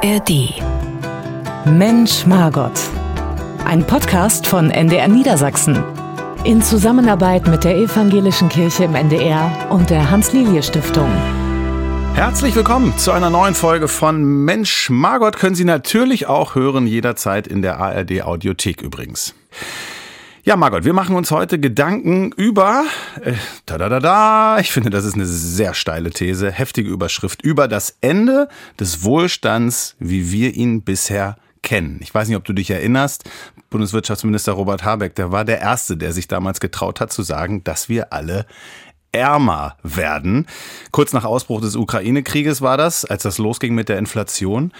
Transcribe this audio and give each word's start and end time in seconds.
ARD. 0.00 0.62
Mensch 1.66 2.24
Margot. 2.24 2.70
Ein 3.64 3.84
Podcast 3.84 4.46
von 4.46 4.70
NDR 4.70 5.08
Niedersachsen. 5.08 5.82
In 6.44 6.62
Zusammenarbeit 6.62 7.48
mit 7.48 7.64
der 7.64 7.76
Evangelischen 7.76 8.48
Kirche 8.48 8.84
im 8.84 8.94
NDR 8.94 9.66
und 9.70 9.90
der 9.90 10.08
Hans-Lilie-Stiftung. 10.08 11.10
Herzlich 12.14 12.54
willkommen 12.54 12.96
zu 12.96 13.10
einer 13.10 13.28
neuen 13.28 13.56
Folge 13.56 13.88
von 13.88 14.22
Mensch 14.44 14.88
Margot. 14.88 15.36
Können 15.36 15.56
Sie 15.56 15.64
natürlich 15.64 16.26
auch 16.28 16.54
hören, 16.54 16.86
jederzeit 16.86 17.48
in 17.48 17.62
der 17.62 17.80
ARD 17.80 18.22
Audiothek 18.22 18.82
übrigens. 18.82 19.34
Ja, 20.48 20.56
Margot, 20.56 20.86
wir 20.86 20.94
machen 20.94 21.14
uns 21.14 21.30
heute 21.30 21.60
Gedanken 21.60 22.32
über, 22.32 22.86
äh, 23.20 23.34
da 23.66 23.76
da 23.76 23.90
da 23.90 24.00
da, 24.00 24.58
ich 24.58 24.72
finde, 24.72 24.88
das 24.88 25.04
ist 25.04 25.12
eine 25.12 25.26
sehr 25.26 25.74
steile 25.74 26.08
These, 26.08 26.50
heftige 26.50 26.88
Überschrift, 26.88 27.42
über 27.42 27.68
das 27.68 27.98
Ende 28.00 28.48
des 28.80 29.04
Wohlstands, 29.04 29.94
wie 29.98 30.32
wir 30.32 30.54
ihn 30.54 30.84
bisher 30.84 31.36
kennen. 31.60 31.98
Ich 32.00 32.14
weiß 32.14 32.28
nicht, 32.28 32.36
ob 32.38 32.44
du 32.44 32.54
dich 32.54 32.70
erinnerst, 32.70 33.28
Bundeswirtschaftsminister 33.68 34.52
Robert 34.52 34.84
Habeck, 34.84 35.14
der 35.16 35.32
war 35.32 35.44
der 35.44 35.60
Erste, 35.60 35.98
der 35.98 36.14
sich 36.14 36.28
damals 36.28 36.60
getraut 36.60 36.98
hat 37.02 37.12
zu 37.12 37.22
sagen, 37.22 37.62
dass 37.62 37.90
wir 37.90 38.14
alle 38.14 38.46
ärmer 39.12 39.76
werden. 39.82 40.46
Kurz 40.92 41.12
nach 41.12 41.26
Ausbruch 41.26 41.60
des 41.60 41.76
Ukraine-Krieges 41.76 42.62
war 42.62 42.78
das, 42.78 43.04
als 43.04 43.22
das 43.22 43.36
losging 43.36 43.74
mit 43.74 43.90
der 43.90 43.98
Inflation. 43.98 44.72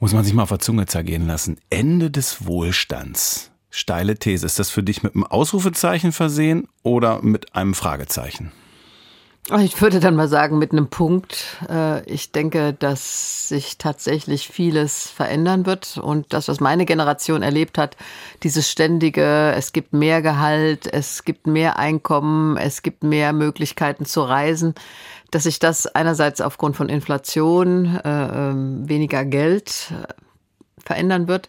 Muss 0.00 0.12
man 0.12 0.24
sich 0.24 0.34
mal 0.34 0.42
auf 0.42 0.48
der 0.48 0.58
Zunge 0.58 0.86
zergehen 0.86 1.28
lassen. 1.28 1.60
Ende 1.70 2.10
des 2.10 2.46
Wohlstands. 2.46 3.52
Steile 3.70 4.16
These. 4.16 4.46
Ist 4.46 4.58
das 4.58 4.70
für 4.70 4.82
dich 4.82 5.02
mit 5.02 5.14
einem 5.14 5.24
Ausrufezeichen 5.24 6.12
versehen 6.12 6.68
oder 6.82 7.22
mit 7.22 7.54
einem 7.54 7.74
Fragezeichen? 7.74 8.52
Ich 9.60 9.80
würde 9.80 9.98
dann 9.98 10.14
mal 10.14 10.28
sagen, 10.28 10.58
mit 10.58 10.72
einem 10.72 10.88
Punkt. 10.88 11.56
Äh, 11.70 12.04
ich 12.04 12.32
denke, 12.32 12.74
dass 12.74 13.48
sich 13.48 13.78
tatsächlich 13.78 14.48
vieles 14.48 15.08
verändern 15.08 15.64
wird. 15.64 15.96
Und 15.96 16.34
das, 16.34 16.48
was 16.48 16.60
meine 16.60 16.84
Generation 16.84 17.40
erlebt 17.40 17.78
hat, 17.78 17.96
dieses 18.42 18.70
ständige, 18.70 19.52
es 19.52 19.72
gibt 19.72 19.94
mehr 19.94 20.20
Gehalt, 20.20 20.86
es 20.92 21.24
gibt 21.24 21.46
mehr 21.46 21.78
Einkommen, 21.78 22.58
es 22.58 22.82
gibt 22.82 23.02
mehr 23.02 23.32
Möglichkeiten 23.32 24.04
zu 24.04 24.20
reisen, 24.20 24.74
dass 25.30 25.44
sich 25.44 25.58
das 25.58 25.86
einerseits 25.86 26.42
aufgrund 26.42 26.76
von 26.76 26.90
Inflation, 26.90 27.96
äh, 28.04 28.50
ähm, 28.50 28.86
weniger 28.86 29.24
Geld 29.24 29.92
äh, 29.92 30.12
verändern 30.84 31.26
wird 31.26 31.48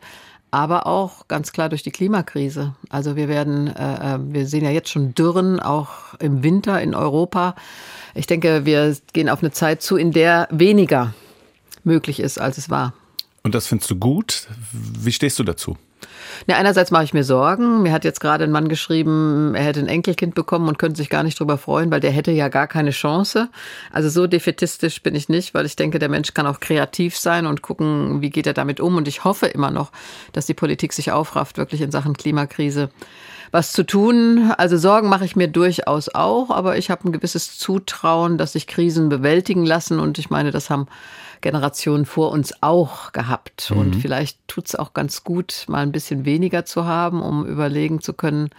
aber 0.52 0.88
auch 0.88 1.28
ganz 1.28 1.52
klar 1.52 1.70
durch 1.70 1.84
die 1.84 1.92
Klimakrise. 1.92 2.76
Also 2.90 3.16
wir 3.16 3.28
werden, 3.28 3.68
äh, 3.68 4.16
äh, 4.16 4.20
wir 4.22 4.48
sehen 4.48 4.64
ja 4.64 4.72
jetzt 4.72 4.90
schon 4.90 5.14
Dürren 5.14 5.60
auch 5.60 6.16
im 6.20 6.44
Winter 6.44 6.82
in 6.82 6.96
Europa. 6.96 7.56
Ich 8.16 8.28
denke, 8.28 8.66
wir 8.66 8.96
gehen 9.14 9.30
auf 9.30 9.42
eine 9.42 9.52
Zeit 9.52 9.82
zu, 9.82 9.96
in 9.96 10.12
der 10.12 10.48
weniger 10.52 11.14
möglich 11.84 12.20
ist, 12.20 12.40
als 12.40 12.58
es 12.58 12.70
war. 12.70 12.94
Und 13.44 13.56
das 13.56 13.68
findest 13.68 13.90
du 13.92 13.96
gut? 13.96 14.48
Wie 14.72 15.12
stehst 15.12 15.40
du 15.40 15.44
dazu? 15.44 15.78
Ja, 16.48 16.58
einerseits 16.58 16.92
mache 16.92 17.04
ich 17.04 17.14
mir 17.14 17.24
Sorgen. 17.24 17.84
Mir 17.84 17.92
hat 17.92 18.04
jetzt 18.04 18.20
gerade 18.20 18.44
ein 18.44 18.52
Mann 18.52 18.70
geschrieben, 18.70 19.54
er 19.56 19.64
hätte 19.64 19.80
ein 19.80 19.88
Enkelkind 19.88 20.36
bekommen 20.36 20.68
und 20.68 20.80
könnte 20.80 20.98
sich 20.98 21.10
gar 21.10 21.24
nicht 21.24 21.40
drüber 21.40 21.58
freuen, 21.58 21.92
weil 21.92 22.00
der 22.00 22.12
hätte 22.12 22.32
ja 22.32 22.48
gar 22.48 22.68
keine 22.68 22.92
Chance. 22.92 23.50
Also 23.92 24.10
so 24.10 24.28
defetistisch 24.28 25.02
bin 25.02 25.16
ich 25.16 25.30
nicht, 25.30 25.54
weil 25.54 25.66
ich 25.66 25.76
denke, 25.76 26.00
der 26.00 26.10
Mensch 26.10 26.34
kann 26.34 26.48
auch 26.48 26.60
kreativ 26.60 27.18
sein 27.18 27.46
und 27.46 27.62
gucken, 27.62 28.22
wie 28.22 28.30
geht 28.30 28.48
er 28.48 28.54
damit 28.54 28.80
um. 28.80 28.96
Und 28.96 29.08
ich 29.08 29.24
hoffe 29.24 29.48
immer 29.48 29.72
noch, 29.72 29.92
dass 30.34 30.46
die 30.46 30.54
Politik 30.54 30.94
sich 30.94 31.12
aufrafft, 31.12 31.58
wirklich 31.58 31.82
in 31.82 31.92
Sachen 31.92 32.16
Klimakrise 32.16 32.90
was 33.52 33.72
zu 33.72 33.84
tun. 33.84 34.52
Also 34.58 34.78
Sorgen 34.78 35.10
mache 35.10 35.26
ich 35.26 35.36
mir 35.36 35.48
durchaus 35.48 36.10
auch, 36.10 36.52
aber 36.52 36.78
ich 36.78 36.90
habe 36.90 37.08
ein 37.08 37.12
gewisses 37.12 37.58
Zutrauen, 37.58 38.38
dass 38.38 38.54
sich 38.54 38.68
Krisen 38.68 39.10
bewältigen 39.10 39.66
lassen. 39.66 40.00
Und 40.00 40.20
ich 40.20 40.30
meine, 40.30 40.52
das 40.52 40.70
haben 40.70 40.88
Generationen 41.42 42.06
vor 42.06 42.32
uns 42.32 42.54
auch 42.62 43.12
gehabt. 43.12 43.72
Mhm. 43.72 43.78
Und 43.78 43.96
vielleicht 43.96 44.40
tut 44.48 44.68
es 44.68 44.76
auch 44.76 44.94
ganz 44.94 45.24
gut, 45.24 45.66
mal 45.68 45.80
ein 45.80 45.92
bisschen 45.92 46.26
weniger 46.26 46.66
zu 46.66 46.86
haben, 46.86 47.22
um 47.22 47.46
überlegen 47.46 48.02
zu 48.02 48.14
können, 48.14 48.50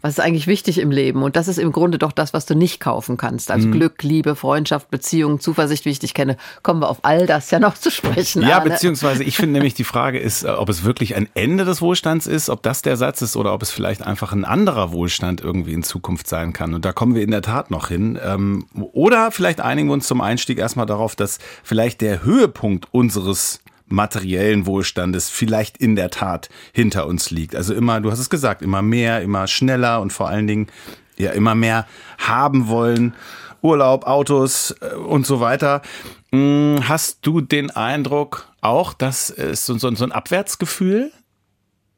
was 0.00 0.12
ist 0.12 0.20
eigentlich 0.20 0.46
wichtig 0.46 0.78
im 0.78 0.92
Leben? 0.92 1.22
Und 1.22 1.34
das 1.34 1.48
ist 1.48 1.58
im 1.58 1.72
Grunde 1.72 1.98
doch 1.98 2.12
das, 2.12 2.32
was 2.32 2.46
du 2.46 2.54
nicht 2.54 2.78
kaufen 2.78 3.16
kannst. 3.16 3.50
Also 3.50 3.66
mhm. 3.66 3.72
Glück, 3.72 4.02
Liebe, 4.02 4.36
Freundschaft, 4.36 4.90
Beziehung, 4.90 5.40
Zuversicht, 5.40 5.84
wie 5.84 5.90
ich 5.90 5.98
dich 5.98 6.14
kenne. 6.14 6.36
Kommen 6.62 6.80
wir 6.80 6.88
auf 6.88 6.98
all 7.02 7.26
das 7.26 7.50
ja 7.50 7.58
noch 7.58 7.74
zu 7.74 7.90
sprechen. 7.90 8.42
Ja, 8.42 8.58
Arne. 8.58 8.70
beziehungsweise 8.70 9.24
ich 9.24 9.36
finde 9.36 9.52
nämlich 9.54 9.74
die 9.74 9.84
Frage 9.84 10.18
ist, 10.20 10.44
äh, 10.44 10.50
ob 10.50 10.68
es 10.68 10.84
wirklich 10.84 11.16
ein 11.16 11.28
Ende 11.34 11.64
des 11.64 11.82
Wohlstands 11.82 12.28
ist, 12.28 12.48
ob 12.48 12.62
das 12.62 12.82
der 12.82 12.96
Satz 12.96 13.22
ist 13.22 13.36
oder 13.36 13.52
ob 13.52 13.62
es 13.62 13.70
vielleicht 13.70 14.02
einfach 14.02 14.32
ein 14.32 14.44
anderer 14.44 14.92
Wohlstand 14.92 15.40
irgendwie 15.40 15.72
in 15.72 15.82
Zukunft 15.82 16.28
sein 16.28 16.52
kann. 16.52 16.74
Und 16.74 16.84
da 16.84 16.92
kommen 16.92 17.16
wir 17.16 17.22
in 17.22 17.32
der 17.32 17.42
Tat 17.42 17.72
noch 17.72 17.88
hin. 17.88 18.18
Ähm, 18.22 18.66
oder 18.92 19.32
vielleicht 19.32 19.60
einigen 19.60 19.88
wir 19.88 19.94
uns 19.94 20.06
zum 20.06 20.20
Einstieg 20.20 20.58
erstmal 20.58 20.86
darauf, 20.86 21.16
dass 21.16 21.38
vielleicht 21.64 22.00
der 22.02 22.22
Höhepunkt 22.22 22.86
unseres 22.92 23.60
materiellen 23.88 24.66
Wohlstandes 24.66 25.28
vielleicht 25.28 25.78
in 25.78 25.96
der 25.96 26.10
Tat 26.10 26.48
hinter 26.72 27.06
uns 27.06 27.30
liegt. 27.30 27.56
Also 27.56 27.74
immer, 27.74 28.00
du 28.00 28.10
hast 28.10 28.18
es 28.18 28.30
gesagt, 28.30 28.62
immer 28.62 28.82
mehr, 28.82 29.22
immer 29.22 29.46
schneller 29.46 30.00
und 30.00 30.12
vor 30.12 30.28
allen 30.28 30.46
Dingen 30.46 30.68
ja 31.16 31.32
immer 31.32 31.54
mehr 31.54 31.86
haben 32.18 32.68
wollen. 32.68 33.14
Urlaub, 33.60 34.06
Autos 34.06 34.74
äh, 34.80 34.94
und 34.94 35.26
so 35.26 35.40
weiter. 35.40 35.82
Hm, 36.30 36.80
hast 36.86 37.18
du 37.22 37.40
den 37.40 37.70
Eindruck 37.70 38.48
auch, 38.60 38.94
dass 38.94 39.30
es 39.30 39.66
so, 39.66 39.76
so, 39.78 39.92
so 39.94 40.04
ein 40.04 40.12
Abwärtsgefühl, 40.12 41.10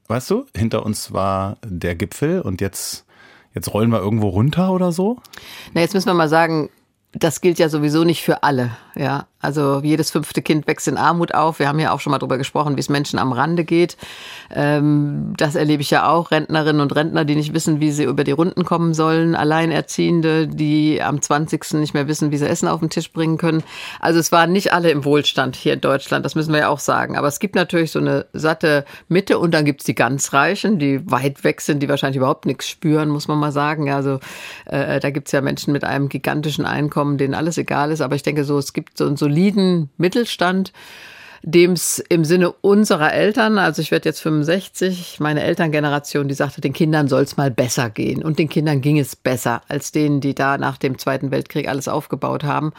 weißt 0.08 0.30
du, 0.30 0.46
hinter 0.56 0.86
uns 0.86 1.12
war 1.12 1.58
der 1.64 1.94
Gipfel 1.94 2.40
und 2.40 2.60
jetzt, 2.60 3.04
jetzt 3.54 3.72
rollen 3.72 3.90
wir 3.90 4.00
irgendwo 4.00 4.28
runter 4.28 4.72
oder 4.72 4.92
so? 4.92 5.18
Na, 5.74 5.80
jetzt 5.80 5.94
müssen 5.94 6.06
wir 6.06 6.14
mal 6.14 6.28
sagen, 6.28 6.70
das 7.12 7.40
gilt 7.40 7.58
ja 7.58 7.68
sowieso 7.68 8.04
nicht 8.04 8.22
für 8.22 8.42
alle. 8.42 8.76
Ja, 8.94 9.26
also 9.40 9.80
jedes 9.82 10.10
fünfte 10.10 10.42
Kind 10.42 10.66
wächst 10.66 10.86
in 10.86 10.98
Armut 10.98 11.34
auf. 11.34 11.58
Wir 11.58 11.68
haben 11.68 11.78
ja 11.78 11.92
auch 11.92 12.00
schon 12.00 12.10
mal 12.10 12.18
drüber 12.18 12.36
gesprochen, 12.36 12.76
wie 12.76 12.80
es 12.80 12.88
Menschen 12.88 13.18
am 13.18 13.32
Rande 13.32 13.64
geht. 13.64 13.96
Ähm, 14.54 15.32
das 15.36 15.54
erlebe 15.54 15.82
ich 15.82 15.90
ja 15.90 16.08
auch. 16.08 16.30
Rentnerinnen 16.30 16.82
und 16.82 16.94
Rentner, 16.94 17.24
die 17.24 17.36
nicht 17.36 17.54
wissen, 17.54 17.80
wie 17.80 17.90
sie 17.90 18.04
über 18.04 18.24
die 18.24 18.32
Runden 18.32 18.64
kommen 18.64 18.92
sollen. 18.92 19.34
Alleinerziehende, 19.34 20.46
die 20.46 21.02
am 21.02 21.22
20. 21.22 21.74
nicht 21.74 21.94
mehr 21.94 22.06
wissen, 22.06 22.30
wie 22.30 22.36
sie 22.36 22.48
Essen 22.48 22.68
auf 22.68 22.80
den 22.80 22.90
Tisch 22.90 23.12
bringen 23.12 23.38
können. 23.38 23.62
Also 23.98 24.20
es 24.20 24.30
waren 24.30 24.52
nicht 24.52 24.72
alle 24.72 24.90
im 24.90 25.04
Wohlstand 25.04 25.56
hier 25.56 25.72
in 25.72 25.80
Deutschland. 25.80 26.24
Das 26.24 26.34
müssen 26.34 26.52
wir 26.52 26.60
ja 26.60 26.68
auch 26.68 26.78
sagen. 26.78 27.16
Aber 27.16 27.28
es 27.28 27.38
gibt 27.38 27.54
natürlich 27.54 27.92
so 27.92 27.98
eine 27.98 28.26
satte 28.34 28.84
Mitte 29.08 29.38
und 29.38 29.52
dann 29.52 29.64
gibt's 29.64 29.84
die 29.84 29.94
ganz 29.94 30.32
Reichen, 30.34 30.78
die 30.78 31.10
weit 31.10 31.44
weg 31.44 31.62
sind, 31.62 31.82
die 31.82 31.88
wahrscheinlich 31.88 32.18
überhaupt 32.18 32.44
nichts 32.44 32.68
spüren, 32.68 33.08
muss 33.08 33.26
man 33.26 33.38
mal 33.38 33.52
sagen. 33.52 33.90
Also 33.90 34.20
äh, 34.66 35.00
da 35.00 35.10
gibt's 35.10 35.32
ja 35.32 35.40
Menschen 35.40 35.72
mit 35.72 35.84
einem 35.84 36.10
gigantischen 36.10 36.66
Einkommen, 36.66 37.16
denen 37.16 37.34
alles 37.34 37.56
egal 37.56 37.90
ist. 37.90 38.02
Aber 38.02 38.16
ich 38.16 38.22
denke 38.22 38.44
so, 38.44 38.58
es 38.58 38.74
gibt 38.74 38.98
so 38.98 39.06
einen 39.06 39.16
soliden 39.30 39.90
Mittelstand, 39.96 40.72
dem 41.42 41.72
es 41.72 42.00
im 42.08 42.24
Sinne 42.24 42.52
unserer 42.52 43.14
Eltern, 43.14 43.58
also 43.58 43.80
ich 43.80 43.90
werde 43.90 44.08
jetzt 44.08 44.20
65, 44.20 45.20
meine 45.20 45.42
Elterngeneration, 45.42 46.28
die 46.28 46.34
sagte, 46.34 46.60
den 46.60 46.74
Kindern 46.74 47.08
soll 47.08 47.22
es 47.22 47.36
mal 47.36 47.50
besser 47.50 47.88
gehen. 47.88 48.22
Und 48.22 48.38
den 48.38 48.48
Kindern 48.48 48.82
ging 48.82 48.98
es 48.98 49.16
besser 49.16 49.62
als 49.68 49.92
denen, 49.92 50.20
die 50.20 50.34
da 50.34 50.58
nach 50.58 50.76
dem 50.76 50.98
Zweiten 50.98 51.30
Weltkrieg 51.30 51.68
alles 51.68 51.88
aufgebaut 51.88 52.44
haben. 52.44 52.72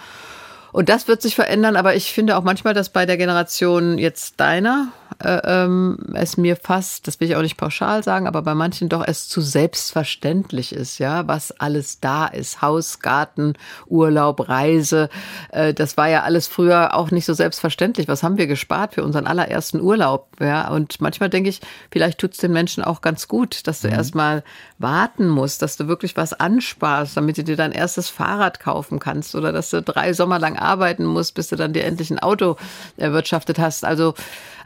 Und 0.71 0.89
das 0.89 1.07
wird 1.07 1.21
sich 1.21 1.35
verändern, 1.35 1.75
aber 1.75 1.95
ich 1.95 2.13
finde 2.13 2.37
auch 2.37 2.43
manchmal, 2.43 2.73
dass 2.73 2.89
bei 2.89 3.05
der 3.05 3.17
Generation 3.17 3.97
jetzt 3.97 4.39
deiner 4.39 4.87
äh, 5.23 5.41
ähm, 5.43 5.97
es 6.13 6.37
mir 6.37 6.55
fast, 6.55 7.07
das 7.07 7.19
will 7.19 7.29
ich 7.29 7.35
auch 7.35 7.41
nicht 7.41 7.57
pauschal 7.57 8.03
sagen, 8.03 8.27
aber 8.27 8.41
bei 8.41 8.55
manchen 8.55 8.89
doch 8.89 9.05
es 9.05 9.27
zu 9.27 9.41
selbstverständlich 9.41 10.73
ist, 10.73 10.99
ja, 10.99 11.27
was 11.27 11.51
alles 11.59 11.99
da 11.99 12.27
ist. 12.27 12.61
Haus, 12.61 12.99
Garten, 12.99 13.53
Urlaub, 13.87 14.47
Reise. 14.49 15.09
Äh, 15.51 15.73
das 15.73 15.97
war 15.97 16.07
ja 16.07 16.23
alles 16.23 16.47
früher 16.47 16.95
auch 16.95 17.11
nicht 17.11 17.25
so 17.25 17.33
selbstverständlich. 17.33 18.07
Was 18.07 18.23
haben 18.23 18.37
wir 18.37 18.47
gespart 18.47 18.95
für 18.95 19.03
unseren 19.03 19.27
allerersten 19.27 19.81
Urlaub? 19.81 20.29
Ja, 20.39 20.69
und 20.69 21.01
manchmal 21.01 21.29
denke 21.29 21.49
ich, 21.49 21.61
vielleicht 21.91 22.19
tut 22.19 22.33
es 22.33 22.37
den 22.37 22.53
Menschen 22.53 22.83
auch 22.83 23.01
ganz 23.01 23.27
gut, 23.27 23.67
dass 23.67 23.81
du 23.81 23.87
mhm. 23.87 23.93
erstmal 23.93 24.43
warten 24.81 25.27
musst, 25.27 25.61
dass 25.61 25.77
du 25.77 25.87
wirklich 25.87 26.15
was 26.17 26.33
ansparst, 26.33 27.17
damit 27.17 27.37
du 27.37 27.43
dir 27.43 27.55
dein 27.55 27.71
erstes 27.71 28.09
Fahrrad 28.09 28.59
kaufen 28.59 28.99
kannst 28.99 29.35
oder 29.35 29.51
dass 29.51 29.69
du 29.69 29.81
drei 29.81 30.13
Sommer 30.13 30.39
lang 30.39 30.57
arbeiten 30.57 31.05
musst, 31.05 31.35
bis 31.35 31.49
du 31.49 31.55
dann 31.55 31.73
dir 31.73 31.83
endlich 31.83 32.11
ein 32.11 32.19
Auto 32.19 32.55
erwirtschaftet 32.97 33.59
hast. 33.59 33.85
Also 33.85 34.13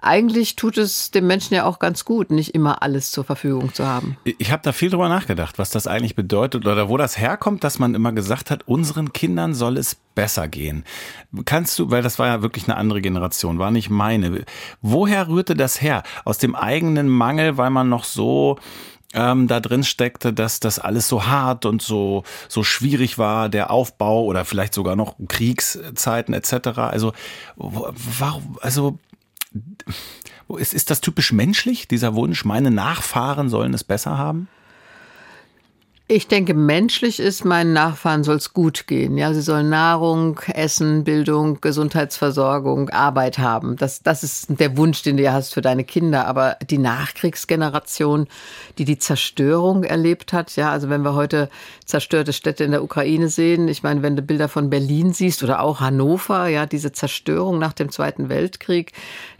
eigentlich 0.01 0.55
tut 0.55 0.77
es 0.77 1.09
dem 1.09 1.25
Menschen 1.25 1.55
ja 1.55 1.65
auch 1.65 1.79
ganz 1.79 2.05
gut, 2.05 2.29
nicht 2.29 2.53
immer 2.53 2.83
alles 2.83 3.09
zur 3.09 3.23
Verfügung 3.23 3.73
zu 3.73 3.87
haben. 3.87 4.17
Ich 4.23 4.51
habe 4.51 4.61
da 4.63 4.71
viel 4.71 4.91
drüber 4.91 5.09
nachgedacht, 5.09 5.57
was 5.57 5.71
das 5.71 5.87
eigentlich 5.87 6.15
bedeutet 6.15 6.65
oder 6.67 6.89
wo 6.89 6.97
das 6.97 7.17
herkommt, 7.17 7.63
dass 7.63 7.79
man 7.79 7.95
immer 7.95 8.11
gesagt 8.11 8.51
hat, 8.51 8.67
unseren 8.67 9.13
Kindern 9.13 9.55
soll 9.55 9.77
es 9.77 9.95
besser 9.95 10.47
gehen. 10.47 10.83
Kannst 11.45 11.79
du, 11.79 11.89
weil 11.89 12.03
das 12.03 12.19
war 12.19 12.27
ja 12.27 12.41
wirklich 12.41 12.65
eine 12.67 12.77
andere 12.77 13.01
Generation, 13.01 13.57
war 13.57 13.71
nicht 13.71 13.89
meine. 13.89 14.45
Woher 14.81 15.27
rührte 15.27 15.55
das 15.55 15.81
her? 15.81 16.03
Aus 16.23 16.37
dem 16.37 16.55
eigenen 16.55 17.09
Mangel, 17.09 17.57
weil 17.57 17.71
man 17.71 17.89
noch 17.89 18.03
so 18.03 18.59
ähm, 19.15 19.47
da 19.47 19.59
drin 19.59 19.83
steckte, 19.83 20.33
dass 20.33 20.59
das 20.59 20.77
alles 20.77 21.07
so 21.07 21.25
hart 21.25 21.65
und 21.65 21.81
so 21.81 22.23
so 22.47 22.63
schwierig 22.63 23.17
war, 23.17 23.49
der 23.49 23.71
Aufbau 23.71 24.23
oder 24.25 24.45
vielleicht 24.45 24.73
sogar 24.73 24.95
noch 24.95 25.15
Kriegszeiten 25.27 26.33
etc. 26.33 26.77
Also 26.77 27.13
warum, 27.55 28.57
also 28.61 28.99
ist, 30.57 30.73
ist 30.73 30.91
das 30.91 31.01
typisch 31.01 31.31
menschlich, 31.31 31.87
dieser 31.87 32.13
Wunsch, 32.15 32.45
meine 32.45 32.71
Nachfahren 32.71 33.49
sollen 33.49 33.73
es 33.73 33.83
besser 33.83 34.17
haben? 34.17 34.47
Ich 36.07 36.27
denke, 36.27 36.53
menschlich 36.53 37.19
ist, 37.19 37.45
meinen 37.45 37.73
Nachfahren 37.73 38.23
soll 38.23 38.35
es 38.35 38.53
gut 38.53 38.85
gehen. 38.85 39.17
Ja, 39.17 39.33
sie 39.33 39.41
sollen 39.41 39.69
Nahrung, 39.71 40.39
Essen, 40.53 41.03
Bildung, 41.03 41.59
Gesundheitsversorgung, 41.61 42.91
Arbeit 42.91 43.39
haben. 43.39 43.75
Das, 43.75 44.03
das 44.03 44.21
ist 44.21 44.59
der 44.59 44.77
Wunsch, 44.77 45.01
den 45.01 45.17
du 45.17 45.33
hast 45.33 45.55
für 45.55 45.63
deine 45.63 45.83
Kinder. 45.83 46.27
Aber 46.27 46.57
die 46.69 46.77
Nachkriegsgeneration, 46.77 48.27
die 48.77 48.85
die 48.85 48.99
Zerstörung 48.99 49.83
erlebt 49.83 50.31
hat, 50.31 50.55
ja, 50.55 50.69
also 50.69 50.89
wenn 50.89 51.01
wir 51.01 51.15
heute 51.15 51.49
zerstörte 51.85 52.33
Städte 52.33 52.63
in 52.63 52.71
der 52.71 52.83
Ukraine 52.83 53.27
sehen, 53.27 53.67
ich 53.67 53.81
meine, 53.81 54.03
wenn 54.03 54.15
du 54.15 54.21
Bilder 54.21 54.47
von 54.47 54.69
Berlin 54.69 55.11
siehst 55.11 55.41
oder 55.41 55.59
auch 55.59 55.79
Hannover, 55.79 56.47
ja, 56.49 56.67
diese 56.67 56.91
Zerstörung 56.91 57.57
nach 57.57 57.73
dem 57.73 57.89
Zweiten 57.89 58.29
Weltkrieg, 58.29 58.91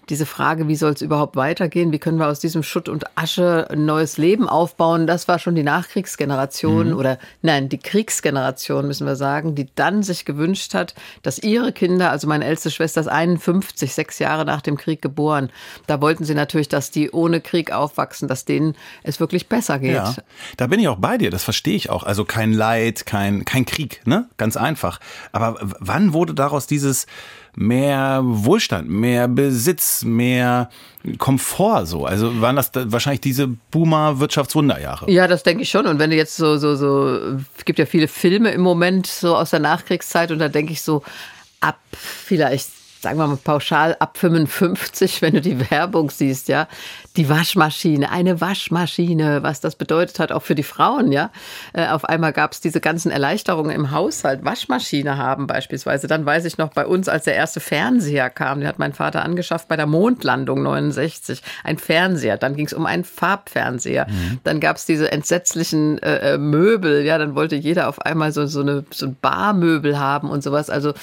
diese 0.10 0.26
Frage, 0.26 0.68
wie 0.68 0.76
soll 0.76 0.94
es 0.94 1.02
überhaupt 1.02 1.36
weitergehen? 1.36 1.92
Wie 1.92 2.00
können 2.00 2.20
wir 2.20 2.28
aus 2.28 2.40
diesem 2.40 2.64
Schutt 2.64 2.90
und 2.90 3.06
Asche 3.18 3.68
ein 3.70 3.86
neues 3.86 4.18
Leben 4.18 4.48
aufbauen? 4.48 5.08
Das 5.08 5.28
war 5.28 5.40
schon 5.40 5.56
die 5.56 5.64
Nachkriegsgeneration 5.64 6.90
mhm. 6.90 6.98
oder 6.98 7.18
nein, 7.42 7.70
die 7.70 7.78
Kriegsgeneration, 7.78 8.88
müssen 8.88 9.08
wir 9.08 9.16
sagen, 9.16 9.56
die 9.56 9.68
dann 9.76 10.04
sich 10.04 10.26
gewünscht 10.26 10.74
hat, 10.74 10.96
dass 11.24 11.40
ihre 11.40 11.72
Kinder, 11.72 12.12
also 12.12 12.28
meine 12.28 12.46
älteste 12.46 12.72
Schwester 12.72 13.02
ist 13.02 13.08
51, 13.08 13.94
sechs 13.94 14.20
Jahre 14.20 14.46
nach 14.46 14.62
dem 14.62 14.78
Krieg 14.78 15.02
geboren. 15.02 15.50
Da 15.88 16.02
wollten 16.02 16.24
sie 16.24 16.36
natürlich, 16.36 16.70
dass 16.70 16.92
die 16.92 17.12
ohne 17.12 17.42
Krieg 17.42 17.72
aufwachsen, 17.72 18.28
dass 18.28 18.46
denen 18.46 18.76
es 19.04 19.20
wirklich 19.20 19.48
besser 19.48 19.80
geht. 19.80 19.96
Ja, 19.96 20.16
da 20.58 20.68
bin 20.68 20.80
ich 20.80 20.88
auch 20.88 20.98
bei 20.98 21.18
dir, 21.18 21.32
das 21.32 21.44
verstehe 21.44 21.76
ich 21.76 21.90
auch. 21.90 22.04
Also 22.04 22.26
kein 22.26 22.54
Leid, 22.54 23.06
kein, 23.06 23.46
kein 23.46 23.66
Krieg, 23.66 24.02
ne? 24.06 24.28
Ganz 24.38 24.58
einfach. 24.58 25.00
Aber 25.32 25.58
wann 25.62 26.14
wurde 26.14 26.34
daraus 26.34 26.68
dieses 26.68 27.08
mehr 27.56 28.22
Wohlstand, 28.24 28.90
mehr 28.90 29.28
Besitz, 29.28 30.04
mehr 30.04 30.70
Komfort 31.18 31.86
so. 31.86 32.06
Also 32.06 32.42
waren 32.42 32.56
das 32.56 32.72
wahrscheinlich 32.74 33.22
diese 33.22 33.48
Boomer 33.48 34.20
Wirtschaftswunderjahre. 34.20 35.10
Ja, 35.10 35.28
das 35.28 35.44
denke 35.44 35.64
ich 35.64 35.70
schon. 35.70 35.86
Und 35.86 36.00
wenn 36.00 36.10
du 36.10 36.16
jetzt 36.16 36.36
so, 36.36 36.58
so, 36.58 36.76
so, 36.76 37.38
es 37.58 37.66
gibt 37.66 37.80
ja 37.80 37.86
viele 37.86 38.08
Filme 38.08 38.52
im 38.52 38.62
Moment 38.62 39.08
so 39.08 39.36
aus 39.36 39.52
der 39.52 39.60
Nachkriegszeit 39.60 40.32
und 40.32 40.40
da 40.40 40.50
denke 40.50 40.74
ich 40.74 40.82
so, 40.82 41.04
ab 41.62 41.80
vielleicht 41.92 42.70
sagen 43.06 43.20
wir 43.20 43.28
mal 43.28 43.38
pauschal 43.38 43.96
ab 44.00 44.18
55, 44.18 45.22
wenn 45.22 45.36
du 45.36 45.42
die 45.42 45.70
Werbung 45.70 46.10
siehst, 46.10 46.48
ja, 46.48 46.68
die 47.18 47.30
Waschmaschine, 47.30 48.12
eine 48.12 48.42
Waschmaschine, 48.42 49.44
was 49.44 49.62
das 49.62 49.76
bedeutet 49.76 50.20
hat, 50.20 50.32
auch 50.32 50.42
für 50.42 50.56
die 50.56 50.64
Frauen, 50.64 51.12
ja. 51.12 51.32
Äh, 51.74 51.88
auf 51.88 52.06
einmal 52.06 52.34
gab 52.34 52.52
es 52.52 52.62
diese 52.62 52.82
ganzen 52.82 53.12
Erleichterungen 53.12 53.72
im 53.72 53.92
Haushalt, 53.92 54.44
Waschmaschine 54.44 55.18
haben 55.18 55.48
beispielsweise. 55.48 56.08
Dann 56.08 56.26
weiß 56.26 56.46
ich 56.46 56.58
noch 56.58 56.70
bei 56.70 56.86
uns, 56.86 57.08
als 57.08 57.24
der 57.24 57.36
erste 57.36 57.60
Fernseher 57.60 58.30
kam, 58.30 58.60
den 58.60 58.68
hat 58.68 58.80
mein 58.80 58.94
Vater 58.94 59.24
angeschafft 59.24 59.68
bei 59.68 59.76
der 59.76 59.88
Mondlandung 59.88 60.64
69, 60.64 61.42
ein 61.64 61.78
Fernseher. 61.78 62.38
Dann 62.38 62.56
ging 62.56 62.66
es 62.66 62.74
um 62.74 62.86
einen 62.86 63.04
Farbfernseher. 63.04 64.08
Mhm. 64.10 64.40
Dann 64.44 64.60
gab 64.60 64.78
es 64.78 64.86
diese 64.86 65.12
entsetzlichen 65.12 66.02
äh, 66.02 66.34
äh, 66.34 66.38
Möbel, 66.38 67.06
ja, 67.06 67.18
dann 67.18 67.36
wollte 67.36 67.56
jeder 67.56 67.88
auf 67.88 68.02
einmal 68.02 68.32
so, 68.32 68.46
so, 68.46 68.62
eine, 68.62 68.86
so 68.92 69.08
ein 69.08 69.18
Barmöbel 69.22 70.00
haben 70.00 70.30
und 70.30 70.44
sowas. 70.44 70.70
Also 70.70 70.94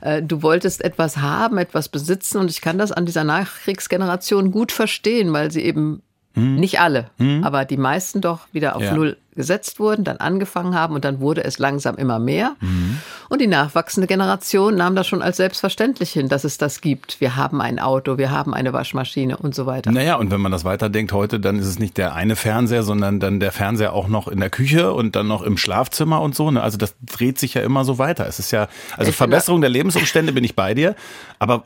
äh, 0.00 0.22
du 0.22 0.42
wolltest 0.42 0.84
etwas 0.84 1.18
haben, 1.18 1.58
etwas 1.58 1.88
besitzen 1.88 2.38
und 2.38 2.50
ich 2.50 2.60
kann 2.60 2.78
das 2.78 2.92
an 2.92 3.06
dieser 3.06 3.24
Nachkriegsgeneration 3.24 4.50
gut 4.50 4.72
verstehen, 4.72 5.32
weil 5.32 5.50
sie 5.50 5.55
eben 5.60 6.02
hm. 6.36 6.56
Nicht 6.56 6.80
alle, 6.80 7.06
hm. 7.16 7.42
aber 7.44 7.64
die 7.64 7.78
meisten 7.78 8.20
doch 8.20 8.40
wieder 8.52 8.76
auf 8.76 8.82
ja. 8.82 8.94
Null 8.94 9.16
gesetzt 9.34 9.80
wurden, 9.80 10.04
dann 10.04 10.18
angefangen 10.18 10.74
haben 10.74 10.94
und 10.94 11.04
dann 11.04 11.20
wurde 11.20 11.44
es 11.44 11.58
langsam 11.58 11.96
immer 11.96 12.18
mehr. 12.18 12.56
Mhm. 12.60 12.98
Und 13.28 13.40
die 13.40 13.46
nachwachsende 13.46 14.06
Generation 14.06 14.76
nahm 14.76 14.96
das 14.96 15.06
schon 15.06 15.20
als 15.20 15.36
selbstverständlich 15.36 16.10
hin, 16.10 16.30
dass 16.30 16.44
es 16.44 16.56
das 16.56 16.80
gibt. 16.80 17.20
Wir 17.20 17.36
haben 17.36 17.60
ein 17.60 17.78
Auto, 17.78 18.16
wir 18.16 18.30
haben 18.30 18.54
eine 18.54 18.72
Waschmaschine 18.72 19.36
und 19.36 19.54
so 19.54 19.66
weiter. 19.66 19.92
Naja, 19.92 20.16
und 20.16 20.30
wenn 20.30 20.40
man 20.40 20.52
das 20.52 20.64
weiterdenkt 20.64 21.12
heute, 21.12 21.38
dann 21.38 21.58
ist 21.58 21.66
es 21.66 21.78
nicht 21.78 21.98
der 21.98 22.14
eine 22.14 22.34
Fernseher, 22.34 22.82
sondern 22.82 23.20
dann 23.20 23.38
der 23.38 23.52
Fernseher 23.52 23.92
auch 23.92 24.08
noch 24.08 24.26
in 24.26 24.40
der 24.40 24.48
Küche 24.48 24.92
und 24.92 25.16
dann 25.16 25.26
noch 25.26 25.42
im 25.42 25.58
Schlafzimmer 25.58 26.22
und 26.22 26.34
so. 26.34 26.50
Ne? 26.50 26.62
Also 26.62 26.78
das 26.78 26.94
dreht 27.02 27.38
sich 27.38 27.54
ja 27.54 27.62
immer 27.62 27.84
so 27.84 27.98
weiter. 27.98 28.26
Es 28.26 28.38
ist 28.38 28.52
ja, 28.52 28.68
also 28.96 29.10
ich 29.10 29.16
Verbesserung 29.16 29.60
der 29.60 29.70
Lebensumstände 29.70 30.32
bin 30.32 30.44
ich 30.44 30.56
bei 30.56 30.72
dir, 30.72 30.96
aber 31.38 31.64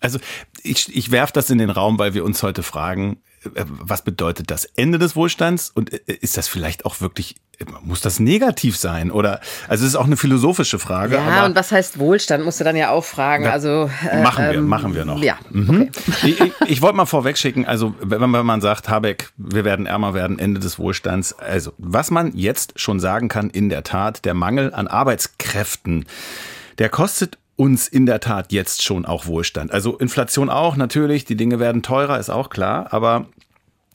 also 0.00 0.18
ich, 0.62 0.94
ich 0.94 1.10
werfe 1.10 1.32
das 1.32 1.50
in 1.50 1.58
den 1.58 1.70
Raum, 1.70 1.98
weil 1.98 2.14
wir 2.14 2.24
uns 2.24 2.42
heute 2.42 2.62
fragen, 2.62 3.18
äh, 3.54 3.64
was 3.66 4.02
bedeutet 4.02 4.50
das 4.50 4.64
Ende 4.64 4.98
des 4.98 5.16
Wohlstands 5.16 5.70
und 5.70 5.92
äh, 5.92 6.00
ist 6.06 6.36
das 6.36 6.48
vielleicht 6.48 6.84
auch 6.84 7.00
wirklich 7.00 7.36
muss 7.82 8.00
das 8.00 8.20
negativ 8.20 8.76
sein 8.78 9.10
oder 9.10 9.40
also 9.68 9.84
es 9.84 9.90
ist 9.90 9.96
auch 9.96 10.06
eine 10.06 10.16
philosophische 10.16 10.78
Frage. 10.78 11.16
Ja 11.16 11.44
und 11.44 11.54
was 11.54 11.72
heißt 11.72 11.98
Wohlstand 11.98 12.44
musst 12.44 12.58
du 12.58 12.64
dann 12.64 12.76
ja 12.76 12.90
auch 12.90 13.04
fragen. 13.04 13.44
Ja, 13.44 13.50
also 13.50 13.90
äh, 14.10 14.22
machen 14.22 14.44
wir 14.46 14.54
ähm, 14.54 14.66
machen 14.66 14.94
wir 14.94 15.04
noch. 15.04 15.22
Ja. 15.22 15.38
Mhm. 15.50 15.90
Okay. 16.08 16.16
ich, 16.22 16.40
ich, 16.40 16.52
ich 16.66 16.82
wollte 16.82 16.96
mal 16.96 17.06
vorweg 17.06 17.36
schicken. 17.36 17.66
Also 17.66 17.94
wenn 18.00 18.20
man, 18.20 18.32
wenn 18.32 18.46
man 18.46 18.62
sagt 18.62 18.88
Habeck, 18.88 19.30
wir 19.36 19.64
werden 19.64 19.84
ärmer 19.84 20.14
werden, 20.14 20.38
Ende 20.38 20.58
des 20.58 20.78
Wohlstands. 20.78 21.38
Also 21.38 21.72
was 21.76 22.10
man 22.10 22.34
jetzt 22.34 22.80
schon 22.80 22.98
sagen 22.98 23.28
kann, 23.28 23.50
in 23.50 23.68
der 23.68 23.82
Tat 23.82 24.24
der 24.24 24.34
Mangel 24.34 24.72
an 24.72 24.88
Arbeitskräften, 24.88 26.06
der 26.78 26.88
kostet 26.88 27.36
uns 27.60 27.88
in 27.88 28.06
der 28.06 28.20
Tat 28.20 28.52
jetzt 28.52 28.82
schon 28.82 29.04
auch 29.04 29.26
Wohlstand. 29.26 29.70
Also 29.70 29.98
Inflation 29.98 30.48
auch 30.48 30.76
natürlich, 30.76 31.26
die 31.26 31.36
Dinge 31.36 31.60
werden 31.60 31.82
teurer, 31.82 32.18
ist 32.18 32.30
auch 32.30 32.48
klar, 32.48 32.90
aber 32.90 33.26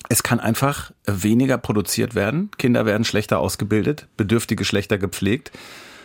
es 0.07 0.21
kann 0.21 0.39
einfach 0.39 0.91
weniger 1.07 1.57
produziert 1.57 2.13
werden, 2.13 2.51
Kinder 2.59 2.85
werden 2.85 3.05
schlechter 3.05 3.39
ausgebildet, 3.39 4.05
Bedürftige 4.17 4.65
schlechter 4.65 4.99
gepflegt. 4.99 5.51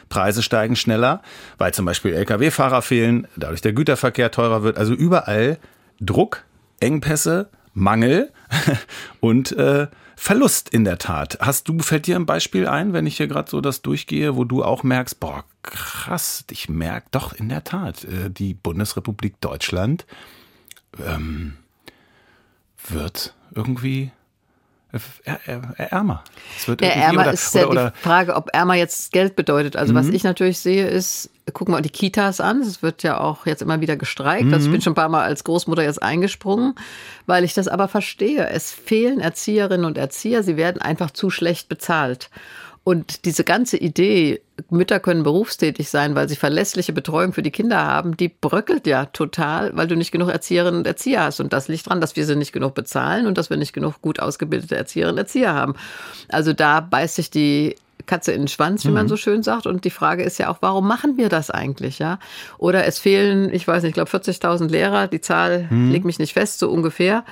Preise 0.08 0.42
steigen 0.42 0.74
schneller, 0.74 1.20
weil 1.58 1.74
zum 1.74 1.84
Beispiel 1.84 2.14
Lkw-Fahrer 2.14 2.80
fehlen, 2.80 3.28
dadurch 3.36 3.60
der 3.60 3.74
Güterverkehr 3.74 4.30
teurer 4.30 4.62
wird. 4.62 4.78
Also 4.78 4.94
überall 4.94 5.58
Druck, 6.00 6.44
Engpässe, 6.80 7.50
Mangel 7.74 8.32
und 9.20 9.52
äh, 9.52 9.86
Verlust 10.16 10.70
in 10.70 10.84
der 10.84 10.96
Tat. 10.96 11.36
Hast 11.42 11.68
du, 11.68 11.78
fällt 11.80 12.06
dir 12.06 12.16
ein 12.16 12.24
Beispiel 12.24 12.66
ein, 12.66 12.94
wenn 12.94 13.06
ich 13.06 13.18
hier 13.18 13.28
gerade 13.28 13.50
so 13.50 13.60
das 13.60 13.82
durchgehe, 13.82 14.34
wo 14.34 14.44
du 14.44 14.64
auch 14.64 14.82
merkst, 14.82 15.20
boah, 15.20 15.44
krass, 15.62 16.44
ich 16.50 16.68
merke 16.68 17.08
doch 17.10 17.32
in 17.32 17.48
der 17.48 17.64
Tat, 17.64 18.04
äh, 18.04 18.30
die 18.30 18.54
Bundesrepublik 18.54 19.40
Deutschland 19.40 20.06
ähm, 21.04 21.56
wird 22.88 23.34
irgendwie 23.54 24.10
ärmer. 25.76 26.24
Es 26.56 26.66
wird 26.66 26.80
ja, 26.82 26.88
ärmer 26.88 27.22
oder, 27.22 27.32
ist 27.32 27.54
ja 27.54 27.62
oder, 27.62 27.70
oder, 27.70 27.90
die 27.90 28.02
Frage, 28.02 28.34
ob 28.34 28.50
ärmer 28.52 28.74
jetzt 28.74 29.12
Geld 29.12 29.36
bedeutet. 29.36 29.76
Also 29.76 29.92
mhm. 29.92 29.98
was 29.98 30.08
ich 30.08 30.24
natürlich 30.24 30.58
sehe 30.58 30.88
ist, 30.88 31.30
gucken 31.52 31.74
wir 31.74 31.80
die 31.80 31.90
Kitas 31.90 32.40
an. 32.40 32.60
Es 32.62 32.82
wird 32.82 33.02
ja 33.02 33.20
auch 33.20 33.46
jetzt 33.46 33.62
immer 33.62 33.80
wieder 33.80 33.96
gestreikt. 33.96 34.46
Mhm. 34.46 34.54
Also 34.54 34.66
ich 34.66 34.72
bin 34.72 34.80
schon 34.80 34.92
ein 34.92 34.96
paar 34.96 35.08
Mal 35.08 35.22
als 35.22 35.44
Großmutter 35.44 35.82
jetzt 35.82 36.02
eingesprungen, 36.02 36.74
weil 37.26 37.44
ich 37.44 37.54
das 37.54 37.68
aber 37.68 37.86
verstehe. 37.86 38.48
Es 38.48 38.72
fehlen 38.72 39.20
Erzieherinnen 39.20 39.86
und 39.86 39.96
Erzieher. 39.96 40.42
Sie 40.42 40.56
werden 40.56 40.82
einfach 40.82 41.12
zu 41.12 41.30
schlecht 41.30 41.68
bezahlt. 41.68 42.30
Und 42.82 43.26
diese 43.26 43.44
ganze 43.44 43.76
Idee, 43.76 44.40
Mütter 44.70 45.00
können 45.00 45.22
berufstätig 45.22 45.90
sein, 45.90 46.14
weil 46.14 46.28
sie 46.28 46.36
verlässliche 46.36 46.92
Betreuung 46.92 47.32
für 47.32 47.42
die 47.42 47.50
Kinder 47.50 47.84
haben, 47.84 48.16
die 48.16 48.28
bröckelt 48.28 48.86
ja 48.86 49.04
total, 49.06 49.76
weil 49.76 49.86
du 49.86 49.96
nicht 49.96 50.12
genug 50.12 50.30
Erzieherinnen 50.30 50.80
und 50.80 50.86
Erzieher 50.86 51.24
hast. 51.24 51.40
Und 51.40 51.52
das 51.52 51.68
liegt 51.68 51.86
daran, 51.86 52.00
dass 52.00 52.16
wir 52.16 52.24
sie 52.24 52.36
nicht 52.36 52.52
genug 52.52 52.74
bezahlen 52.74 53.26
und 53.26 53.36
dass 53.36 53.50
wir 53.50 53.58
nicht 53.58 53.74
genug 53.74 54.00
gut 54.00 54.18
ausgebildete 54.18 54.76
Erzieherinnen 54.76 55.14
und 55.14 55.18
Erzieher 55.18 55.54
haben. 55.54 55.74
Also 56.28 56.54
da 56.54 56.80
beißt 56.80 57.16
sich 57.16 57.30
die 57.30 57.76
Katze 58.06 58.32
in 58.32 58.42
den 58.42 58.48
Schwanz, 58.48 58.84
wie 58.84 58.88
mhm. 58.88 58.94
man 58.94 59.08
so 59.08 59.16
schön 59.16 59.42
sagt. 59.42 59.66
Und 59.66 59.84
die 59.84 59.90
Frage 59.90 60.22
ist 60.22 60.38
ja 60.38 60.48
auch, 60.48 60.58
warum 60.60 60.88
machen 60.88 61.18
wir 61.18 61.28
das 61.28 61.50
eigentlich, 61.50 61.98
ja? 61.98 62.18
Oder 62.56 62.86
es 62.86 62.98
fehlen, 62.98 63.52
ich 63.52 63.68
weiß 63.68 63.82
nicht, 63.82 63.90
ich 63.90 63.94
glaube 63.94 64.10
40.000 64.10 64.68
Lehrer. 64.68 65.06
Die 65.06 65.20
Zahl 65.20 65.68
mhm. 65.70 65.90
legt 65.90 66.06
mich 66.06 66.18
nicht 66.18 66.32
fest, 66.32 66.58
so 66.58 66.70
ungefähr. 66.70 67.24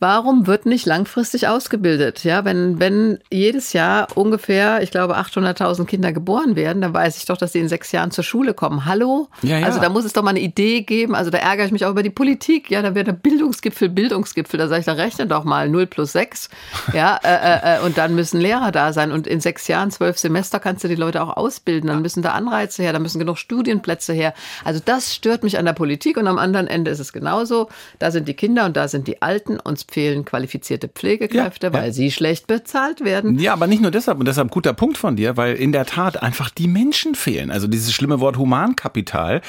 Warum 0.00 0.46
wird 0.46 0.64
nicht 0.64 0.86
langfristig 0.86 1.48
ausgebildet? 1.48 2.22
Ja, 2.22 2.44
wenn, 2.44 2.78
wenn 2.78 3.18
jedes 3.32 3.72
Jahr 3.72 4.06
ungefähr, 4.14 4.80
ich 4.80 4.92
glaube, 4.92 5.18
800.000 5.18 5.86
Kinder 5.86 6.12
geboren 6.12 6.54
werden, 6.54 6.80
dann 6.80 6.94
weiß 6.94 7.16
ich 7.16 7.24
doch, 7.24 7.36
dass 7.36 7.52
sie 7.52 7.58
in 7.58 7.68
sechs 7.68 7.90
Jahren 7.90 8.12
zur 8.12 8.22
Schule 8.22 8.54
kommen. 8.54 8.84
Hallo? 8.84 9.28
Ja, 9.42 9.58
ja. 9.58 9.66
Also 9.66 9.80
da 9.80 9.88
muss 9.88 10.04
es 10.04 10.12
doch 10.12 10.22
mal 10.22 10.30
eine 10.30 10.40
Idee 10.40 10.82
geben. 10.82 11.16
Also 11.16 11.30
da 11.30 11.38
ärgere 11.38 11.66
ich 11.66 11.72
mich 11.72 11.84
auch 11.84 11.90
über 11.90 12.04
die 12.04 12.10
Politik. 12.10 12.70
Ja, 12.70 12.80
da 12.80 12.94
wäre 12.94 13.06
der 13.06 13.12
Bildungsgipfel, 13.12 13.88
Bildungsgipfel. 13.88 14.56
Da 14.56 14.68
sage 14.68 14.80
ich, 14.80 14.86
da 14.86 14.92
rechne 14.92 15.26
doch 15.26 15.42
mal 15.42 15.68
0 15.68 15.86
plus 15.86 16.12
6. 16.12 16.48
Ja, 16.92 17.18
äh, 17.24 17.28
äh, 17.28 17.78
äh, 17.78 17.80
und 17.80 17.98
dann 17.98 18.14
müssen 18.14 18.40
Lehrer 18.40 18.70
da 18.70 18.92
sein. 18.92 19.10
Und 19.10 19.26
in 19.26 19.40
sechs 19.40 19.66
Jahren, 19.66 19.90
zwölf 19.90 20.16
Semester 20.16 20.60
kannst 20.60 20.84
du 20.84 20.88
die 20.88 20.94
Leute 20.94 21.20
auch 21.22 21.36
ausbilden. 21.36 21.88
Dann 21.88 22.02
müssen 22.02 22.22
da 22.22 22.32
Anreize 22.34 22.84
her, 22.84 22.92
da 22.92 23.00
müssen 23.00 23.18
genug 23.18 23.36
Studienplätze 23.36 24.12
her. 24.12 24.32
Also 24.64 24.80
das 24.84 25.12
stört 25.12 25.42
mich 25.42 25.58
an 25.58 25.64
der 25.64 25.72
Politik. 25.72 26.18
Und 26.18 26.28
am 26.28 26.38
anderen 26.38 26.68
Ende 26.68 26.92
ist 26.92 27.00
es 27.00 27.12
genauso. 27.12 27.68
Da 27.98 28.12
sind 28.12 28.28
die 28.28 28.34
Kinder 28.34 28.64
und 28.64 28.76
da 28.76 28.86
sind 28.86 29.08
die 29.08 29.22
Alten. 29.22 29.58
Uns 29.58 29.87
fehlen 29.90 30.24
qualifizierte 30.24 30.88
Pflegekräfte, 30.88 31.68
ja, 31.68 31.72
weil 31.72 31.86
ja. 31.86 31.92
sie 31.92 32.10
schlecht 32.10 32.46
bezahlt 32.46 33.02
werden. 33.04 33.38
Ja, 33.38 33.54
aber 33.54 33.66
nicht 33.66 33.80
nur 33.80 33.90
deshalb, 33.90 34.18
und 34.18 34.28
deshalb 34.28 34.50
guter 34.50 34.74
Punkt 34.74 34.98
von 34.98 35.16
dir, 35.16 35.36
weil 35.36 35.56
in 35.56 35.72
der 35.72 35.86
Tat 35.86 36.22
einfach 36.22 36.50
die 36.50 36.68
Menschen 36.68 37.14
fehlen. 37.14 37.50
Also 37.50 37.66
dieses 37.66 37.92
schlimme 37.92 38.20
Wort 38.20 38.36
Humankapital, 38.36 39.40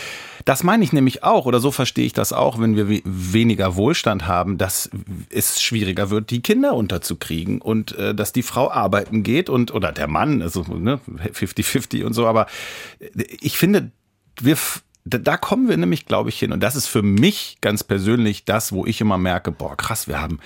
das 0.45 0.63
meine 0.63 0.83
ich 0.83 0.93
nämlich 0.93 1.23
auch, 1.23 1.45
oder 1.45 1.59
so 1.59 1.71
verstehe 1.71 2.05
ich 2.05 2.13
das 2.13 2.31
auch, 2.31 2.59
wenn 2.59 2.75
wir 2.75 3.01
weniger 3.03 3.75
Wohlstand 3.75 4.27
haben, 4.27 4.57
dass 4.57 4.89
es 5.29 5.61
schwieriger 5.61 6.09
wird, 6.09 6.29
die 6.31 6.41
Kinder 6.41 6.73
unterzukriegen 6.73 7.61
und 7.61 7.95
äh, 7.97 8.15
dass 8.15 8.31
die 8.31 8.43
Frau 8.43 8.71
arbeiten 8.71 9.23
geht 9.23 9.49
und 9.49 9.73
oder 9.73 9.91
der 9.91 10.07
Mann, 10.07 10.41
also 10.41 10.63
ne, 10.63 10.99
50-50 11.33 12.05
und 12.05 12.13
so, 12.13 12.25
aber 12.25 12.47
ich 13.41 13.57
finde, 13.57 13.91
wir 14.41 14.57
da 15.05 15.37
kommen 15.37 15.69
wir 15.69 15.77
nämlich, 15.77 16.05
glaube 16.05 16.29
ich, 16.29 16.39
hin. 16.39 16.51
Und 16.51 16.61
das 16.61 16.75
ist 16.75 16.87
für 16.87 17.01
mich 17.01 17.57
ganz 17.61 17.83
persönlich 17.83 18.45
das, 18.45 18.71
wo 18.71 18.85
ich 18.85 19.01
immer 19.01 19.17
merke, 19.17 19.51
boah, 19.51 19.75
krass, 19.75 20.07
wir 20.07 20.21
haben 20.21 20.39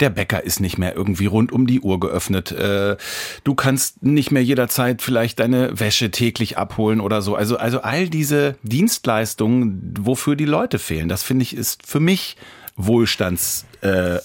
der 0.00 0.10
Bäcker 0.10 0.44
ist 0.44 0.60
nicht 0.60 0.78
mehr 0.78 0.94
irgendwie 0.94 1.26
rund 1.26 1.52
um 1.52 1.66
die 1.66 1.80
Uhr 1.80 1.98
geöffnet. 2.00 2.52
Äh, 2.52 2.96
du 3.44 3.54
kannst 3.54 4.02
nicht 4.02 4.30
mehr 4.30 4.44
jederzeit 4.44 5.02
vielleicht 5.02 5.40
deine 5.40 5.78
Wäsche 5.78 6.10
täglich 6.10 6.58
abholen 6.58 7.00
oder 7.00 7.22
so. 7.22 7.34
Also, 7.34 7.56
also 7.56 7.80
all 7.80 8.08
diese 8.08 8.56
Dienstleistungen, 8.62 9.94
wofür 9.98 10.36
die 10.36 10.44
Leute 10.44 10.78
fehlen, 10.78 11.08
das 11.08 11.22
finde 11.22 11.44
ich 11.44 11.56
ist 11.56 11.86
für 11.86 12.00
mich 12.00 12.36
Wohlstandsabfall. 12.76 14.16
Äh, 14.16 14.20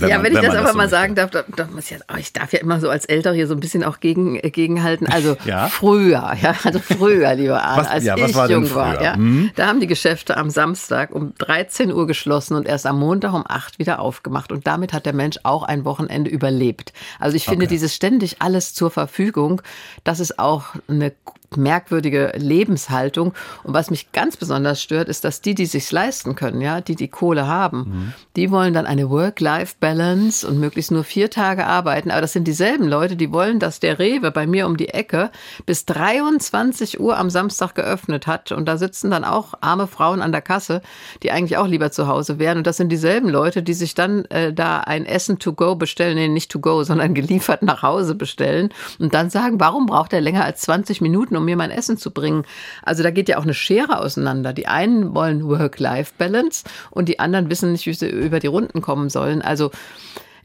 wenn 0.00 0.08
ja, 0.08 0.16
man, 0.16 0.26
wenn 0.26 0.32
ich 0.32 0.38
wenn 0.38 0.50
das 0.50 0.56
aber 0.56 0.72
so 0.72 0.76
mal 0.76 0.88
sagen 0.88 1.14
darf, 1.14 1.30
da, 1.30 1.44
da 1.56 1.66
muss 1.66 1.84
ich, 1.84 1.90
ja, 1.92 1.98
oh, 2.12 2.16
ich 2.18 2.32
darf 2.32 2.52
ja 2.52 2.60
immer 2.60 2.80
so 2.80 2.88
als 2.88 3.04
Älter 3.04 3.32
hier 3.32 3.46
so 3.46 3.54
ein 3.54 3.60
bisschen 3.60 3.84
auch 3.84 4.00
gegen, 4.00 4.36
äh, 4.36 4.50
gegenhalten. 4.50 5.06
Also 5.06 5.36
ja? 5.44 5.68
früher, 5.68 6.34
ja, 6.40 6.54
also 6.64 6.78
früher, 6.78 7.34
lieber 7.34 7.62
Arne, 7.62 7.90
als 7.90 8.04
ja, 8.04 8.16
ich 8.16 8.34
war 8.34 8.50
jung 8.50 8.72
war, 8.74 9.02
ja, 9.02 9.14
hm? 9.14 9.50
da 9.56 9.66
haben 9.66 9.80
die 9.80 9.86
Geschäfte 9.86 10.36
am 10.36 10.50
Samstag 10.50 11.12
um 11.12 11.34
13 11.38 11.92
Uhr 11.92 12.06
geschlossen 12.06 12.54
und 12.54 12.66
erst 12.66 12.86
am 12.86 12.98
Montag 12.98 13.32
um 13.34 13.44
8 13.46 13.78
wieder 13.78 14.00
aufgemacht. 14.00 14.52
Und 14.52 14.66
damit 14.66 14.92
hat 14.92 15.06
der 15.06 15.14
Mensch 15.14 15.38
auch 15.42 15.62
ein 15.62 15.84
Wochenende 15.84 16.30
überlebt. 16.30 16.92
Also 17.18 17.36
ich 17.36 17.44
finde 17.44 17.64
okay. 17.64 17.74
dieses 17.74 17.94
ständig 17.94 18.36
alles 18.40 18.74
zur 18.74 18.90
Verfügung, 18.90 19.62
das 20.04 20.20
ist 20.20 20.38
auch 20.38 20.74
eine 20.88 21.12
merkwürdige 21.56 22.32
Lebenshaltung. 22.36 23.32
Und 23.62 23.74
was 23.74 23.90
mich 23.90 24.12
ganz 24.12 24.36
besonders 24.36 24.82
stört, 24.82 25.08
ist, 25.08 25.24
dass 25.24 25.40
die, 25.40 25.54
die 25.54 25.66
sich 25.66 25.90
leisten 25.90 26.34
können, 26.34 26.60
ja, 26.60 26.80
die 26.80 26.96
die 26.96 27.08
Kohle 27.08 27.46
haben, 27.46 27.78
mhm. 27.78 28.12
die 28.36 28.50
wollen 28.50 28.74
dann 28.74 28.86
eine 28.86 29.08
Work-Life-Balance 29.34 30.46
und 30.46 30.58
möglichst 30.60 30.92
nur 30.92 31.02
vier 31.02 31.28
Tage 31.30 31.66
arbeiten. 31.66 32.10
Aber 32.10 32.20
das 32.20 32.32
sind 32.32 32.44
dieselben 32.44 32.86
Leute, 32.86 33.16
die 33.16 33.32
wollen, 33.32 33.58
dass 33.58 33.80
der 33.80 33.98
Rewe 33.98 34.30
bei 34.30 34.46
mir 34.46 34.66
um 34.66 34.76
die 34.76 34.88
Ecke 34.88 35.30
bis 35.66 35.84
23 35.86 37.00
Uhr 37.00 37.18
am 37.18 37.30
Samstag 37.30 37.74
geöffnet 37.74 38.26
hat. 38.26 38.52
Und 38.52 38.66
da 38.66 38.76
sitzen 38.76 39.10
dann 39.10 39.24
auch 39.24 39.54
arme 39.60 39.86
Frauen 39.86 40.22
an 40.22 40.30
der 40.30 40.42
Kasse, 40.42 40.82
die 41.22 41.32
eigentlich 41.32 41.56
auch 41.56 41.66
lieber 41.66 41.90
zu 41.90 42.06
Hause 42.06 42.38
wären. 42.38 42.58
Und 42.58 42.66
das 42.66 42.76
sind 42.76 42.90
dieselben 42.90 43.28
Leute, 43.28 43.62
die 43.62 43.74
sich 43.74 43.94
dann 43.94 44.24
äh, 44.26 44.52
da 44.52 44.80
ein 44.80 45.04
Essen 45.04 45.38
to 45.38 45.52
go 45.52 45.74
bestellen, 45.74 46.14
nee, 46.14 46.28
nicht 46.28 46.50
to 46.50 46.60
go, 46.60 46.84
sondern 46.84 47.14
geliefert 47.14 47.62
nach 47.62 47.82
Hause 47.82 48.14
bestellen 48.14 48.68
und 48.98 49.14
dann 49.14 49.30
sagen, 49.30 49.58
warum 49.58 49.86
braucht 49.86 50.12
er 50.12 50.20
länger 50.20 50.44
als 50.44 50.60
20 50.62 51.00
Minuten, 51.00 51.36
um 51.36 51.44
mir 51.44 51.56
mein 51.56 51.70
Essen 51.70 51.98
zu 51.98 52.12
bringen. 52.12 52.44
Also 52.82 53.02
da 53.02 53.10
geht 53.10 53.28
ja 53.28 53.38
auch 53.38 53.42
eine 53.42 53.54
Schere 53.54 53.98
auseinander. 53.98 54.52
Die 54.52 54.68
einen 54.68 55.14
wollen 55.14 55.46
Work-Life-Balance 55.48 56.64
und 56.90 57.08
die 57.08 57.18
anderen 57.18 57.50
wissen 57.50 57.72
nicht, 57.72 57.86
wie 57.86 57.94
sie 57.94 58.08
über 58.08 58.38
die 58.38 58.46
Runden 58.46 58.80
kommen 58.80 59.10
sollen. 59.14 59.40
Also 59.40 59.70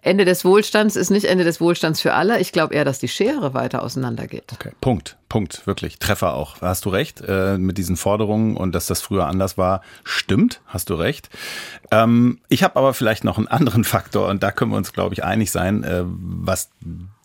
Ende 0.01 0.23
des 0.23 0.45
Wohlstands 0.45 0.95
ist 0.95 1.09
nicht 1.09 1.25
Ende 1.25 1.43
des 1.43 1.59
Wohlstands 1.59 1.99
für 1.99 2.13
alle. 2.13 2.39
Ich 2.39 2.53
glaube 2.53 2.73
eher, 2.73 2.85
dass 2.85 2.99
die 2.99 3.09
Schere 3.09 3.53
weiter 3.53 3.83
auseinandergeht. 3.83 4.45
Okay, 4.53 4.71
Punkt, 4.79 5.17
Punkt, 5.27 5.67
wirklich. 5.67 5.99
Treffer 5.99 6.35
auch. 6.35 6.61
Hast 6.61 6.85
du 6.85 6.89
recht 6.89 7.21
äh, 7.27 7.57
mit 7.57 7.77
diesen 7.77 7.97
Forderungen 7.97 8.55
und 8.55 8.73
dass 8.73 8.87
das 8.87 9.01
früher 9.01 9.27
anders 9.27 9.57
war, 9.57 9.81
stimmt, 10.05 10.61
hast 10.67 10.89
du 10.89 10.93
recht. 10.93 11.29
Ähm, 11.91 12.39
ich 12.47 12.63
habe 12.63 12.77
aber 12.77 12.93
vielleicht 12.93 13.25
noch 13.25 13.37
einen 13.37 13.47
anderen 13.47 13.83
Faktor 13.83 14.29
und 14.29 14.41
da 14.41 14.51
können 14.51 14.71
wir 14.71 14.77
uns, 14.77 14.93
glaube 14.93 15.13
ich, 15.15 15.23
einig 15.25 15.51
sein, 15.51 15.83
äh, 15.83 16.03
was 16.05 16.69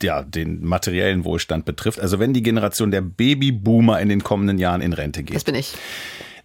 ja 0.02 0.22
den 0.22 0.64
materiellen 0.64 1.24
Wohlstand 1.24 1.64
betrifft. 1.66 2.00
Also 2.00 2.18
wenn 2.18 2.34
die 2.34 2.42
Generation 2.42 2.90
der 2.90 3.02
Babyboomer 3.02 4.00
in 4.00 4.08
den 4.08 4.24
kommenden 4.24 4.58
Jahren 4.58 4.80
in 4.80 4.92
Rente 4.92 5.22
geht. 5.22 5.36
Das 5.36 5.44
bin 5.44 5.54
ich. 5.54 5.74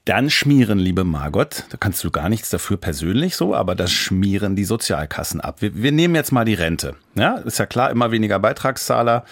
Dann 0.06 0.29
schmieren, 0.29 0.79
liebe 0.79 1.03
Margot, 1.03 1.65
da 1.70 1.77
kannst 1.77 2.03
du 2.03 2.12
gar 2.12 2.29
nichts 2.29 2.50
dafür 2.50 2.77
persönlich 2.77 3.36
so, 3.36 3.53
aber 3.53 3.75
das 3.75 3.91
schmieren 3.91 4.56
die 4.56 4.63
Sozialkassen 4.63 5.41
ab. 5.41 5.62
Wir, 5.62 5.75
wir 5.75 5.91
nehmen 5.91 6.15
jetzt 6.15 6.32
mal 6.32 6.46
die 6.46 6.53
Rente. 6.53 6.96
Ja, 7.15 7.36
ist 7.36 7.60
ja 7.60 7.65
klar, 7.65 7.91
immer 7.91 8.12
weniger 8.12 8.39
Beitragszahler. 8.39 9.25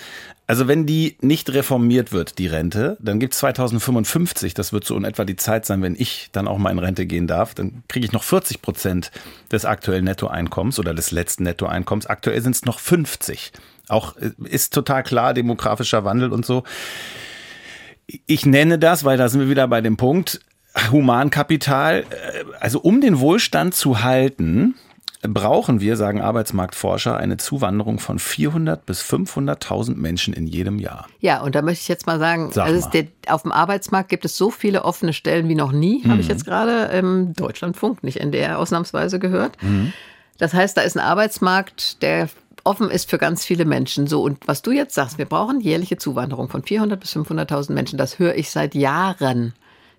Also 0.50 0.70
wenn 0.70 0.86
die 0.86 1.18
nicht 1.20 1.50
reformiert 1.54 2.14
wird, 2.14 2.38
die 2.38 2.48
Rente, 2.48 2.96
dann 3.02 3.20
gibt 3.20 3.34
es 3.34 3.40
2055, 3.40 4.54
das 4.54 4.72
wird 4.72 4.86
so 4.86 4.96
in 4.96 5.04
etwa 5.04 5.26
die 5.26 5.36
Zeit 5.36 5.66
sein, 5.66 5.82
wenn 5.82 5.96
ich 5.96 6.30
dann 6.32 6.48
auch 6.48 6.58
mal 6.58 6.72
in 6.72 6.80
Rente 6.80 7.06
gehen 7.06 7.28
darf, 7.28 7.54
dann 7.54 7.84
kriege 7.90 8.06
ich 8.06 8.14
noch 8.14 8.24
40 8.24 8.62
Prozent 8.62 9.12
des 9.52 9.66
aktuellen 9.66 10.06
Nettoeinkommens 10.06 10.80
oder 10.80 10.94
des 10.94 11.12
letzten 11.12 11.44
Nettoeinkommens. 11.44 12.08
Aktuell 12.08 12.42
sind 12.42 12.56
es 12.56 12.64
noch 12.64 12.80
50. 12.80 13.52
Auch 13.90 14.16
äh, 14.16 14.32
ist 14.46 14.74
total 14.74 15.04
klar, 15.04 15.34
demografischer 15.34 16.06
Wandel 16.06 16.32
und 16.32 16.46
so. 16.46 16.64
Ich 18.26 18.46
nenne 18.46 18.80
das, 18.80 19.04
weil 19.04 19.18
da 19.18 19.28
sind 19.28 19.42
wir 19.42 19.50
wieder 19.50 19.68
bei 19.68 19.82
dem 19.82 19.98
Punkt, 19.98 20.40
Humankapital, 20.92 22.00
äh, 22.00 22.44
also 22.60 22.80
um 22.80 23.02
den 23.02 23.20
Wohlstand 23.20 23.74
zu 23.74 24.04
halten, 24.04 24.76
brauchen 25.22 25.82
wir, 25.82 25.98
sagen 25.98 26.22
Arbeitsmarktforscher, 26.22 27.18
eine 27.18 27.38
Zuwanderung 27.38 28.00
von 28.00 28.20
400 28.20 28.86
bis 28.86 29.02
500.000 29.02 29.96
Menschen 29.96 30.34
in 30.34 30.48
jedem 30.48 30.80
Jahr. 30.80 31.08
Ja, 31.20 31.42
und 31.42 31.56
da 31.56 31.62
möchte 31.62 31.82
ich 31.82 31.88
jetzt 31.88 32.06
mal 32.06 32.20
sagen, 32.20 32.52
Sag 32.52 32.68
also 32.68 32.88
der, 32.90 33.08
auf 33.28 33.42
dem 33.42 33.52
Arbeitsmarkt 33.52 34.10
gibt 34.10 34.26
es 34.26 34.38
so 34.38 34.52
viele 34.52 34.86
offene 34.86 35.14
Stellen 35.14 35.50
wie 35.50 35.56
noch 35.56 35.72
nie, 35.72 36.02
mhm. 36.04 36.12
habe 36.12 36.22
ich 36.22 36.28
mhm. 36.28 36.34
jetzt 36.34 36.46
gerade 36.46 36.86
im 36.98 37.34
Deutschlandfunk, 37.34 38.04
nicht 38.04 38.20
NDR 38.20 38.60
ausnahmsweise 38.60 39.20
gehört. 39.20 39.62
Mhm. 39.62 39.94
Das 40.38 40.54
heißt, 40.54 40.78
da 40.78 40.82
ist 40.82 40.96
ein 40.96 41.04
Arbeitsmarkt, 41.04 42.02
der 42.04 42.30
offen 42.64 42.92
ist 42.92 43.10
für 43.10 43.18
ganz 43.18 43.44
viele 43.44 43.66
Menschen. 43.66 44.08
So, 44.08 44.22
und 44.22 44.48
was 44.48 44.62
du 44.62 44.72
jetzt 44.72 44.94
sagst, 44.94 45.18
wir 45.18 45.26
brauchen 45.26 45.62
jährliche 45.62 45.98
Zuwanderung 45.98 46.50
von 46.50 46.64
400 46.64 47.00
bis 47.00 47.16
500.000 47.16 47.72
Menschen, 47.72 47.98
das 47.98 48.20
höre 48.20 48.36
ich 48.36 48.52
seit 48.52 48.76
Jahren. 48.76 49.54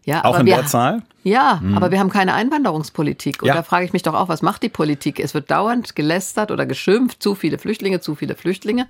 Ja, 0.05 0.25
auch 0.25 0.39
in 0.39 0.47
wir, 0.47 0.57
der 0.57 0.67
Zahl? 0.67 1.03
Ja, 1.29 1.61
mhm. 1.63 1.77
aber 1.77 1.91
wir 1.91 2.01
haben 2.01 2.09
keine 2.09 2.33
Einwanderungspolitik. 2.33 3.43
Und 3.43 3.49
ja. 3.49 3.55
da 3.55 3.63
frage 3.63 3.85
ich 3.85 3.93
mich 3.93 4.03
doch 4.03 4.15
auch, 4.15 4.29
was 4.29 4.41
macht 4.41 4.63
die 4.63 4.71
Politik? 4.71 5.21
Es 5.21 5.35
wird 5.35 5.51
dauernd 5.51 5.95
gelästert 5.95 6.51
oder 6.51 6.65
geschimpft, 6.65 7.23
zu 7.23 7.35
viele 7.35 7.59
Flüchtlinge, 7.59 8.01
zu 8.01 8.15
viele 8.15 8.35
Flüchtlinge. 8.35 8.87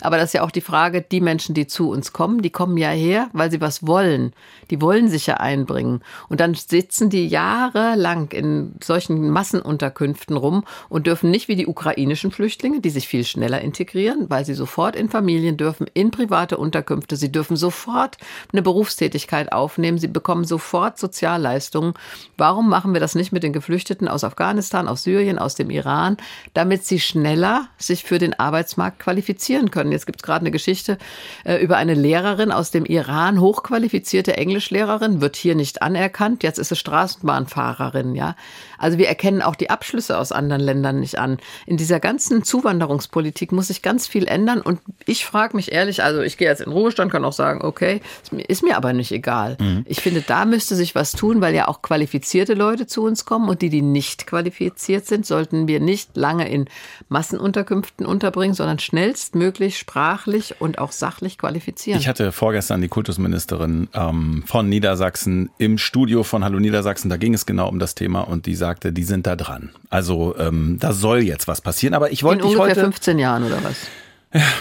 Aber 0.00 0.16
das 0.16 0.30
ist 0.30 0.32
ja 0.32 0.42
auch 0.42 0.50
die 0.50 0.62
Frage, 0.62 1.02
die 1.02 1.20
Menschen, 1.20 1.54
die 1.54 1.66
zu 1.66 1.90
uns 1.90 2.14
kommen, 2.14 2.40
die 2.40 2.50
kommen 2.50 2.78
ja 2.78 2.88
her, 2.88 3.28
weil 3.34 3.50
sie 3.50 3.60
was 3.60 3.86
wollen. 3.86 4.32
Die 4.70 4.80
wollen 4.80 5.08
sich 5.08 5.26
ja 5.26 5.34
einbringen. 5.34 6.00
Und 6.28 6.40
dann 6.40 6.54
sitzen 6.54 7.10
die 7.10 7.26
jahrelang 7.26 8.30
in 8.30 8.74
solchen 8.82 9.28
Massenunterkünften 9.30 10.36
rum 10.36 10.64
und 10.88 11.06
dürfen 11.06 11.30
nicht 11.30 11.48
wie 11.48 11.56
die 11.56 11.66
ukrainischen 11.66 12.30
Flüchtlinge, 12.30 12.80
die 12.80 12.90
sich 12.90 13.06
viel 13.06 13.24
schneller 13.24 13.60
integrieren, 13.60 14.30
weil 14.30 14.46
sie 14.46 14.54
sofort 14.54 14.96
in 14.96 15.10
Familien 15.10 15.58
dürfen, 15.58 15.86
in 15.92 16.10
private 16.10 16.56
Unterkünfte. 16.56 17.16
Sie 17.16 17.30
dürfen 17.30 17.56
sofort 17.56 18.16
eine 18.52 18.62
Berufstätigkeit 18.62 19.52
aufnehmen. 19.52 19.98
Sie 19.98 20.08
bekommen 20.08 20.44
sofort 20.44 20.98
Sozialleistungen. 20.98 21.81
Leistungen. 21.82 21.94
Warum 22.36 22.68
machen 22.68 22.92
wir 22.92 23.00
das 23.00 23.14
nicht 23.14 23.32
mit 23.32 23.42
den 23.42 23.52
Geflüchteten 23.52 24.08
aus 24.08 24.24
Afghanistan, 24.24 24.88
aus 24.88 25.02
Syrien, 25.02 25.38
aus 25.38 25.54
dem 25.54 25.70
Iran, 25.70 26.16
damit 26.54 26.84
sie 26.84 26.98
schneller 26.98 27.68
sich 27.78 28.04
für 28.04 28.18
den 28.18 28.38
Arbeitsmarkt 28.38 28.98
qualifizieren 28.98 29.70
können? 29.70 29.92
Jetzt 29.92 30.06
gibt 30.06 30.20
es 30.20 30.22
gerade 30.22 30.40
eine 30.40 30.50
Geschichte 30.50 30.98
äh, 31.44 31.56
über 31.56 31.76
eine 31.76 31.94
Lehrerin 31.94 32.52
aus 32.52 32.70
dem 32.70 32.84
Iran, 32.84 33.40
hochqualifizierte 33.40 34.36
Englischlehrerin, 34.36 35.20
wird 35.20 35.36
hier 35.36 35.54
nicht 35.54 35.82
anerkannt. 35.82 36.42
Jetzt 36.42 36.58
ist 36.58 36.68
sie 36.68 36.76
Straßenbahnfahrerin, 36.76 38.14
ja. 38.14 38.34
Also 38.82 38.98
wir 38.98 39.06
erkennen 39.06 39.42
auch 39.42 39.54
die 39.54 39.70
Abschlüsse 39.70 40.18
aus 40.18 40.32
anderen 40.32 40.60
Ländern 40.60 40.98
nicht 40.98 41.18
an. 41.18 41.38
In 41.66 41.76
dieser 41.76 42.00
ganzen 42.00 42.42
Zuwanderungspolitik 42.42 43.52
muss 43.52 43.68
sich 43.68 43.80
ganz 43.80 44.08
viel 44.08 44.26
ändern. 44.26 44.60
Und 44.60 44.80
ich 45.06 45.24
frage 45.24 45.56
mich 45.56 45.70
ehrlich, 45.70 46.02
also 46.02 46.20
ich 46.20 46.36
gehe 46.36 46.48
jetzt 46.48 46.60
in 46.60 46.72
Ruhestand, 46.72 47.12
kann 47.12 47.24
auch 47.24 47.32
sagen, 47.32 47.62
okay, 47.62 48.00
ist 48.48 48.64
mir 48.64 48.76
aber 48.76 48.92
nicht 48.92 49.12
egal. 49.12 49.56
Mhm. 49.60 49.84
Ich 49.86 50.00
finde, 50.00 50.20
da 50.26 50.44
müsste 50.44 50.74
sich 50.74 50.96
was 50.96 51.12
tun, 51.12 51.40
weil 51.40 51.54
ja 51.54 51.68
auch 51.68 51.80
qualifizierte 51.80 52.54
Leute 52.54 52.88
zu 52.88 53.04
uns 53.04 53.24
kommen 53.24 53.48
und 53.48 53.62
die, 53.62 53.70
die 53.70 53.82
nicht 53.82 54.26
qualifiziert 54.26 55.06
sind, 55.06 55.26
sollten 55.26 55.68
wir 55.68 55.78
nicht 55.78 56.16
lange 56.16 56.48
in 56.48 56.66
Massenunterkünften 57.08 58.04
unterbringen, 58.04 58.54
sondern 58.54 58.80
schnellstmöglich 58.80 59.78
sprachlich 59.78 60.56
und 60.60 60.78
auch 60.78 60.90
sachlich 60.90 61.38
qualifizieren. 61.38 62.00
Ich 62.00 62.08
hatte 62.08 62.32
vorgestern 62.32 62.80
die 62.80 62.88
Kultusministerin 62.88 63.88
ähm, 63.94 64.42
von 64.46 64.68
Niedersachsen 64.68 65.50
im 65.58 65.78
Studio 65.78 66.24
von 66.24 66.42
Hallo 66.42 66.58
Niedersachsen. 66.58 67.08
Da 67.08 67.16
ging 67.16 67.32
es 67.32 67.46
genau 67.46 67.68
um 67.68 67.78
das 67.78 67.94
Thema 67.94 68.22
und 68.22 68.46
die 68.46 68.56
sagt, 68.56 68.71
sagte, 68.72 68.92
die 68.92 69.04
sind 69.04 69.26
da 69.26 69.36
dran. 69.36 69.70
Also 69.90 70.34
ähm, 70.38 70.78
da 70.80 70.94
soll 70.94 71.20
jetzt 71.20 71.46
was 71.46 71.60
passieren. 71.60 71.92
Aber 71.92 72.10
ich 72.10 72.22
wollte 72.22 72.40
In 72.42 72.48
ungefähr 72.48 72.70
heute 72.70 72.80
15 72.80 73.18
Jahren 73.18 73.44
oder 73.44 73.62
was? 73.62 73.76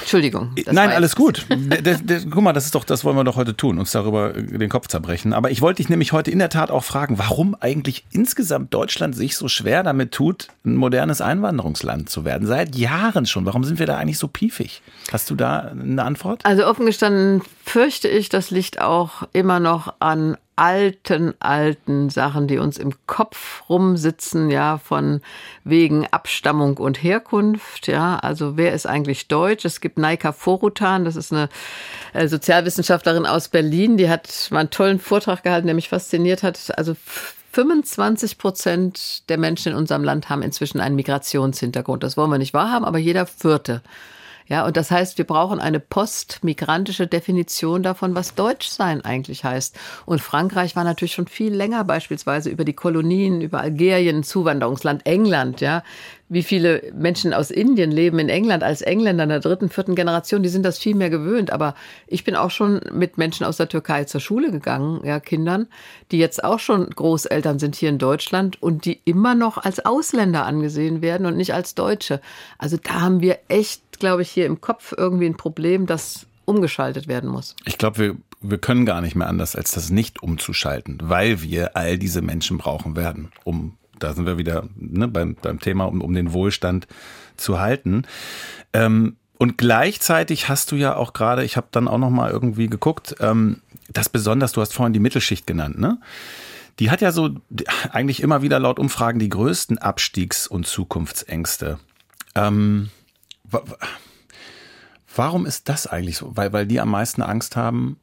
Entschuldigung. 0.01 0.53
Nein, 0.69 0.89
alles 0.89 1.15
gut. 1.15 1.45
guck 2.29 2.43
mal, 2.43 2.51
das 2.51 2.65
ist 2.65 2.75
doch, 2.75 2.83
das 2.83 3.05
wollen 3.05 3.15
wir 3.15 3.23
doch 3.23 3.37
heute 3.37 3.55
tun, 3.55 3.79
uns 3.79 3.91
darüber 3.91 4.33
den 4.33 4.67
Kopf 4.67 4.87
zerbrechen. 4.87 5.31
Aber 5.31 5.49
ich 5.49 5.61
wollte 5.61 5.77
dich 5.77 5.87
nämlich 5.87 6.11
heute 6.11 6.29
in 6.29 6.39
der 6.39 6.49
Tat 6.49 6.71
auch 6.71 6.83
fragen, 6.83 7.17
warum 7.19 7.55
eigentlich 7.57 8.03
insgesamt 8.11 8.73
Deutschland 8.73 9.15
sich 9.15 9.37
so 9.37 9.47
schwer 9.47 9.83
damit 9.83 10.11
tut, 10.11 10.49
ein 10.65 10.75
modernes 10.75 11.21
Einwanderungsland 11.21 12.09
zu 12.09 12.25
werden. 12.25 12.47
Seit 12.47 12.75
Jahren 12.75 13.25
schon. 13.25 13.45
Warum 13.45 13.63
sind 13.63 13.79
wir 13.79 13.85
da 13.85 13.97
eigentlich 13.97 14.17
so 14.17 14.27
piefig? 14.27 14.81
Hast 15.09 15.29
du 15.29 15.35
da 15.35 15.71
eine 15.71 16.03
Antwort? 16.03 16.45
Also 16.45 16.65
offen 16.65 16.85
gestanden 16.85 17.41
fürchte 17.63 18.09
ich, 18.09 18.27
das 18.27 18.51
liegt 18.51 18.81
auch 18.81 19.23
immer 19.31 19.61
noch 19.61 19.93
an 19.99 20.35
alten, 20.61 21.33
alten 21.39 22.11
Sachen, 22.11 22.45
die 22.45 22.59
uns 22.59 22.77
im 22.77 22.93
Kopf 23.07 23.67
rumsitzen, 23.67 24.51
ja, 24.51 24.77
von 24.77 25.21
wegen 25.63 26.05
Abstammung 26.11 26.77
und 26.77 27.01
Herkunft, 27.01 27.87
ja. 27.87 28.19
Also 28.19 28.57
wer 28.57 28.71
ist 28.73 28.85
eigentlich 28.85 29.27
deutsch? 29.27 29.65
Es 29.65 29.81
gibt 29.81 29.97
Naika 29.97 30.31
Forutan, 30.31 31.03
das 31.03 31.15
ist 31.15 31.33
eine 31.33 31.49
äh, 32.13 32.27
Sozialwissenschaftlerin 32.27 33.25
aus 33.25 33.47
Berlin, 33.47 33.97
die 33.97 34.07
hat 34.07 34.49
mal 34.51 34.59
einen 34.59 34.69
tollen 34.69 34.99
Vortrag 34.99 35.41
gehalten, 35.41 35.65
der 35.65 35.73
mich 35.73 35.89
fasziniert 35.89 36.43
hat. 36.43 36.77
Also 36.77 36.95
25 37.53 38.37
Prozent 38.37 39.29
der 39.29 39.39
Menschen 39.39 39.71
in 39.71 39.77
unserem 39.79 40.03
Land 40.03 40.29
haben 40.29 40.43
inzwischen 40.43 40.79
einen 40.79 40.95
Migrationshintergrund. 40.95 42.03
Das 42.03 42.17
wollen 42.17 42.29
wir 42.29 42.37
nicht 42.37 42.53
wahrhaben, 42.53 42.85
aber 42.85 42.99
jeder 42.99 43.25
vierte. 43.25 43.81
Ja, 44.51 44.65
und 44.65 44.75
das 44.75 44.91
heißt, 44.91 45.17
wir 45.17 45.23
brauchen 45.23 45.61
eine 45.61 45.79
postmigrantische 45.79 47.07
Definition 47.07 47.83
davon, 47.83 48.15
was 48.15 48.35
Deutschsein 48.35 48.99
eigentlich 48.99 49.45
heißt. 49.45 49.79
Und 50.05 50.19
Frankreich 50.19 50.75
war 50.75 50.83
natürlich 50.83 51.13
schon 51.13 51.27
viel 51.27 51.53
länger 51.53 51.85
beispielsweise 51.85 52.49
über 52.49 52.65
die 52.65 52.73
Kolonien, 52.73 53.39
über 53.39 53.61
Algerien, 53.61 54.23
Zuwanderungsland 54.23 55.05
England, 55.05 55.61
ja, 55.61 55.83
wie 56.31 56.43
viele 56.43 56.93
Menschen 56.93 57.33
aus 57.33 57.51
Indien 57.51 57.91
leben 57.91 58.17
in 58.17 58.29
England 58.29 58.63
als 58.63 58.81
Engländer 58.81 59.23
in 59.23 59.29
der 59.29 59.41
dritten, 59.41 59.69
vierten 59.69 59.95
Generation, 59.95 60.43
die 60.43 60.49
sind 60.49 60.63
das 60.63 60.79
viel 60.79 60.95
mehr 60.95 61.09
gewöhnt. 61.09 61.51
Aber 61.51 61.75
ich 62.07 62.23
bin 62.23 62.37
auch 62.37 62.51
schon 62.51 62.79
mit 62.91 63.17
Menschen 63.17 63.45
aus 63.45 63.55
der 63.57 63.69
Türkei 63.69 64.03
zur 64.03 64.21
Schule 64.21 64.49
gegangen, 64.49 65.01
ja, 65.05 65.19
Kindern, 65.19 65.67
die 66.11 66.19
jetzt 66.19 66.43
auch 66.43 66.59
schon 66.59 66.89
Großeltern 66.89 67.59
sind 67.59 67.75
hier 67.75 67.89
in 67.89 67.99
Deutschland 67.99 68.61
und 68.61 68.83
die 68.83 69.01
immer 69.03 69.35
noch 69.35 69.57
als 69.57 69.85
Ausländer 69.85 70.45
angesehen 70.45 71.01
werden 71.01 71.25
und 71.25 71.35
nicht 71.35 71.53
als 71.53 71.75
Deutsche. 71.75 72.21
Also 72.57 72.77
da 72.81 73.01
haben 73.01 73.21
wir 73.21 73.39
echt, 73.49 73.81
glaube 74.01 74.23
ich, 74.23 74.29
hier 74.29 74.45
im 74.45 74.59
Kopf 74.59 74.93
irgendwie 74.97 75.27
ein 75.27 75.37
Problem, 75.37 75.85
das 75.85 76.25
umgeschaltet 76.43 77.07
werden 77.07 77.29
muss. 77.29 77.55
Ich 77.63 77.77
glaube, 77.77 77.97
wir, 77.97 78.15
wir 78.41 78.57
können 78.57 78.85
gar 78.85 78.99
nicht 78.99 79.15
mehr 79.15 79.27
anders, 79.27 79.55
als 79.55 79.71
das 79.71 79.89
nicht 79.89 80.21
umzuschalten, 80.21 80.97
weil 81.03 81.41
wir 81.41 81.77
all 81.77 81.97
diese 81.97 82.21
Menschen 82.21 82.57
brauchen 82.57 82.97
werden, 82.97 83.31
um 83.45 83.77
da 83.99 84.13
sind 84.13 84.25
wir 84.25 84.37
wieder 84.39 84.67
ne, 84.75 85.07
beim, 85.07 85.35
beim 85.35 85.59
Thema, 85.59 85.85
um, 85.85 86.01
um 86.01 86.13
den 86.13 86.33
Wohlstand 86.33 86.87
zu 87.37 87.59
halten. 87.59 88.03
Ähm, 88.73 89.15
und 89.37 89.57
gleichzeitig 89.57 90.49
hast 90.49 90.71
du 90.71 90.75
ja 90.75 90.95
auch 90.95 91.13
gerade, 91.13 91.43
ich 91.43 91.55
habe 91.55 91.67
dann 91.71 91.87
auch 91.87 91.97
noch 91.97 92.09
mal 92.09 92.31
irgendwie 92.31 92.67
geguckt, 92.67 93.15
ähm, 93.19 93.61
das 93.89 94.09
besonders, 94.09 94.51
du 94.53 94.61
hast 94.61 94.73
vorhin 94.73 94.93
die 94.93 94.99
Mittelschicht 94.99 95.47
genannt, 95.47 95.79
ne? 95.79 95.99
Die 96.79 96.89
hat 96.89 97.01
ja 97.01 97.11
so 97.11 97.29
eigentlich 97.91 98.21
immer 98.21 98.41
wieder 98.41 98.59
laut 98.59 98.79
Umfragen 98.79 99.19
die 99.19 99.29
größten 99.29 99.77
Abstiegs- 99.77 100.47
und 100.47 100.65
Zukunftsängste. 100.65 101.79
Ähm, 102.33 102.89
warum 105.15 105.45
ist 105.45 105.69
das 105.69 105.87
eigentlich 105.87 106.17
so? 106.17 106.31
Weil, 106.35 106.53
weil 106.53 106.65
die 106.65 106.79
am 106.79 106.89
meisten 106.89 107.21
Angst 107.21 107.55
haben, 107.55 107.99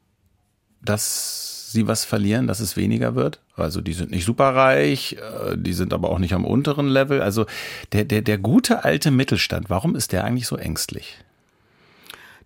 dass 0.81 1.71
sie 1.71 1.87
was 1.87 2.05
verlieren, 2.05 2.47
dass 2.47 2.59
es 2.59 2.77
weniger 2.77 3.15
wird? 3.15 3.41
Also 3.55 3.81
die 3.81 3.93
sind 3.93 4.11
nicht 4.11 4.25
superreich, 4.25 5.13
äh, 5.13 5.57
die 5.57 5.73
sind 5.73 5.93
aber 5.93 6.09
auch 6.09 6.19
nicht 6.19 6.33
am 6.33 6.45
unteren 6.45 6.87
Level. 6.87 7.21
Also 7.21 7.45
der, 7.91 8.05
der, 8.05 8.21
der 8.21 8.37
gute 8.37 8.83
alte 8.85 9.11
Mittelstand, 9.11 9.69
warum 9.69 9.95
ist 9.95 10.11
der 10.11 10.23
eigentlich 10.23 10.47
so 10.47 10.55
ängstlich? 10.55 11.17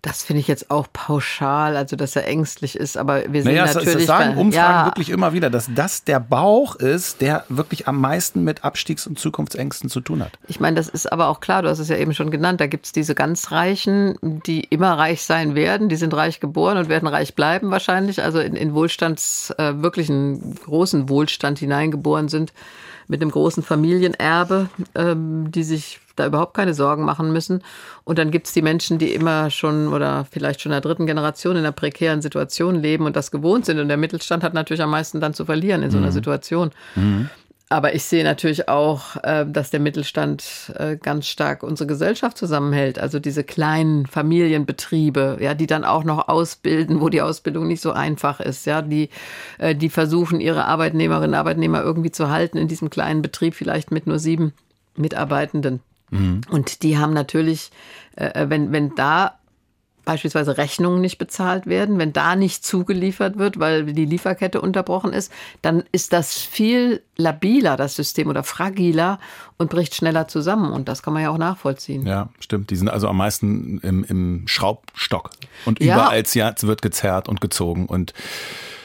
Das 0.03 0.21
finde 0.21 0.41
ich 0.41 0.49
jetzt 0.49 0.69
auch 0.69 0.87
pauschal, 0.91 1.77
also 1.77 1.95
dass 1.95 2.17
er 2.17 2.27
ängstlich 2.27 2.75
ist, 2.75 2.97
aber 2.97 3.23
wir 3.31 3.41
sehen 3.41 3.55
naja, 3.55 3.73
natürlich. 3.73 3.93
Das 3.93 4.05
sagen 4.05 4.37
Umfragen 4.37 4.53
ja. 4.53 4.85
wirklich 4.85 5.09
immer 5.09 5.31
wieder, 5.31 5.49
dass 5.49 5.69
das 5.73 6.03
der 6.03 6.19
Bauch 6.19 6.75
ist, 6.75 7.21
der 7.21 7.45
wirklich 7.47 7.87
am 7.87 8.01
meisten 8.01 8.43
mit 8.43 8.65
Abstiegs- 8.65 9.07
und 9.07 9.17
Zukunftsängsten 9.17 9.89
zu 9.89 10.01
tun 10.01 10.21
hat. 10.21 10.31
Ich 10.45 10.59
meine, 10.59 10.75
das 10.75 10.89
ist 10.89 11.09
aber 11.09 11.29
auch 11.29 11.39
klar, 11.39 11.61
du 11.61 11.69
hast 11.69 11.79
es 11.79 11.87
ja 11.87 11.95
eben 11.95 12.13
schon 12.13 12.31
genannt, 12.31 12.59
da 12.59 12.67
gibt 12.67 12.85
es 12.85 12.91
diese 12.91 13.15
ganz 13.15 13.51
Reichen, 13.51 14.17
die 14.45 14.65
immer 14.65 14.97
reich 14.97 15.23
sein 15.23 15.55
werden, 15.55 15.87
die 15.87 15.95
sind 15.95 16.13
reich 16.13 16.41
geboren 16.41 16.77
und 16.77 16.89
werden 16.89 17.07
reich 17.07 17.33
bleiben 17.33 17.71
wahrscheinlich, 17.71 18.21
also 18.21 18.39
in, 18.39 18.57
in 18.57 18.73
Wohlstands, 18.73 19.51
äh, 19.57 19.81
wirklich 19.81 20.09
einen 20.09 20.55
großen 20.55 21.07
Wohlstand 21.07 21.59
hineingeboren 21.59 22.27
sind 22.27 22.51
mit 23.07 23.21
einem 23.21 23.31
großen 23.31 23.63
Familienerbe, 23.63 24.69
ähm, 24.95 25.49
die 25.49 25.63
sich 25.63 26.01
da 26.15 26.25
überhaupt 26.25 26.53
keine 26.53 26.73
Sorgen 26.73 27.03
machen 27.03 27.31
müssen. 27.31 27.63
Und 28.03 28.19
dann 28.19 28.31
gibt 28.31 28.47
es 28.47 28.53
die 28.53 28.61
Menschen, 28.61 28.97
die 28.97 29.13
immer 29.13 29.49
schon 29.49 29.87
oder 29.87 30.25
vielleicht 30.29 30.61
schon 30.61 30.71
in 30.71 30.75
der 30.75 30.81
dritten 30.81 31.05
Generation 31.05 31.53
in 31.53 31.59
einer 31.59 31.71
prekären 31.71 32.21
Situation 32.21 32.75
leben 32.75 33.05
und 33.05 33.15
das 33.15 33.31
gewohnt 33.31 33.65
sind. 33.65 33.79
Und 33.79 33.87
der 33.87 33.97
Mittelstand 33.97 34.43
hat 34.43 34.53
natürlich 34.53 34.83
am 34.83 34.91
meisten 34.91 35.19
dann 35.19 35.33
zu 35.33 35.45
verlieren 35.45 35.83
in 35.83 35.91
so 35.91 35.97
einer 35.97 36.07
mhm. 36.07 36.11
Situation. 36.11 36.71
Mhm. 36.95 37.29
Aber 37.73 37.95
ich 37.95 38.03
sehe 38.03 38.23
natürlich 38.23 38.69
auch, 38.69 39.15
äh, 39.23 39.47
dass 39.47 39.71
der 39.71 39.79
Mittelstand 39.79 40.71
äh, 40.77 40.95
ganz 40.95 41.25
stark 41.25 41.63
unsere 41.63 41.87
Gesellschaft 41.87 42.37
zusammenhält. 42.37 42.99
Also 42.99 43.17
diese 43.19 43.43
kleinen 43.43 44.05
Familienbetriebe, 44.05 45.39
ja, 45.41 45.55
die 45.55 45.65
dann 45.65 45.83
auch 45.83 46.03
noch 46.03 46.27
ausbilden, 46.27 47.01
wo 47.01 47.09
die 47.09 47.23
Ausbildung 47.23 47.65
nicht 47.65 47.81
so 47.81 47.91
einfach 47.91 48.39
ist, 48.39 48.67
ja, 48.67 48.83
die, 48.83 49.09
äh, 49.57 49.73
die 49.73 49.89
versuchen, 49.89 50.39
ihre 50.39 50.65
Arbeitnehmerinnen 50.65 51.31
und 51.31 51.35
Arbeitnehmer 51.35 51.81
irgendwie 51.81 52.11
zu 52.11 52.29
halten 52.29 52.59
in 52.59 52.67
diesem 52.67 52.91
kleinen 52.91 53.23
Betrieb, 53.23 53.55
vielleicht 53.55 53.89
mit 53.89 54.05
nur 54.05 54.19
sieben 54.19 54.53
Mitarbeitenden. 54.95 55.79
Mhm. 56.13 56.41
Und 56.49 56.83
die 56.83 56.97
haben 56.97 57.13
natürlich, 57.13 57.71
wenn, 58.15 58.71
wenn 58.71 58.95
da 58.95 59.39
beispielsweise 60.05 60.57
Rechnungen 60.57 61.01
nicht 61.01 61.17
bezahlt 61.17 61.65
werden, 61.65 61.97
wenn 61.97 62.13
da 62.13 62.35
nicht 62.35 62.65
zugeliefert 62.65 63.37
wird, 63.37 63.59
weil 63.59 63.85
die 63.85 64.05
Lieferkette 64.05 64.59
unterbrochen 64.61 65.13
ist, 65.13 65.31
dann 65.61 65.83
ist 65.91 66.13
das 66.13 66.37
viel 66.37 67.01
labiler, 67.15 67.77
das 67.77 67.95
System, 67.95 68.27
oder 68.27 68.43
fragiler 68.43 69.19
und 69.57 69.69
bricht 69.69 69.95
schneller 69.95 70.27
zusammen. 70.27 70.71
Und 70.71 70.89
das 70.89 71.03
kann 71.03 71.13
man 71.13 71.23
ja 71.23 71.29
auch 71.29 71.37
nachvollziehen. 71.37 72.05
Ja, 72.05 72.29
stimmt. 72.39 72.69
Die 72.69 72.75
sind 72.75 72.89
also 72.89 73.07
am 73.07 73.17
meisten 73.17 73.79
im, 73.79 74.03
im 74.03 74.43
Schraubstock. 74.47 75.29
Und 75.65 75.79
überall 75.79 76.23
ja. 76.33 76.53
wird 76.61 76.81
gezerrt 76.81 77.29
und 77.29 77.39
gezogen 77.39 77.85
und 77.85 78.13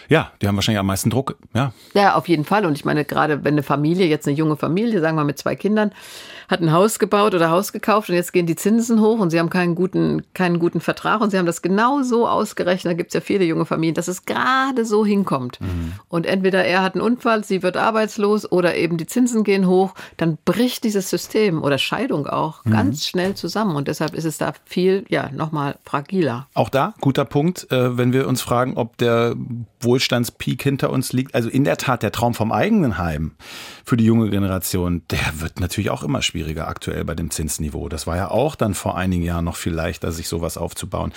ja, 0.09 0.33
die 0.41 0.49
haben 0.49 0.57
wahrscheinlich 0.57 0.81
am 0.81 0.87
meisten 0.87 1.11
Druck, 1.11 1.37
ja. 1.55 1.73
Ja, 1.93 2.15
auf 2.15 2.29
jeden 2.29 2.45
Fall. 2.45 2.65
Und 2.65 2.75
ich 2.75 2.85
meine, 2.85 3.05
gerade 3.05 3.45
wenn 3.45 3.55
eine 3.55 3.63
Familie, 3.63 4.07
jetzt 4.07 4.27
eine 4.27 4.37
junge 4.37 4.57
Familie, 4.57 5.01
sagen 5.01 5.17
wir 5.17 5.25
mit 5.25 5.39
zwei 5.39 5.55
Kindern, 5.55 5.93
hat 6.49 6.63
ein 6.63 6.73
Haus 6.73 6.99
gebaut 6.99 7.35
oder 7.35 7.51
Haus 7.51 7.73
gekauft 7.73 8.09
und 8.09 8.15
jetzt 8.15 8.33
gehen 8.33 8.47
die 8.47 8.57
Zinsen 8.57 9.01
hoch 9.03 9.19
und 9.19 9.31
sie 9.31 9.39
haben 9.39 9.51
keinen 9.51 9.75
guten, 9.75 10.23
keinen 10.33 10.59
guten 10.59 10.81
Vertrag 10.81 11.21
und 11.21 11.31
sie 11.31 11.39
haben 11.39 11.47
das 11.47 11.61
genau 11.61 12.03
so 12.03 12.27
ausgerechnet, 12.27 12.93
da 12.93 12.97
gibt 12.97 13.11
es 13.11 13.15
ja 13.15 13.21
viele 13.21 13.45
junge 13.45 13.67
Familien, 13.67 13.95
dass 13.95 14.09
es 14.09 14.25
gerade 14.25 14.87
so 14.87 15.05
hinkommt. 15.05 15.61
Mhm. 15.61 15.93
Und 16.09 16.25
entweder 16.25 16.65
er 16.65 16.83
hat 16.83 16.95
einen 16.95 17.03
Unfall, 17.03 17.45
sie 17.45 17.63
wird 17.63 17.77
arbeitslos 17.77 18.51
oder 18.51 18.77
eben 18.77 18.97
die 18.97 19.07
Zinsen 19.07 19.45
gehen 19.45 19.67
hoch, 19.67 19.95
dann 20.17 20.39
bricht 20.45 20.85
dieses 20.85 21.11
System 21.11 21.63
oder 21.63 21.77
Scheidung 21.77 22.27
auch 22.27 22.65
mhm. 22.65 22.71
ganz 22.71 23.07
schnell 23.07 23.35
zusammen 23.35 23.77
und 23.77 23.87
deshalb 23.89 24.15
ist 24.15 24.25
es 24.25 24.39
da 24.39 24.55
viel, 24.65 25.05
ja, 25.09 25.29
nochmal 25.31 25.77
fragiler. 25.85 26.49
Auch 26.55 26.71
da, 26.71 26.95
guter 27.03 27.27
Punkt, 27.27 27.71
äh, 27.71 27.99
wenn 27.99 28.15
wir 28.15 28.27
uns 28.27 28.41
fragen, 28.41 28.79
ob 28.79 28.97
der 28.97 29.37
Wohlstandspeak 29.81 30.63
hinter 30.63 30.91
uns 30.91 31.13
liegt. 31.13 31.35
Also 31.35 31.49
in 31.49 31.65
der 31.65 31.77
Tat, 31.77 32.03
der 32.03 32.13
Traum 32.13 32.35
vom 32.35 32.53
eigenen 32.53 32.99
Heim 32.99 33.33
für 33.85 33.97
die 33.97 34.05
junge 34.05 34.31
Generation, 34.31 35.03
der 35.11 35.41
wird 35.41 35.61
natürlich 35.61 35.91
auch 35.91 36.03
immer 36.03 36.23
schwieriger 36.23 36.69
aktuell 36.69 37.05
bei 37.05 37.15
dem 37.15 37.31
Zinsniveau. 37.31 37.89
Das 37.89 38.07
war 38.07 38.17
ja 38.17 38.31
auch 38.31 38.55
dann 38.55 38.75
vor 38.75 38.97
einigen 38.97 39.23
Jahren 39.23 39.45
noch 39.45 39.57
viel 39.57 39.73
leichter, 39.73 40.13
sich 40.13 40.29
sowas 40.29 40.57
aufzubauen. 40.57 41.13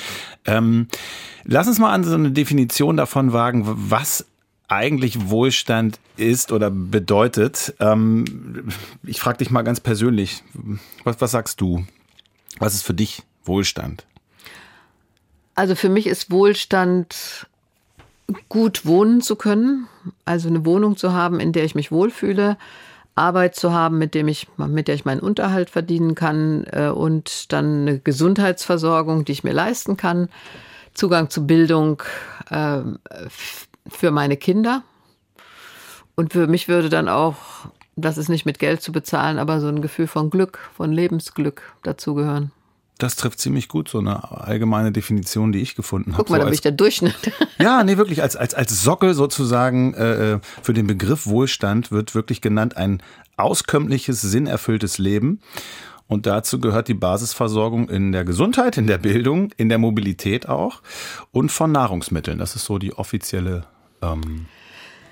Ähm, 0.45 0.87
lass 1.43 1.67
uns 1.67 1.79
mal 1.79 1.93
an 1.93 2.03
so 2.03 2.13
eine 2.13 2.31
Definition 2.31 2.97
davon 2.97 3.33
wagen, 3.33 3.63
was 3.65 4.25
eigentlich 4.67 5.29
Wohlstand 5.29 5.99
ist 6.15 6.51
oder 6.51 6.71
bedeutet. 6.71 7.75
Ähm, 7.79 8.69
ich 9.03 9.19
frage 9.19 9.39
dich 9.39 9.51
mal 9.51 9.63
ganz 9.63 9.81
persönlich, 9.81 10.43
was, 11.03 11.19
was 11.19 11.31
sagst 11.31 11.59
du? 11.59 11.85
Was 12.59 12.73
ist 12.73 12.83
für 12.83 12.93
dich 12.93 13.23
Wohlstand? 13.43 14.05
Also 15.55 15.75
für 15.75 15.89
mich 15.89 16.07
ist 16.07 16.31
Wohlstand 16.31 17.47
gut 18.49 18.85
wohnen 18.85 19.21
zu 19.21 19.35
können, 19.35 19.87
also 20.25 20.49
eine 20.49 20.65
Wohnung 20.65 20.97
zu 20.97 21.13
haben, 21.13 21.39
in 21.39 21.51
der 21.51 21.63
ich 21.63 21.75
mich 21.75 21.91
wohlfühle, 21.91 22.57
Arbeit 23.15 23.55
zu 23.55 23.73
haben, 23.73 23.97
mit 23.97 24.15
dem 24.15 24.27
ich, 24.27 24.47
mit 24.57 24.87
der 24.87 24.95
ich 24.95 25.05
meinen 25.05 25.19
Unterhalt 25.19 25.69
verdienen 25.69 26.15
kann 26.15 26.65
äh, 26.71 26.89
und 26.89 27.51
dann 27.51 27.81
eine 27.81 27.99
Gesundheitsversorgung, 27.99 29.25
die 29.25 29.33
ich 29.33 29.43
mir 29.43 29.53
leisten 29.53 29.97
kann, 29.97 30.29
Zugang 30.93 31.29
zu 31.29 31.45
Bildung 31.45 32.01
äh, 32.49 32.79
für 33.87 34.11
meine 34.11 34.37
Kinder. 34.37 34.83
Und 36.15 36.33
für 36.33 36.47
mich 36.47 36.67
würde 36.67 36.89
dann 36.89 37.09
auch, 37.09 37.35
das 37.95 38.17
ist 38.17 38.29
nicht 38.29 38.45
mit 38.45 38.59
Geld 38.59 38.81
zu 38.81 38.91
bezahlen, 38.91 39.39
aber 39.39 39.59
so 39.59 39.67
ein 39.67 39.81
Gefühl 39.81 40.07
von 40.07 40.29
Glück, 40.29 40.59
von 40.75 40.91
Lebensglück 40.91 41.63
dazugehören. 41.83 42.51
Das 43.01 43.15
trifft 43.15 43.39
ziemlich 43.39 43.67
gut 43.67 43.89
so 43.89 43.97
eine 43.97 44.31
allgemeine 44.31 44.91
Definition, 44.91 45.51
die 45.51 45.59
ich 45.59 45.75
gefunden 45.75 46.13
habe. 46.13 46.23
Guck 46.23 46.29
mal, 46.29 46.35
so 46.35 46.41
da 46.41 46.45
bin 46.45 46.53
ich 46.53 46.61
der 46.61 46.71
Durchschnitt. 46.71 47.15
Ja, 47.57 47.83
nee, 47.83 47.97
wirklich 47.97 48.23
als, 48.23 48.35
als, 48.35 48.55
als 48.55 48.81
Sockel 48.81 49.13
sozusagen 49.13 49.93
äh, 49.93 50.39
für 50.63 50.73
den 50.73 50.87
Begriff 50.87 51.27
Wohlstand 51.27 51.91
wird 51.91 52.15
wirklich 52.15 52.41
genannt 52.41 52.75
ein 52.75 53.03
auskömmliches, 53.37 54.21
sinnerfülltes 54.21 54.97
Leben. 54.97 55.41
Und 56.07 56.25
dazu 56.25 56.59
gehört 56.59 56.87
die 56.87 56.93
Basisversorgung 56.93 57.87
in 57.89 58.11
der 58.11 58.23
Gesundheit, 58.23 58.77
in 58.77 58.87
der 58.87 58.97
Bildung, 58.97 59.51
in 59.57 59.69
der 59.69 59.77
Mobilität 59.77 60.49
auch 60.49 60.81
und 61.31 61.51
von 61.51 61.71
Nahrungsmitteln. 61.71 62.37
Das 62.37 62.55
ist 62.55 62.65
so 62.65 62.79
die 62.79 62.93
offizielle 62.93 63.65
ähm, 64.01 64.45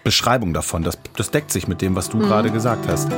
Beschreibung 0.03 0.53
davon. 0.53 0.83
Das, 0.83 0.97
das 1.15 1.31
deckt 1.31 1.51
sich 1.51 1.67
mit 1.67 1.81
dem, 1.81 1.95
was 1.95 2.09
du 2.09 2.17
mhm. 2.17 2.21
gerade 2.21 2.51
gesagt 2.51 2.87
hast. 2.87 3.09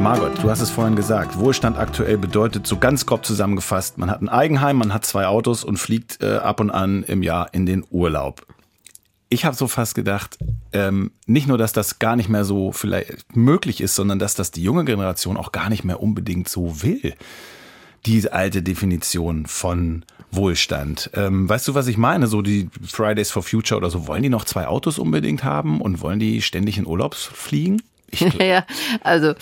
Margot, 0.00 0.32
du 0.42 0.48
hast 0.48 0.62
es 0.62 0.70
vorhin 0.70 0.96
gesagt. 0.96 1.38
Wohlstand 1.38 1.76
aktuell 1.76 2.16
bedeutet 2.16 2.66
so 2.66 2.78
ganz 2.78 3.04
grob 3.04 3.26
zusammengefasst, 3.26 3.98
man 3.98 4.10
hat 4.10 4.22
ein 4.22 4.30
Eigenheim, 4.30 4.78
man 4.78 4.94
hat 4.94 5.04
zwei 5.04 5.26
Autos 5.26 5.62
und 5.62 5.76
fliegt 5.76 6.22
äh, 6.22 6.36
ab 6.36 6.60
und 6.60 6.70
an 6.70 7.02
im 7.02 7.22
Jahr 7.22 7.52
in 7.52 7.66
den 7.66 7.84
Urlaub. 7.90 8.46
Ich 9.28 9.44
habe 9.44 9.54
so 9.54 9.68
fast 9.68 9.94
gedacht, 9.94 10.38
ähm, 10.72 11.10
nicht 11.26 11.46
nur, 11.46 11.58
dass 11.58 11.74
das 11.74 11.98
gar 11.98 12.16
nicht 12.16 12.30
mehr 12.30 12.44
so 12.46 12.72
vielleicht 12.72 13.36
möglich 13.36 13.82
ist, 13.82 13.94
sondern 13.94 14.18
dass 14.18 14.34
das 14.34 14.50
die 14.50 14.62
junge 14.62 14.86
Generation 14.86 15.36
auch 15.36 15.52
gar 15.52 15.68
nicht 15.68 15.84
mehr 15.84 16.02
unbedingt 16.02 16.48
so 16.48 16.82
will. 16.82 17.14
Diese 18.06 18.32
alte 18.32 18.62
Definition 18.62 19.44
von 19.44 20.06
Wohlstand. 20.32 21.10
Ähm, 21.12 21.46
weißt 21.46 21.68
du, 21.68 21.74
was 21.74 21.88
ich 21.88 21.98
meine? 21.98 22.26
So 22.26 22.40
die 22.40 22.70
Fridays 22.86 23.30
for 23.30 23.42
Future 23.42 23.76
oder 23.76 23.90
so, 23.90 24.06
wollen 24.06 24.22
die 24.22 24.30
noch 24.30 24.46
zwei 24.46 24.66
Autos 24.66 24.98
unbedingt 24.98 25.44
haben 25.44 25.82
und 25.82 26.00
wollen 26.00 26.18
die 26.18 26.40
ständig 26.40 26.78
in 26.78 26.86
Urlaubs 26.86 27.24
fliegen? 27.24 27.82
Ja, 28.40 28.64
also 29.02 29.34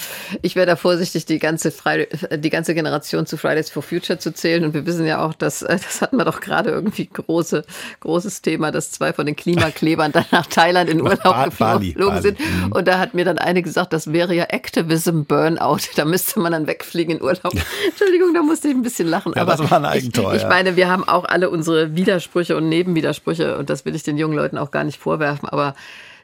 ich 0.43 0.57
wäre 0.57 0.67
da 0.67 0.77
vorsichtig, 0.77 1.25
die 1.27 1.39
ganze, 1.39 1.71
Friday, 1.71 2.09
die 2.39 2.51
ganze 2.51 2.75
Generation 2.75 3.27
zu 3.27 3.37
Fridays 3.37 3.71
for 3.71 3.83
Future 3.83 4.19
zu 4.19 4.33
zählen. 4.33 4.65
Und 4.65 4.75
wir 4.75 4.87
wissen 4.87 5.07
ja 5.07 5.25
auch, 5.25 5.35
dass 5.35 5.63
äh, 5.63 5.79
das 5.83 6.03
hatten 6.03 6.17
wir 6.17 6.25
doch 6.25 6.41
gerade 6.41 6.71
irgendwie 6.71 7.07
große, 7.07 7.65
großes 8.01 8.43
Thema, 8.43 8.71
dass 8.71 8.91
zwei 8.91 9.13
von 9.13 9.27
den 9.27 9.37
Klimaklebern 9.37 10.13
dann 10.13 10.25
nach 10.31 10.47
Thailand 10.47 10.91
in 10.91 11.01
Urlaub 11.03 11.45
geflogen 11.45 11.95
Bali. 11.95 12.23
sind. 12.23 12.41
Mhm. 12.41 12.73
Und 12.73 12.89
da 12.89 12.99
hat 12.99 13.15
mir 13.15 13.25
dann 13.25 13.39
eine 13.39 13.63
gesagt, 13.63 13.93
das 13.93 14.13
wäre 14.13 14.35
ja 14.35 14.45
Activism 14.45 15.23
Burnout. 15.23 15.79
Da 15.97 16.05
müsste 16.05 16.41
man 16.41 16.53
dann 16.53 16.67
wegfliegen 16.67 17.17
in 17.17 17.23
Urlaub. 17.23 17.53
Entschuldigung, 17.89 18.35
da 18.35 18.43
musste 18.43 18.69
ich 18.69 18.75
ein 18.75 18.83
bisschen 18.83 19.09
lachen. 19.09 19.33
Ja, 19.35 19.43
aber 19.43 19.57
das 19.57 19.71
war 19.71 19.79
ein 19.79 19.85
Eigentor. 19.85 20.35
Ich, 20.35 20.43
ich 20.43 20.49
meine, 20.49 20.77
wir 20.77 20.89
haben 20.89 21.07
auch 21.07 21.25
alle 21.25 21.51
unsere 21.51 21.95
Widersprüche 21.95 22.57
und 22.57 22.69
Nebenwidersprüche 22.69 23.57
und 23.59 23.71
das 23.71 23.85
will 23.85 23.95
ich 23.95 24.03
den 24.03 24.19
jungen 24.19 24.37
Leuten 24.37 24.59
auch 24.59 24.71
gar 24.71 24.85
nicht 24.85 24.99
vorwerfen. 24.99 25.49
Aber 25.49 25.75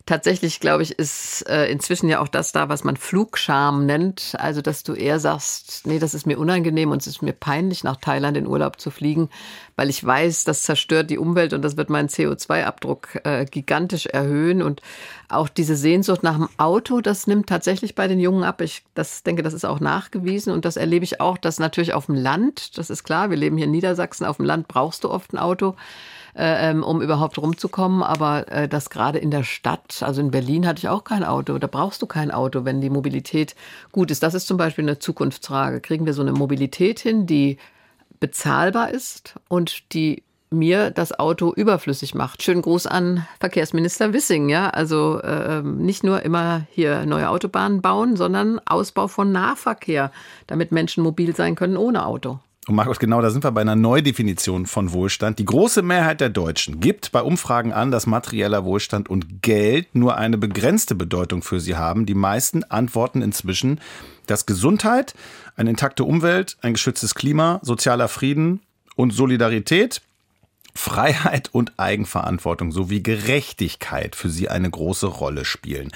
Tatsächlich, 0.06 0.60
glaube 0.60 0.82
ich, 0.82 0.98
ist 0.98 1.48
äh, 1.48 1.64
inzwischen 1.64 2.10
ja 2.10 2.20
auch 2.20 2.28
das 2.28 2.52
da, 2.52 2.68
was 2.68 2.84
man 2.84 2.98
Flugscham 2.98 3.86
nennt. 3.86 4.34
Also, 4.38 4.60
dass 4.60 4.82
du 4.82 4.92
eher 4.92 5.18
sagst, 5.18 5.86
nee, 5.86 5.98
das 5.98 6.12
ist 6.12 6.26
mir 6.26 6.38
unangenehm 6.38 6.90
und 6.90 7.00
es 7.00 7.06
ist 7.06 7.22
mir 7.22 7.32
peinlich, 7.32 7.84
nach 7.84 7.96
Thailand 7.96 8.36
in 8.36 8.46
Urlaub 8.46 8.78
zu 8.78 8.90
fliegen, 8.90 9.30
weil 9.76 9.88
ich 9.88 10.04
weiß, 10.04 10.44
das 10.44 10.62
zerstört 10.64 11.08
die 11.08 11.16
Umwelt 11.16 11.54
und 11.54 11.62
das 11.62 11.78
wird 11.78 11.88
meinen 11.88 12.10
CO2-Abdruck 12.10 13.24
äh, 13.24 13.46
gigantisch 13.46 14.04
erhöhen. 14.04 14.60
Und 14.60 14.82
auch 15.30 15.48
diese 15.48 15.74
Sehnsucht 15.74 16.22
nach 16.22 16.36
dem 16.36 16.50
Auto, 16.58 17.00
das 17.00 17.26
nimmt 17.26 17.48
tatsächlich 17.48 17.94
bei 17.94 18.06
den 18.06 18.20
Jungen 18.20 18.44
ab. 18.44 18.60
Ich 18.60 18.82
das 18.92 19.22
denke, 19.22 19.42
das 19.42 19.54
ist 19.54 19.64
auch 19.64 19.80
nachgewiesen 19.80 20.52
und 20.52 20.66
das 20.66 20.76
erlebe 20.76 21.04
ich 21.04 21.22
auch, 21.22 21.38
dass 21.38 21.58
natürlich 21.58 21.94
auf 21.94 22.06
dem 22.06 22.16
Land, 22.16 22.76
das 22.76 22.90
ist 22.90 23.04
klar, 23.04 23.30
wir 23.30 23.38
leben 23.38 23.56
hier 23.56 23.66
in 23.66 23.72
Niedersachsen, 23.72 24.26
auf 24.26 24.36
dem 24.36 24.44
Land 24.44 24.68
brauchst 24.68 25.04
du 25.04 25.10
oft 25.10 25.32
ein 25.32 25.38
Auto 25.38 25.76
äh, 26.34 26.70
ähm, 26.70 26.82
um 26.82 27.00
überhaupt 27.00 27.38
rumzukommen. 27.38 28.02
Aber 28.02 28.50
äh, 28.50 28.68
das 28.68 28.90
gerade 28.90 29.18
in 29.18 29.30
der 29.30 29.44
Stadt, 29.44 30.02
also 30.02 30.20
in 30.20 30.30
Berlin 30.30 30.66
hatte 30.66 30.78
ich 30.78 30.88
auch 30.88 31.04
kein 31.04 31.24
Auto. 31.24 31.58
Da 31.58 31.66
brauchst 31.66 32.02
du 32.02 32.06
kein 32.06 32.30
Auto, 32.30 32.64
wenn 32.64 32.80
die 32.80 32.90
Mobilität 32.90 33.54
gut 33.92 34.10
ist. 34.10 34.22
Das 34.22 34.34
ist 34.34 34.46
zum 34.46 34.56
Beispiel 34.56 34.84
eine 34.84 34.98
Zukunftsfrage. 34.98 35.80
Kriegen 35.80 36.06
wir 36.06 36.14
so 36.14 36.22
eine 36.22 36.32
Mobilität 36.32 37.00
hin, 37.00 37.26
die 37.26 37.58
bezahlbar 38.20 38.90
ist 38.90 39.34
und 39.48 39.92
die 39.92 40.22
mir 40.54 40.90
das 40.90 41.18
Auto 41.18 41.52
überflüssig 41.52 42.14
macht. 42.14 42.42
Schönen 42.42 42.62
Gruß 42.62 42.86
an 42.86 43.26
Verkehrsminister 43.40 44.12
Wissing, 44.12 44.48
ja. 44.48 44.70
Also 44.70 45.20
äh, 45.20 45.62
nicht 45.62 46.04
nur 46.04 46.22
immer 46.22 46.66
hier 46.70 47.04
neue 47.06 47.28
Autobahnen 47.28 47.82
bauen, 47.82 48.16
sondern 48.16 48.60
Ausbau 48.64 49.08
von 49.08 49.32
Nahverkehr, 49.32 50.10
damit 50.46 50.72
Menschen 50.72 51.02
mobil 51.02 51.34
sein 51.34 51.54
können 51.54 51.76
ohne 51.76 52.06
Auto. 52.06 52.38
Und 52.66 52.76
Markus, 52.76 52.98
genau, 52.98 53.20
da 53.20 53.28
sind 53.30 53.44
wir 53.44 53.52
bei 53.52 53.60
einer 53.60 53.76
Neudefinition 53.76 54.64
von 54.64 54.92
Wohlstand. 54.92 55.38
Die 55.38 55.44
große 55.44 55.82
Mehrheit 55.82 56.22
der 56.22 56.30
Deutschen 56.30 56.80
gibt 56.80 57.12
bei 57.12 57.20
Umfragen 57.20 57.74
an, 57.74 57.90
dass 57.90 58.06
materieller 58.06 58.64
Wohlstand 58.64 59.10
und 59.10 59.42
Geld 59.42 59.94
nur 59.94 60.16
eine 60.16 60.38
begrenzte 60.38 60.94
Bedeutung 60.94 61.42
für 61.42 61.60
sie 61.60 61.76
haben. 61.76 62.06
Die 62.06 62.14
meisten 62.14 62.64
antworten 62.64 63.20
inzwischen, 63.20 63.80
dass 64.26 64.46
Gesundheit, 64.46 65.14
eine 65.56 65.70
intakte 65.70 66.04
Umwelt, 66.04 66.56
ein 66.62 66.72
geschütztes 66.72 67.14
Klima, 67.14 67.60
sozialer 67.62 68.08
Frieden 68.08 68.60
und 68.96 69.12
Solidarität, 69.12 70.00
Freiheit 70.74 71.50
und 71.52 71.78
Eigenverantwortung 71.78 72.72
sowie 72.72 73.02
Gerechtigkeit 73.02 74.16
für 74.16 74.30
sie 74.30 74.48
eine 74.48 74.70
große 74.70 75.06
Rolle 75.06 75.44
spielen. 75.44 75.92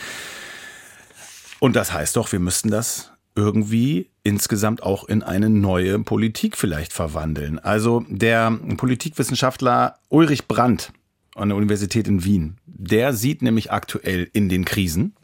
Und 1.61 1.77
das 1.77 1.95
heißt 1.95 2.15
doch, 2.17 2.31
wir 2.31 2.41
müssten 2.41 2.71
das 2.71 3.11
irgendwie 3.35 4.11
insgesamt 4.29 4.83
auch 4.83 5.09
in 5.09 5.23
eine 5.23 5.49
neue 5.49 5.99
Politik 6.01 6.59
vielleicht 6.59 6.93
verwandeln. 6.93 7.59
Also 7.59 8.05
der 8.11 8.51
Politikwissenschaftler 8.77 9.95
Ulrich 10.11 10.47
Brandt 10.47 10.93
an 11.35 11.49
der 11.49 11.57
Universität 11.57 12.07
in 12.07 12.25
Wien, 12.25 12.59
der 12.67 13.15
sieht 13.15 13.41
nämlich 13.41 13.73
aktuell 13.73 14.29
in 14.35 14.51
den 14.51 14.67
Krisen, 14.67 15.15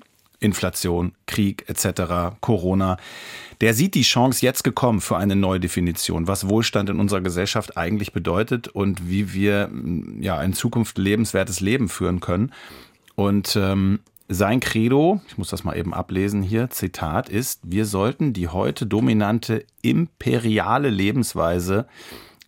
Inflation, 0.41 1.13
Krieg 1.27 1.69
etc., 1.69 2.37
Corona, 2.41 2.97
der 3.61 3.75
sieht 3.75 3.95
die 3.95 4.03
Chance 4.03 4.45
jetzt 4.45 4.65
gekommen 4.65 5.03
für 5.03 5.19
eine 5.19 5.37
neue 5.37 5.61
Definition, 5.61 6.27
was 6.27 6.49
Wohlstand 6.49 6.89
in 6.89 6.99
unserer 6.99 7.21
Gesellschaft 7.21 7.77
eigentlich 7.77 8.13
bedeutet 8.15 8.69
und 8.69 9.07
wie 9.07 9.35
wir 9.35 9.71
ja 10.19 10.43
in 10.43 10.55
Zukunft 10.55 10.97
lebenswertes 10.97 11.61
Leben 11.61 11.91
führen 11.91 12.21
können. 12.21 12.53
Und 13.17 13.55
ähm, 13.57 14.01
sein 14.29 14.61
Credo, 14.61 15.21
ich 15.29 15.37
muss 15.37 15.51
das 15.51 15.65
mal 15.65 15.77
eben 15.77 15.93
ablesen 15.93 16.43
hier, 16.43 16.71
Zitat 16.71 17.29
ist, 17.29 17.61
wir 17.63 17.85
sollten 17.85 18.33
die 18.33 18.49
heute 18.49 18.87
dominante 18.87 19.67
imperiale 19.83 20.89
Lebensweise 20.89 21.87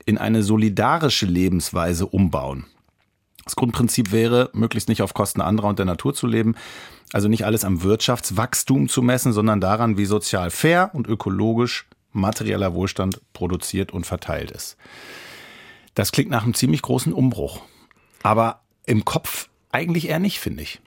in 0.07 0.19
eine 0.19 0.43
solidarische 0.43 1.27
Lebensweise 1.27 2.07
umbauen. 2.07 2.67
Das 3.45 3.57
Grundprinzip 3.57 4.11
wäre, 4.11 4.51
möglichst 4.55 4.89
nicht 4.89 5.03
auf 5.03 5.15
Kosten 5.15 5.41
anderer 5.41 5.69
und 5.69 5.79
der 5.79 5.87
Natur 5.87 6.15
zu 6.15 6.27
leben, 6.27 6.55
also 7.13 7.29
nicht 7.29 7.45
alles 7.45 7.65
am 7.65 7.83
Wirtschaftswachstum 7.83 8.89
zu 8.89 9.03
messen, 9.03 9.33
sondern 9.33 9.61
daran, 9.61 9.99
wie 9.99 10.07
sozial 10.07 10.51
fair 10.51 10.91
und 10.95 11.07
ökologisch 11.07 11.87
materieller 12.13 12.75
Wohlstand 12.75 13.21
produziert 13.33 13.93
und 13.93 14.07
verteilt 14.07 14.51
ist. 14.51 14.77
Das 15.95 16.11
klingt 16.11 16.31
nach 16.31 16.45
einem 16.45 16.55
ziemlich 16.55 16.83
großen 16.83 17.13
Umbruch, 17.13 17.63
aber 18.23 18.63
im 18.87 19.05
Kopf 19.05 19.49
eigentlich 19.71 20.09
eher 20.09 20.19
nicht, 20.19 20.41
finde 20.41 20.63
ich. 20.63 20.81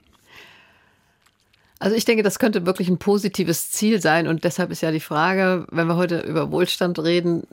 Also 1.80 1.96
ich 1.96 2.04
denke, 2.04 2.22
das 2.22 2.38
könnte 2.38 2.66
wirklich 2.66 2.88
ein 2.88 2.98
positives 2.98 3.70
Ziel 3.70 4.00
sein. 4.00 4.28
Und 4.28 4.44
deshalb 4.44 4.70
ist 4.70 4.82
ja 4.82 4.92
die 4.92 5.00
Frage, 5.00 5.66
wenn 5.70 5.88
wir 5.88 5.96
heute 5.96 6.20
über 6.20 6.52
Wohlstand 6.52 7.02
reden, 7.02 7.44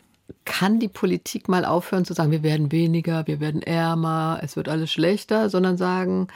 kann 0.44 0.80
die 0.80 0.90
Politik 0.90 1.48
mal 1.48 1.63
aufhören 1.63 2.04
zu 2.04 2.13
sagen, 2.13 2.32
wir 2.32 2.44
werden 2.44 2.72
weniger, 2.72 3.26
wir 3.26 3.40
werden 3.40 3.62
ärmer, 3.62 4.40
es 4.44 4.58
wird 4.58 4.68
alles 4.68 4.92
schlechter, 4.92 5.50
sondern 5.50 5.78
sagen, 5.78 6.28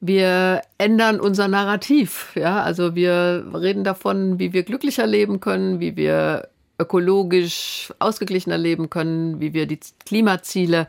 wir 0.00 0.62
ändern 0.78 1.20
unser 1.20 1.46
Narrativ. 1.46 2.32
Ja, 2.34 2.62
also 2.62 2.96
wir 2.96 3.46
reden 3.54 3.84
davon, 3.84 4.40
wie 4.40 4.52
wir 4.52 4.64
glücklicher 4.64 5.06
leben 5.06 5.38
können, 5.38 5.78
wie 5.78 5.96
wir 5.96 6.48
ökologisch 6.80 7.92
ausgeglichener 8.00 8.58
leben 8.58 8.90
können, 8.90 9.40
wie 9.40 9.52
wir 9.52 9.66
die 9.66 9.78
Klimaziele 10.04 10.88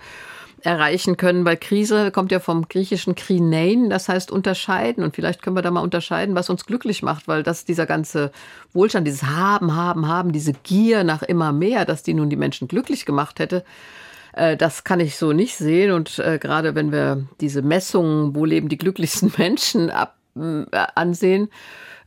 erreichen 0.63 1.17
können, 1.17 1.45
weil 1.45 1.58
Krise 1.58 2.12
kommt 2.12 2.32
ja 2.32 2.39
vom 2.39 2.67
griechischen 2.67 3.15
Krinein, 3.15 3.89
das 3.89 4.10
heißt 4.10 4.32
unterscheiden. 4.32 5.04
Und 5.04 5.15
vielleicht 5.15 5.41
können 5.41 5.56
wir 5.56 5.62
da 5.62 5.71
mal 5.71 5.82
unterscheiden, 5.82 6.36
was 6.36 6.50
uns 6.50 6.65
glücklich 6.65 7.04
macht, 7.04 7.28
weil 7.28 7.43
das 7.43 7.65
dieser 7.65 7.86
ganze 7.86 8.32
Wohlstand, 8.74 9.08
dieses 9.08 9.24
Haben, 9.24 9.76
Haben, 9.76 10.08
Haben, 10.08 10.32
diese 10.32 10.54
Gier 10.54 11.04
nach 11.04 11.24
immer 11.24 11.52
mehr, 11.52 11.86
dass 11.86 12.04
die 12.04 12.13
nun 12.13 12.30
die 12.30 12.36
Menschen 12.36 12.67
glücklich 12.67 13.06
gemacht 13.06 13.39
hätte, 13.39 13.63
äh, 14.34 14.58
das 14.58 14.84
kann 14.84 15.00
ich 15.00 15.17
so 15.17 15.34
nicht 15.34 15.56
sehen. 15.56 15.91
Und 15.91 16.19
äh, 16.19 16.38
gerade 16.39 16.76
wenn 16.76 16.91
wir 16.91 17.24
diese 17.39 17.62
Messungen, 17.62 18.36
wo 18.36 18.45
leben 18.45 18.69
die 18.69 18.78
glücklichsten 18.78 19.34
Menschen 19.38 19.89
äh, 19.89 20.65
ansehen, 20.95 21.50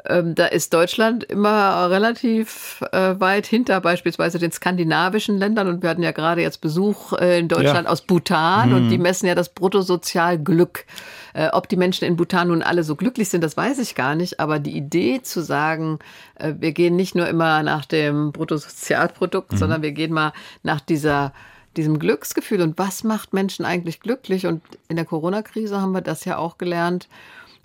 ähm, 0.07 0.35
da 0.35 0.47
ist 0.47 0.75
Deutschland 0.75 1.25
immer 1.25 1.89
relativ 1.91 2.83
äh, 2.93 3.19
weit 3.19 3.47
hinter 3.47 3.81
beispielsweise 3.81 4.39
den 4.39 4.53
skandinavischen 4.53 5.39
Ländern. 5.39 5.67
Und 5.67 5.83
wir 5.83 5.89
hatten 5.89 6.03
ja 6.03 6.13
gerade 6.13 6.43
jetzt 6.43 6.61
Besuch 6.61 7.15
äh, 7.15 7.39
in 7.39 7.49
Deutschland 7.49 7.87
ja. 7.87 7.91
aus 7.91 8.03
Bhutan 8.03 8.71
hm. 8.71 8.77
und 8.77 8.89
die 8.91 8.99
messen 8.99 9.27
ja 9.27 9.35
das 9.35 9.49
Bruttosozialglück. 9.49 10.85
Äh, 11.33 11.49
ob 11.53 11.71
die 11.71 11.77
Menschen 11.77 12.05
in 12.05 12.17
Bhutan 12.17 12.49
nun 12.49 12.63
alle 12.63 12.85
so 12.85 12.97
glücklich 12.97 13.31
sind, 13.31 13.43
das 13.43 13.57
weiß 13.57 13.79
ich 13.79 13.95
gar 13.95 14.15
nicht. 14.15 14.41
Aber 14.41 14.59
die 14.59 14.77
Idee 14.77 15.23
zu 15.23 15.43
sagen, 15.43 16.01
äh, 16.35 16.53
wir 16.59 16.73
gehen 16.73 16.97
nicht 16.97 17.15
nur 17.15 17.27
immer 17.27 17.63
nach 17.63 17.87
dem 17.87 18.33
Bruttosozialprodukt, 18.33 19.53
mhm. 19.53 19.57
sondern 19.57 19.83
wir 19.83 19.93
gehen 19.93 20.13
mal 20.13 20.33
nach 20.63 20.81
dieser 20.81 21.33
diesem 21.77 21.99
Glücksgefühl 21.99 22.61
und 22.61 22.79
was 22.79 23.03
macht 23.03 23.33
Menschen 23.33 23.65
eigentlich 23.65 23.99
glücklich? 23.99 24.47
Und 24.47 24.63
in 24.87 24.95
der 24.95 25.05
Corona-Krise 25.05 25.81
haben 25.81 25.91
wir 25.91 26.03
das 26.03 26.25
ja 26.25 26.37
auch 26.37 26.57
gelernt 26.57 27.09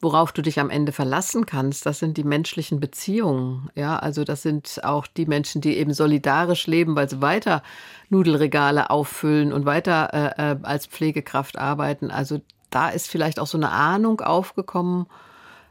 worauf 0.01 0.31
du 0.31 0.41
dich 0.41 0.59
am 0.59 0.69
Ende 0.69 0.91
verlassen 0.91 1.45
kannst, 1.45 1.85
das 1.85 1.99
sind 1.99 2.17
die 2.17 2.23
menschlichen 2.23 2.79
Beziehungen. 2.79 3.69
Ja, 3.75 3.97
also 3.97 4.23
das 4.23 4.41
sind 4.41 4.81
auch 4.83 5.07
die 5.07 5.25
Menschen, 5.25 5.61
die 5.61 5.77
eben 5.77 5.93
solidarisch 5.93 6.67
leben, 6.67 6.95
weil 6.95 7.09
sie 7.09 7.21
weiter 7.21 7.63
Nudelregale 8.09 8.89
auffüllen 8.89 9.53
und 9.53 9.65
weiter 9.65 10.13
äh, 10.13 10.51
äh, 10.51 10.57
als 10.63 10.87
Pflegekraft 10.87 11.57
arbeiten. 11.57 12.11
Also 12.11 12.41
da 12.69 12.89
ist 12.89 13.07
vielleicht 13.07 13.39
auch 13.39 13.47
so 13.47 13.57
eine 13.57 13.71
Ahnung 13.71 14.21
aufgekommen, 14.21 15.07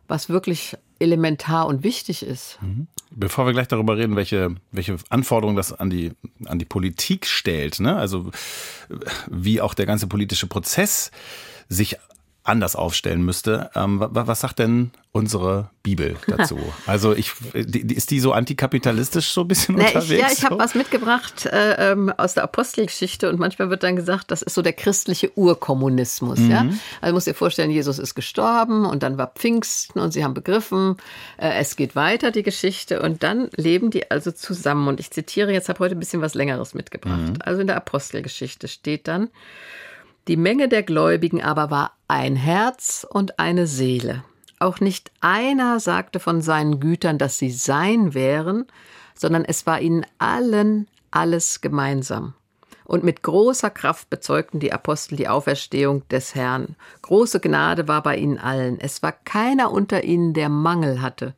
was 0.08 0.28
wirklich 0.28 0.76
elementar 0.98 1.66
und 1.66 1.84
wichtig 1.84 2.24
ist. 2.24 2.58
Mhm. 2.60 2.88
Bevor 3.10 3.46
wir 3.46 3.52
gleich 3.52 3.68
darüber 3.68 3.96
reden, 3.96 4.16
welche, 4.16 4.56
welche 4.72 4.96
Anforderungen 5.08 5.56
das 5.56 5.72
an 5.72 5.90
die, 5.90 6.12
an 6.44 6.58
die 6.58 6.64
Politik 6.64 7.26
stellt, 7.26 7.80
ne? 7.80 7.96
also 7.96 8.30
wie 9.28 9.60
auch 9.60 9.74
der 9.74 9.86
ganze 9.86 10.06
politische 10.06 10.46
Prozess 10.46 11.10
sich 11.68 11.96
anders 12.48 12.76
aufstellen 12.76 13.22
müsste. 13.22 13.70
Ähm, 13.74 13.98
was 14.00 14.40
sagt 14.40 14.58
denn 14.58 14.90
unsere 15.12 15.70
Bibel 15.82 16.16
dazu? 16.26 16.58
Also 16.86 17.12
ich, 17.12 17.32
ist 17.52 18.10
die 18.10 18.20
so 18.20 18.32
antikapitalistisch 18.32 19.30
so 19.30 19.42
ein 19.42 19.48
bisschen 19.48 19.74
Na, 19.76 19.86
unterwegs? 19.86 20.10
Ich, 20.10 20.20
ja, 20.20 20.26
ich 20.32 20.38
so? 20.38 20.44
habe 20.46 20.58
was 20.58 20.74
mitgebracht 20.74 21.46
äh, 21.46 21.92
ähm, 21.92 22.10
aus 22.16 22.34
der 22.34 22.44
Apostelgeschichte 22.44 23.28
und 23.28 23.38
manchmal 23.38 23.68
wird 23.68 23.82
dann 23.82 23.96
gesagt, 23.96 24.30
das 24.30 24.42
ist 24.42 24.54
so 24.54 24.62
der 24.62 24.72
christliche 24.72 25.36
Urkommunismus. 25.36 26.38
Mhm. 26.38 26.50
Ja? 26.50 26.66
Also 27.00 27.14
muss 27.14 27.24
dir 27.24 27.34
vorstellen, 27.34 27.70
Jesus 27.70 27.98
ist 27.98 28.14
gestorben 28.14 28.86
und 28.86 29.02
dann 29.02 29.18
war 29.18 29.32
Pfingsten 29.34 30.00
und 30.00 30.12
sie 30.12 30.24
haben 30.24 30.34
begriffen, 30.34 30.96
äh, 31.36 31.50
es 31.58 31.76
geht 31.76 31.94
weiter, 31.94 32.30
die 32.30 32.42
Geschichte 32.42 33.02
und 33.02 33.22
dann 33.22 33.48
leben 33.56 33.90
die 33.90 34.10
also 34.10 34.30
zusammen. 34.32 34.88
Und 34.88 35.00
ich 35.00 35.10
zitiere, 35.10 35.52
jetzt 35.52 35.68
habe 35.68 35.80
heute 35.80 35.94
ein 35.94 36.00
bisschen 36.00 36.22
was 36.22 36.34
Längeres 36.34 36.74
mitgebracht. 36.74 37.18
Mhm. 37.18 37.38
Also 37.40 37.60
in 37.60 37.66
der 37.66 37.76
Apostelgeschichte 37.76 38.68
steht 38.68 39.08
dann, 39.08 39.28
die 40.28 40.36
Menge 40.36 40.68
der 40.68 40.82
Gläubigen 40.82 41.42
aber 41.42 41.70
war 41.70 41.92
ein 42.06 42.36
Herz 42.36 43.06
und 43.08 43.38
eine 43.38 43.66
Seele. 43.66 44.24
auch 44.60 44.80
nicht 44.80 45.12
einer 45.20 45.78
sagte 45.78 46.20
von 46.20 46.42
seinen 46.42 46.80
Gütern, 46.80 47.16
dass 47.16 47.38
sie 47.38 47.50
sein 47.50 48.12
wären, 48.12 48.66
sondern 49.14 49.44
es 49.44 49.66
war 49.66 49.80
ihnen 49.80 50.04
allen 50.18 50.88
alles 51.10 51.60
gemeinsam. 51.60 52.34
Und 52.84 53.04
mit 53.04 53.22
großer 53.22 53.70
Kraft 53.70 54.10
bezeugten 54.10 54.60
die 54.60 54.72
Apostel 54.72 55.16
die 55.16 55.28
Auferstehung 55.28 56.08
des 56.08 56.34
Herrn. 56.34 56.74
Große 57.02 57.38
Gnade 57.38 57.86
war 57.86 58.02
bei 58.02 58.16
ihnen 58.16 58.38
allen. 58.38 58.80
Es 58.80 59.02
war 59.02 59.12
keiner 59.12 59.70
unter 59.70 60.04
ihnen, 60.04 60.32
der 60.32 60.48
Mangel 60.48 61.02
hatte. 61.02 61.34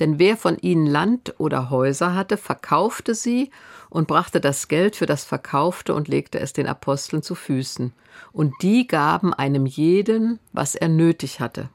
Denn 0.00 0.18
wer 0.18 0.36
von 0.36 0.58
ihnen 0.58 0.86
Land 0.86 1.34
oder 1.38 1.70
Häuser 1.70 2.14
hatte, 2.14 2.36
verkaufte 2.36 3.14
sie 3.14 3.50
und 3.88 4.08
brachte 4.08 4.40
das 4.40 4.68
Geld 4.68 4.96
für 4.96 5.06
das 5.06 5.24
Verkaufte 5.24 5.94
und 5.94 6.08
legte 6.08 6.38
es 6.38 6.52
den 6.52 6.66
Aposteln 6.66 7.22
zu 7.22 7.34
Füßen. 7.34 7.92
Und 8.32 8.52
die 8.62 8.86
gaben 8.86 9.32
einem 9.32 9.66
jeden, 9.66 10.38
was 10.52 10.74
er 10.74 10.88
nötig 10.88 11.40
hatte. 11.40 11.70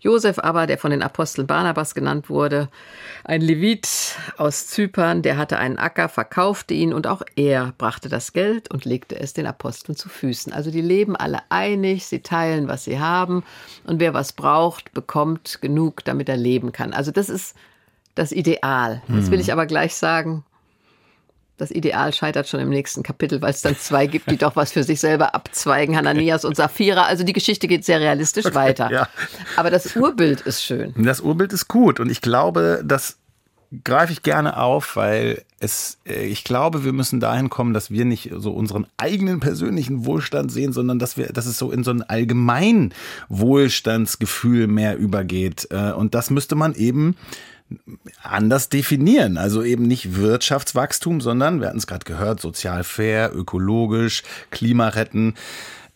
Josef 0.00 0.38
aber, 0.38 0.66
der 0.66 0.78
von 0.78 0.90
den 0.90 1.02
Aposteln 1.02 1.46
Barnabas 1.46 1.94
genannt 1.94 2.28
wurde, 2.30 2.68
ein 3.24 3.40
Levit 3.40 4.16
aus 4.36 4.66
Zypern, 4.66 5.22
der 5.22 5.36
hatte 5.36 5.58
einen 5.58 5.78
Acker, 5.78 6.08
verkaufte 6.08 6.74
ihn 6.74 6.92
und 6.92 7.06
auch 7.06 7.22
er 7.34 7.72
brachte 7.78 8.08
das 8.08 8.32
Geld 8.32 8.70
und 8.70 8.84
legte 8.84 9.18
es 9.18 9.32
den 9.32 9.46
Aposteln 9.46 9.96
zu 9.96 10.08
Füßen. 10.08 10.52
Also 10.52 10.70
die 10.70 10.80
leben 10.80 11.16
alle 11.16 11.40
einig, 11.48 12.06
sie 12.06 12.20
teilen, 12.20 12.68
was 12.68 12.84
sie 12.84 12.98
haben 12.98 13.42
und 13.84 14.00
wer 14.00 14.14
was 14.14 14.32
braucht, 14.32 14.92
bekommt 14.92 15.60
genug, 15.60 16.04
damit 16.04 16.28
er 16.28 16.36
leben 16.36 16.72
kann. 16.72 16.92
Also 16.92 17.10
das 17.10 17.28
ist 17.28 17.56
das 18.14 18.32
Ideal. 18.32 19.02
Jetzt 19.08 19.30
will 19.30 19.40
ich 19.40 19.52
aber 19.52 19.66
gleich 19.66 19.94
sagen, 19.94 20.44
das 21.56 21.70
Ideal 21.70 22.12
scheitert 22.12 22.48
schon 22.48 22.60
im 22.60 22.68
nächsten 22.68 23.02
Kapitel, 23.02 23.40
weil 23.40 23.50
es 23.50 23.62
dann 23.62 23.76
zwei 23.76 24.06
gibt, 24.06 24.30
die 24.30 24.36
doch 24.36 24.56
was 24.56 24.72
für 24.72 24.82
sich 24.82 25.00
selber 25.00 25.34
abzweigen, 25.34 25.96
Hananias 25.96 26.44
und 26.44 26.56
Sapphira. 26.56 27.04
Also 27.04 27.24
die 27.24 27.32
Geschichte 27.32 27.66
geht 27.66 27.84
sehr 27.84 28.00
realistisch 28.00 28.46
okay, 28.46 28.54
weiter. 28.54 28.90
Ja. 28.90 29.08
Aber 29.56 29.70
das 29.70 29.96
Urbild 29.96 30.42
ist 30.42 30.62
schön. 30.62 30.92
Das 30.96 31.20
Urbild 31.20 31.52
ist 31.52 31.68
gut 31.68 31.98
und 32.00 32.10
ich 32.10 32.20
glaube, 32.20 32.82
das 32.84 33.16
greife 33.84 34.12
ich 34.12 34.22
gerne 34.22 34.58
auf, 34.58 34.96
weil 34.96 35.42
es, 35.58 35.98
äh, 36.06 36.26
ich 36.26 36.44
glaube, 36.44 36.84
wir 36.84 36.92
müssen 36.92 37.20
dahin 37.20 37.50
kommen, 37.50 37.74
dass 37.74 37.90
wir 37.90 38.04
nicht 38.04 38.30
so 38.36 38.52
unseren 38.52 38.86
eigenen 38.96 39.40
persönlichen 39.40 40.04
Wohlstand 40.04 40.52
sehen, 40.52 40.72
sondern 40.72 40.98
dass 40.98 41.16
wir, 41.16 41.32
dass 41.32 41.46
es 41.46 41.58
so 41.58 41.70
in 41.72 41.84
so 41.84 41.90
ein 41.90 42.02
allgemein 42.02 42.92
Wohlstandsgefühl 43.28 44.66
mehr 44.66 44.96
übergeht. 44.96 45.68
Äh, 45.70 45.92
und 45.92 46.14
das 46.14 46.30
müsste 46.30 46.54
man 46.54 46.74
eben 46.74 47.16
anders 48.22 48.68
definieren. 48.68 49.38
Also 49.38 49.62
eben 49.62 49.86
nicht 49.86 50.16
Wirtschaftswachstum, 50.16 51.20
sondern, 51.20 51.60
wir 51.60 51.68
hatten 51.68 51.78
es 51.78 51.86
gerade 51.86 52.04
gehört, 52.04 52.40
sozial 52.40 52.84
fair, 52.84 53.34
ökologisch, 53.34 54.22
Klima 54.50 54.88
retten. 54.88 55.34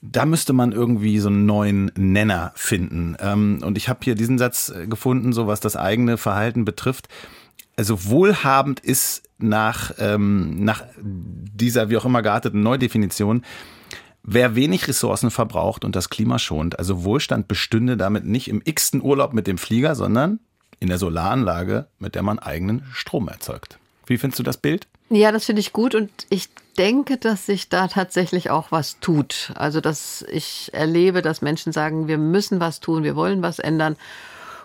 Da 0.02 0.24
müsste 0.24 0.52
man 0.52 0.72
irgendwie 0.72 1.18
so 1.18 1.28
einen 1.28 1.46
neuen 1.46 1.92
Nenner 1.96 2.52
finden. 2.54 3.16
Ähm, 3.20 3.60
und 3.62 3.76
ich 3.76 3.88
habe 3.88 4.00
hier 4.02 4.14
diesen 4.14 4.38
Satz 4.38 4.70
äh, 4.70 4.86
gefunden, 4.86 5.32
so 5.32 5.46
was 5.46 5.60
das 5.60 5.76
eigene 5.76 6.16
Verhalten 6.16 6.64
betrifft. 6.64 7.08
Also 7.76 8.06
wohlhabend 8.06 8.80
ist 8.80 9.22
nach, 9.38 9.92
ähm, 9.98 10.64
nach 10.64 10.84
dieser 11.02 11.90
wie 11.90 11.96
auch 11.96 12.04
immer 12.04 12.22
gearteten 12.22 12.62
Neudefinition, 12.62 13.42
wer 14.22 14.54
wenig 14.54 14.88
Ressourcen 14.88 15.30
verbraucht 15.30 15.84
und 15.84 15.96
das 15.96 16.08
Klima 16.08 16.38
schont. 16.38 16.78
Also 16.78 17.04
Wohlstand 17.04 17.48
bestünde 17.48 17.96
damit 17.96 18.24
nicht 18.24 18.48
im 18.48 18.62
x-ten 18.64 19.02
Urlaub 19.02 19.32
mit 19.32 19.46
dem 19.46 19.58
Flieger, 19.58 19.94
sondern 19.94 20.40
in 20.80 20.88
der 20.88 20.98
Solaranlage, 20.98 21.86
mit 21.98 22.14
der 22.14 22.22
man 22.22 22.38
eigenen 22.38 22.84
Strom 22.92 23.28
erzeugt. 23.28 23.78
Wie 24.06 24.18
findest 24.18 24.40
du 24.40 24.42
das 24.42 24.56
Bild? 24.56 24.88
Ja, 25.10 25.30
das 25.30 25.44
finde 25.44 25.60
ich 25.60 25.72
gut 25.72 25.94
und 25.94 26.10
ich 26.30 26.48
denke, 26.78 27.16
dass 27.16 27.46
sich 27.46 27.68
da 27.68 27.88
tatsächlich 27.88 28.50
auch 28.50 28.72
was 28.72 28.98
tut. 29.00 29.52
Also, 29.54 29.80
dass 29.80 30.24
ich 30.30 30.70
erlebe, 30.72 31.20
dass 31.20 31.42
Menschen 31.42 31.72
sagen, 31.72 32.08
wir 32.08 32.18
müssen 32.18 32.60
was 32.60 32.80
tun, 32.80 33.04
wir 33.04 33.16
wollen 33.16 33.42
was 33.42 33.58
ändern. 33.58 33.96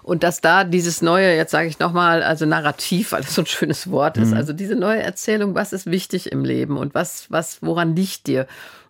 Und 0.01 0.21
dass 0.21 0.39
da 0.39 0.63
dieses 0.63 1.01
neue, 1.01 1.35
jetzt 1.35 1.49
sage 1.49 1.67
ich 1.67 1.79
nochmal, 1.79 2.21
also 2.21 2.45
Narrativ, 2.45 3.11
weil 3.11 3.23
das 3.23 3.33
so 3.33 3.41
ein 3.41 3.47
schönes 3.47 3.89
Wort 3.89 4.17
ist, 4.17 4.29
mhm. 4.29 4.37
also 4.37 4.53
diese 4.53 4.75
neue 4.75 5.01
Erzählung, 5.01 5.55
was 5.55 5.73
ist 5.73 5.87
wichtig 5.87 6.31
im 6.31 6.45
Leben 6.45 6.77
und 6.77 6.93
was, 6.93 7.25
was, 7.29 7.57
woran 7.61 7.95
liegt 7.95 8.27
dir? 8.27 8.45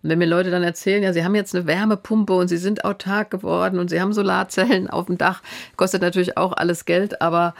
Und 0.06 0.10
wenn 0.10 0.20
mir 0.20 0.26
Leute 0.26 0.52
dann 0.52 0.62
erzählen, 0.62 1.02
ja, 1.02 1.12
sie 1.12 1.24
haben 1.24 1.34
jetzt 1.34 1.52
eine 1.52 1.66
Wärmepumpe 1.66 2.32
und 2.32 2.46
sie 2.46 2.58
sind 2.58 2.84
autark 2.84 3.28
geworden 3.28 3.80
und 3.80 3.90
sie 3.90 4.00
haben 4.00 4.12
Solarzellen 4.12 4.88
auf 4.90 5.06
dem 5.06 5.18
Dach, 5.18 5.42
kostet 5.76 6.00
natürlich 6.00 6.36
auch 6.36 6.52
alles 6.52 6.84
Geld, 6.84 7.20
aber 7.20 7.56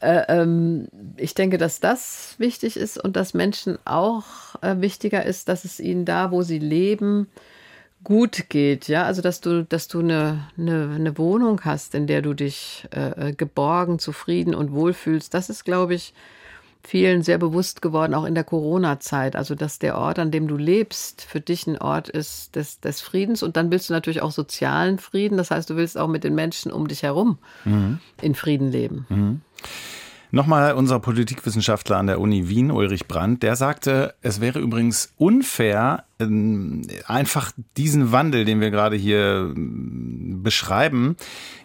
äh, 0.00 0.22
ähm, 0.28 0.86
ich 1.16 1.34
denke, 1.34 1.58
dass 1.58 1.80
das 1.80 2.36
wichtig 2.38 2.76
ist 2.76 3.02
und 3.02 3.16
dass 3.16 3.34
Menschen 3.34 3.80
auch 3.84 4.26
äh, 4.62 4.80
wichtiger 4.80 5.24
ist, 5.24 5.48
dass 5.48 5.64
es 5.64 5.80
ihnen 5.80 6.04
da, 6.04 6.30
wo 6.30 6.42
sie 6.42 6.60
leben, 6.60 7.26
gut 8.04 8.48
geht, 8.48 8.86
ja, 8.86 9.02
also 9.02 9.20
dass 9.20 9.40
du, 9.40 9.64
dass 9.64 9.88
du 9.88 9.98
eine, 9.98 10.46
eine, 10.56 10.92
eine 10.94 11.18
Wohnung 11.18 11.62
hast, 11.64 11.96
in 11.96 12.06
der 12.06 12.22
du 12.22 12.32
dich 12.32 12.86
äh, 12.94 13.30
äh, 13.30 13.32
geborgen, 13.32 13.98
zufrieden 13.98 14.54
und 14.54 14.70
wohlfühlst, 14.70 15.34
das 15.34 15.50
ist, 15.50 15.64
glaube 15.64 15.94
ich, 15.94 16.14
vielen 16.88 17.20
sehr 17.20 17.36
bewusst 17.36 17.82
geworden, 17.82 18.14
auch 18.14 18.24
in 18.24 18.34
der 18.34 18.44
Corona-Zeit. 18.44 19.36
Also, 19.36 19.54
dass 19.54 19.78
der 19.78 19.98
Ort, 19.98 20.18
an 20.18 20.30
dem 20.30 20.48
du 20.48 20.56
lebst, 20.56 21.20
für 21.20 21.38
dich 21.38 21.66
ein 21.66 21.76
Ort 21.76 22.08
ist 22.08 22.56
des, 22.56 22.80
des 22.80 23.02
Friedens. 23.02 23.42
Und 23.42 23.58
dann 23.58 23.70
willst 23.70 23.90
du 23.90 23.92
natürlich 23.92 24.22
auch 24.22 24.30
sozialen 24.30 24.98
Frieden. 24.98 25.36
Das 25.36 25.50
heißt, 25.50 25.68
du 25.68 25.76
willst 25.76 25.98
auch 25.98 26.08
mit 26.08 26.24
den 26.24 26.34
Menschen 26.34 26.72
um 26.72 26.88
dich 26.88 27.02
herum 27.02 27.36
mhm. 27.66 27.98
in 28.22 28.34
Frieden 28.34 28.72
leben. 28.72 29.06
Mhm. 29.10 29.40
Nochmal 30.30 30.74
unser 30.74 31.00
Politikwissenschaftler 31.00 31.96
an 31.96 32.06
der 32.06 32.20
Uni 32.20 32.48
Wien, 32.48 32.70
Ulrich 32.70 33.08
Brandt, 33.08 33.42
der 33.42 33.56
sagte, 33.56 34.14
es 34.20 34.42
wäre 34.42 34.58
übrigens 34.58 35.14
unfair, 35.16 36.04
ähm, 36.20 36.82
einfach 37.06 37.52
diesen 37.78 38.12
Wandel, 38.12 38.44
den 38.44 38.60
wir 38.60 38.70
gerade 38.70 38.96
hier 38.96 39.54
ähm, 39.56 40.40
beschreiben, 40.42 41.16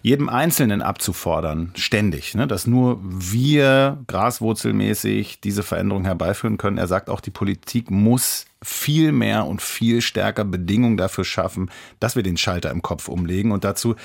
jedem 0.02 0.30
Einzelnen 0.30 0.82
abzufordern, 0.82 1.72
ständig, 1.76 2.36
ne? 2.36 2.48
dass 2.48 2.66
nur 2.66 3.02
wir 3.04 4.02
graswurzelmäßig 4.08 5.42
diese 5.42 5.64
Veränderung 5.64 6.06
herbeiführen 6.06 6.58
können. 6.58 6.78
Er 6.78 6.88
sagt 6.88 7.10
auch, 7.10 7.20
die 7.20 7.32
Politik 7.32 7.92
muss 7.92 8.46
viel 8.62 9.12
mehr 9.12 9.46
und 9.46 9.62
viel 9.62 10.02
stärker 10.02 10.46
Bedingungen 10.46 10.96
dafür 10.96 11.26
schaffen, 11.26 11.70
dass 12.00 12.16
wir 12.16 12.24
den 12.24 12.38
Schalter 12.38 12.72
im 12.72 12.82
Kopf 12.82 13.10
umlegen. 13.10 13.52
Und 13.52 13.66
dazu 13.66 13.96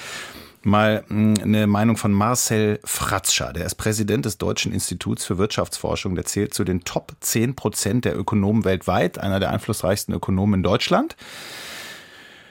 mal 0.64 1.04
hm, 1.08 1.34
eine 1.42 1.66
Meinung 1.66 1.96
von 1.96 2.12
Marcel 2.12 2.80
Fratzscher. 2.84 3.52
Der 3.52 3.66
ist 3.66 3.76
Präsident 3.76 4.24
des 4.24 4.38
Deutschen 4.38 4.72
Instituts 4.72 5.24
für 5.24 5.38
Wirtschaftsforschung. 5.38 6.14
Der 6.14 6.24
zählt 6.24 6.54
zu 6.54 6.64
den 6.64 6.84
Top 6.84 7.12
10 7.20 7.56
Prozent 7.56 8.04
der 8.04 8.18
Ökonomen 8.18 8.64
weltweit, 8.64 9.18
einer 9.18 9.40
der 9.40 9.50
einflussreichsten 9.50 10.14
Ökonomen 10.14 10.60
in 10.60 10.62
Deutschland. 10.62 11.16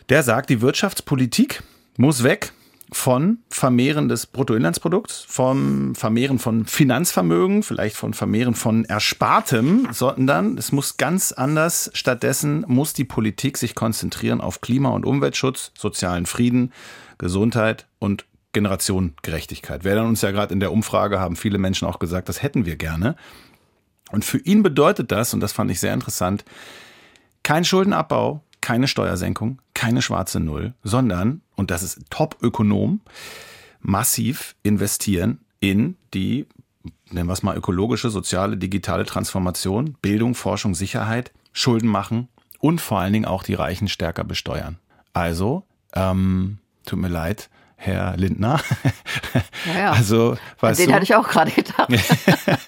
Der 0.09 0.23
sagt, 0.23 0.49
die 0.49 0.61
Wirtschaftspolitik 0.61 1.63
muss 1.97 2.23
weg 2.23 2.53
von 2.91 3.39
Vermehren 3.49 4.07
des 4.07 4.27
Bruttoinlandsprodukts, 4.27 5.25
vom 5.27 5.93
Vermehren 5.95 6.39
von 6.39 6.65
Finanzvermögen, 6.65 7.63
vielleicht 7.63 7.95
von 7.95 8.13
Vermehren 8.13 8.55
von 8.55 8.85
Erspartem, 8.85 9.89
sondern 9.91 10.57
es 10.57 10.71
muss 10.71 10.97
ganz 10.97 11.31
anders. 11.31 11.91
Stattdessen 11.93 12.63
muss 12.67 12.93
die 12.93 13.03
Politik 13.03 13.57
sich 13.57 13.75
konzentrieren 13.75 14.39
auf 14.39 14.61
Klima- 14.61 14.91
und 14.91 15.05
Umweltschutz, 15.05 15.71
sozialen 15.77 16.25
Frieden, 16.25 16.71
Gesundheit 17.17 17.87
und 17.99 18.25
Generationengerechtigkeit. 18.53 19.83
Wir 19.83 19.91
erinnern 19.91 20.09
uns 20.09 20.21
ja 20.21 20.31
gerade 20.31 20.53
in 20.53 20.59
der 20.59 20.71
Umfrage, 20.71 21.19
haben 21.19 21.35
viele 21.35 21.57
Menschen 21.57 21.87
auch 21.87 21.99
gesagt, 21.99 22.29
das 22.29 22.41
hätten 22.41 22.65
wir 22.65 22.77
gerne. 22.77 23.15
Und 24.11 24.23
für 24.23 24.37
ihn 24.37 24.63
bedeutet 24.63 25.11
das, 25.11 25.33
und 25.33 25.41
das 25.41 25.51
fand 25.51 25.69
ich 25.69 25.79
sehr 25.79 25.93
interessant, 25.93 26.45
kein 27.43 27.65
Schuldenabbau, 27.65 28.41
keine 28.61 28.87
Steuersenkung, 28.87 29.61
keine 29.73 30.01
schwarze 30.01 30.39
Null, 30.39 30.73
sondern, 30.83 31.41
und 31.57 31.71
das 31.71 31.83
ist 31.83 31.99
Top-Ökonom, 32.09 33.01
massiv 33.81 34.55
investieren 34.63 35.39
in 35.59 35.97
die, 36.13 36.45
nennen 37.09 37.27
wir 37.27 37.33
es 37.33 37.43
mal, 37.43 37.57
ökologische, 37.57 38.09
soziale, 38.09 38.55
digitale 38.55 39.05
Transformation, 39.05 39.97
Bildung, 40.01 40.35
Forschung, 40.35 40.75
Sicherheit, 40.75 41.31
Schulden 41.51 41.89
machen 41.89 42.29
und 42.59 42.79
vor 42.79 42.99
allen 42.99 43.11
Dingen 43.11 43.25
auch 43.25 43.43
die 43.43 43.55
Reichen 43.55 43.89
stärker 43.89 44.23
besteuern. 44.23 44.77
Also, 45.13 45.63
ähm, 45.93 46.59
tut 46.85 46.99
mir 46.99 47.09
leid, 47.09 47.49
Herr 47.75 48.15
Lindner. 48.15 48.61
Ja, 49.65 49.79
ja. 49.79 49.91
Also, 49.91 50.37
weißt 50.61 50.79
Den 50.79 50.89
du, 50.89 50.93
hatte 50.93 51.03
ich 51.03 51.13
auch 51.13 51.27
gerade 51.27 51.51
gedacht. 51.51 51.89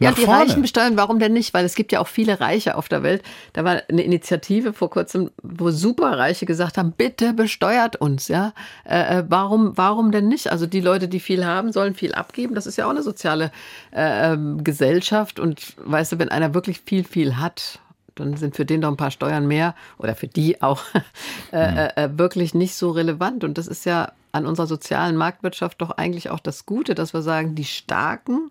ja, 0.00 0.12
die 0.12 0.22
vorne. 0.22 0.40
Reichen 0.40 0.62
besteuern, 0.62 0.96
warum 0.96 1.18
denn 1.18 1.32
nicht? 1.32 1.52
Weil 1.52 1.64
es 1.64 1.74
gibt 1.74 1.92
ja 1.92 2.00
auch 2.00 2.08
viele 2.08 2.40
Reiche 2.40 2.76
auf 2.76 2.88
der 2.88 3.02
Welt. 3.02 3.22
Da 3.52 3.64
war 3.64 3.82
eine 3.88 4.02
Initiative 4.02 4.72
vor 4.72 4.90
kurzem, 4.90 5.30
wo 5.42 5.70
Superreiche 5.70 6.46
gesagt 6.46 6.78
haben, 6.78 6.92
bitte 6.92 7.34
besteuert 7.34 7.96
uns, 7.96 8.28
ja. 8.28 8.52
Äh, 8.84 9.18
äh, 9.18 9.24
warum, 9.28 9.76
warum 9.76 10.10
denn 10.10 10.28
nicht? 10.28 10.50
Also 10.50 10.66
die 10.66 10.80
Leute, 10.80 11.06
die 11.06 11.20
viel 11.20 11.44
haben, 11.44 11.72
sollen 11.72 11.94
viel 11.94 12.14
abgeben. 12.14 12.54
Das 12.54 12.66
ist 12.66 12.78
ja 12.78 12.86
auch 12.86 12.90
eine 12.90 13.02
soziale 13.02 13.52
äh, 13.92 14.32
ähm, 14.32 14.64
Gesellschaft. 14.64 15.38
Und 15.38 15.74
weißt 15.84 16.12
du, 16.12 16.18
wenn 16.18 16.30
einer 16.30 16.54
wirklich 16.54 16.80
viel, 16.80 17.04
viel 17.04 17.36
hat, 17.36 17.78
dann 18.14 18.36
sind 18.36 18.56
für 18.56 18.64
den 18.64 18.80
doch 18.80 18.88
ein 18.88 18.96
paar 18.96 19.10
Steuern 19.10 19.46
mehr 19.46 19.74
oder 19.98 20.14
für 20.14 20.28
die 20.28 20.62
auch 20.62 20.82
äh, 21.52 21.70
mhm. 21.70 21.76
äh, 21.76 22.04
äh, 22.04 22.18
wirklich 22.18 22.54
nicht 22.54 22.74
so 22.74 22.90
relevant. 22.90 23.44
Und 23.44 23.58
das 23.58 23.66
ist 23.66 23.84
ja 23.84 24.12
an 24.32 24.46
unserer 24.46 24.66
sozialen 24.66 25.16
Marktwirtschaft 25.16 25.80
doch 25.82 25.90
eigentlich 25.90 26.30
auch 26.30 26.40
das 26.40 26.64
Gute, 26.64 26.94
dass 26.94 27.12
wir 27.12 27.22
sagen, 27.22 27.54
die 27.54 27.64
Starken 27.64 28.50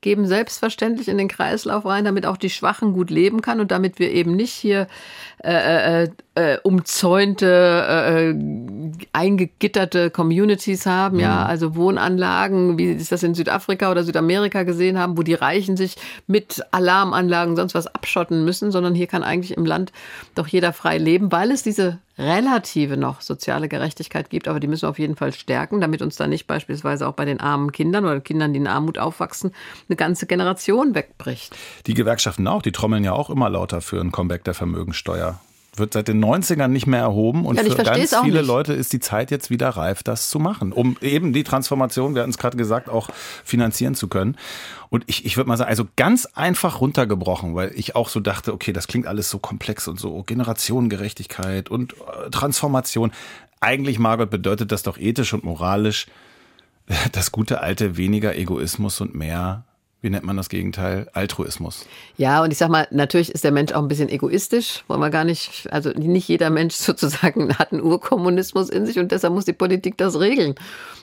geben 0.00 0.26
selbstverständlich 0.26 1.08
in 1.08 1.18
den 1.18 1.28
Kreislauf 1.28 1.84
rein, 1.84 2.04
damit 2.04 2.26
auch 2.26 2.36
die 2.36 2.50
Schwachen 2.50 2.92
gut 2.92 3.10
leben 3.10 3.42
kann 3.42 3.60
und 3.60 3.70
damit 3.70 3.98
wir 3.98 4.10
eben 4.10 4.34
nicht 4.34 4.52
hier 4.52 4.86
äh, 5.44 6.04
äh, 6.04 6.08
äh, 6.34 6.58
umzäunte, 6.62 7.46
äh, 7.46 8.30
äh, 8.30 8.34
eingegitterte 9.12 10.10
Communities 10.10 10.86
haben, 10.86 11.16
mhm. 11.16 11.22
ja, 11.22 11.44
also 11.44 11.76
Wohnanlagen, 11.76 12.78
wie 12.78 12.98
sie 12.98 13.08
das 13.08 13.22
in 13.22 13.34
Südafrika 13.34 13.90
oder 13.90 14.04
Südamerika 14.04 14.62
gesehen 14.62 14.98
haben, 14.98 15.18
wo 15.18 15.22
die 15.22 15.34
Reichen 15.34 15.76
sich 15.76 15.96
mit 16.26 16.62
Alarmanlagen 16.70 17.56
sonst 17.56 17.74
was 17.74 17.86
abschotten 17.86 18.44
müssen, 18.44 18.70
sondern 18.70 18.94
hier 18.94 19.06
kann 19.06 19.22
eigentlich 19.22 19.56
im 19.56 19.64
Land 19.64 19.92
doch 20.34 20.46
jeder 20.46 20.72
frei 20.72 20.98
leben, 20.98 21.32
weil 21.32 21.50
es 21.50 21.62
diese 21.62 21.98
relative 22.20 22.96
noch 22.96 23.22
soziale 23.22 23.68
Gerechtigkeit 23.68 24.30
gibt, 24.30 24.46
aber 24.46 24.60
die 24.60 24.66
müssen 24.66 24.82
wir 24.82 24.90
auf 24.90 24.98
jeden 24.98 25.16
Fall 25.16 25.32
stärken, 25.32 25.80
damit 25.80 26.02
uns 26.02 26.16
da 26.16 26.26
nicht 26.26 26.46
beispielsweise 26.46 27.08
auch 27.08 27.14
bei 27.14 27.24
den 27.24 27.40
armen 27.40 27.72
Kindern 27.72 28.04
oder 28.04 28.20
Kindern, 28.20 28.52
die 28.52 28.58
in 28.58 28.66
Armut 28.66 28.98
aufwachsen, 28.98 29.52
eine 29.88 29.96
ganze 29.96 30.26
Generation 30.26 30.94
wegbricht. 30.94 31.56
Die 31.86 31.94
Gewerkschaften 31.94 32.46
auch, 32.46 32.62
die 32.62 32.72
trommeln 32.72 33.04
ja 33.04 33.12
auch 33.12 33.30
immer 33.30 33.48
lauter 33.48 33.80
für 33.80 34.00
ein 34.00 34.12
Comeback 34.12 34.44
der 34.44 34.54
Vermögensteuer 34.54 35.40
wird 35.76 35.92
seit 35.92 36.08
den 36.08 36.24
90ern 36.24 36.68
nicht 36.68 36.86
mehr 36.86 37.00
erhoben 37.00 37.46
und 37.46 37.56
ja, 37.56 37.62
für 37.62 37.82
ganz 37.82 38.14
viele 38.22 38.42
Leute 38.42 38.72
ist 38.72 38.92
die 38.92 39.00
Zeit 39.00 39.30
jetzt 39.30 39.50
wieder 39.50 39.68
reif, 39.70 40.02
das 40.02 40.28
zu 40.28 40.38
machen, 40.38 40.72
um 40.72 40.96
eben 41.00 41.32
die 41.32 41.44
Transformation, 41.44 42.14
wir 42.14 42.22
hatten 42.22 42.30
es 42.30 42.38
gerade 42.38 42.56
gesagt, 42.56 42.88
auch 42.88 43.08
finanzieren 43.44 43.94
zu 43.94 44.08
können. 44.08 44.36
Und 44.88 45.04
ich, 45.06 45.24
ich 45.24 45.36
würde 45.36 45.48
mal 45.48 45.56
sagen, 45.56 45.70
also 45.70 45.86
ganz 45.96 46.26
einfach 46.26 46.80
runtergebrochen, 46.80 47.54
weil 47.54 47.72
ich 47.74 47.94
auch 47.94 48.08
so 48.08 48.18
dachte, 48.18 48.52
okay, 48.52 48.72
das 48.72 48.88
klingt 48.88 49.06
alles 49.06 49.30
so 49.30 49.38
komplex 49.38 49.86
und 49.86 50.00
so 50.00 50.22
Generationengerechtigkeit 50.24 51.68
und 51.68 51.92
äh, 51.92 52.30
Transformation. 52.30 53.12
Eigentlich, 53.60 53.98
Margot, 53.98 54.30
bedeutet 54.30 54.72
das 54.72 54.82
doch 54.82 54.98
ethisch 54.98 55.32
und 55.32 55.44
moralisch 55.44 56.06
das 57.12 57.30
gute 57.30 57.60
alte 57.60 57.96
weniger 57.96 58.34
Egoismus 58.34 59.00
und 59.00 59.14
mehr 59.14 59.64
wie 60.02 60.08
nennt 60.08 60.24
man 60.24 60.36
das 60.36 60.48
Gegenteil? 60.48 61.08
Altruismus. 61.12 61.86
Ja, 62.16 62.42
und 62.42 62.52
ich 62.52 62.58
sag 62.58 62.70
mal, 62.70 62.88
natürlich 62.90 63.30
ist 63.32 63.44
der 63.44 63.52
Mensch 63.52 63.72
auch 63.72 63.82
ein 63.82 63.88
bisschen 63.88 64.08
egoistisch, 64.08 64.82
wollen 64.88 65.00
wir 65.00 65.10
gar 65.10 65.24
nicht, 65.24 65.68
also 65.70 65.90
nicht 65.90 66.26
jeder 66.26 66.48
Mensch 66.48 66.74
sozusagen 66.76 67.58
hat 67.58 67.72
einen 67.72 67.82
Urkommunismus 67.82 68.70
in 68.70 68.86
sich 68.86 68.98
und 68.98 69.12
deshalb 69.12 69.34
muss 69.34 69.44
die 69.44 69.52
Politik 69.52 69.98
das 69.98 70.18
regeln, 70.18 70.54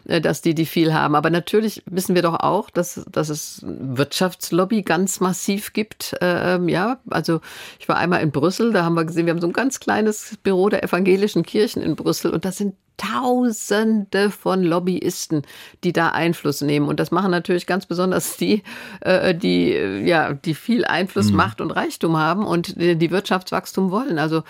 äh, 0.05 0.19
dass 0.19 0.41
die, 0.41 0.55
die 0.55 0.65
viel 0.65 0.93
haben. 0.93 1.15
Aber 1.15 1.29
natürlich 1.29 1.83
wissen 1.85 2.15
wir 2.15 2.23
doch 2.23 2.39
auch, 2.39 2.69
dass, 2.69 3.05
dass 3.11 3.29
es 3.29 3.61
Wirtschaftslobby 3.63 4.81
ganz 4.81 5.19
massiv 5.19 5.73
gibt. 5.73 6.15
Ähm, 6.21 6.67
ja, 6.67 6.99
also 7.09 7.41
ich 7.79 7.87
war 7.87 7.97
einmal 7.97 8.21
in 8.21 8.31
Brüssel, 8.31 8.73
da 8.73 8.83
haben 8.83 8.95
wir 8.95 9.05
gesehen, 9.05 9.27
wir 9.27 9.33
haben 9.33 9.41
so 9.41 9.47
ein 9.47 9.53
ganz 9.53 9.79
kleines 9.79 10.37
Büro 10.41 10.69
der 10.69 10.83
evangelischen 10.83 11.43
Kirchen 11.43 11.83
in 11.83 11.95
Brüssel 11.95 12.31
und 12.31 12.45
das 12.45 12.57
sind 12.57 12.73
Tausende 12.97 14.31
von 14.31 14.63
Lobbyisten, 14.63 15.43
die 15.83 15.93
da 15.93 16.09
Einfluss 16.09 16.61
nehmen. 16.61 16.87
Und 16.87 16.99
das 16.99 17.11
machen 17.11 17.31
natürlich 17.31 17.67
ganz 17.67 17.85
besonders 17.85 18.37
die, 18.37 18.63
äh, 19.01 19.35
die, 19.35 19.71
ja, 20.05 20.33
die 20.33 20.55
viel 20.55 20.83
Einfluss, 20.85 21.29
mhm. 21.29 21.37
Macht 21.37 21.61
und 21.61 21.71
Reichtum 21.71 22.17
haben 22.17 22.45
und 22.45 22.75
die 22.77 23.11
Wirtschaftswachstum 23.11 23.91
wollen. 23.91 24.17
Also 24.17 24.43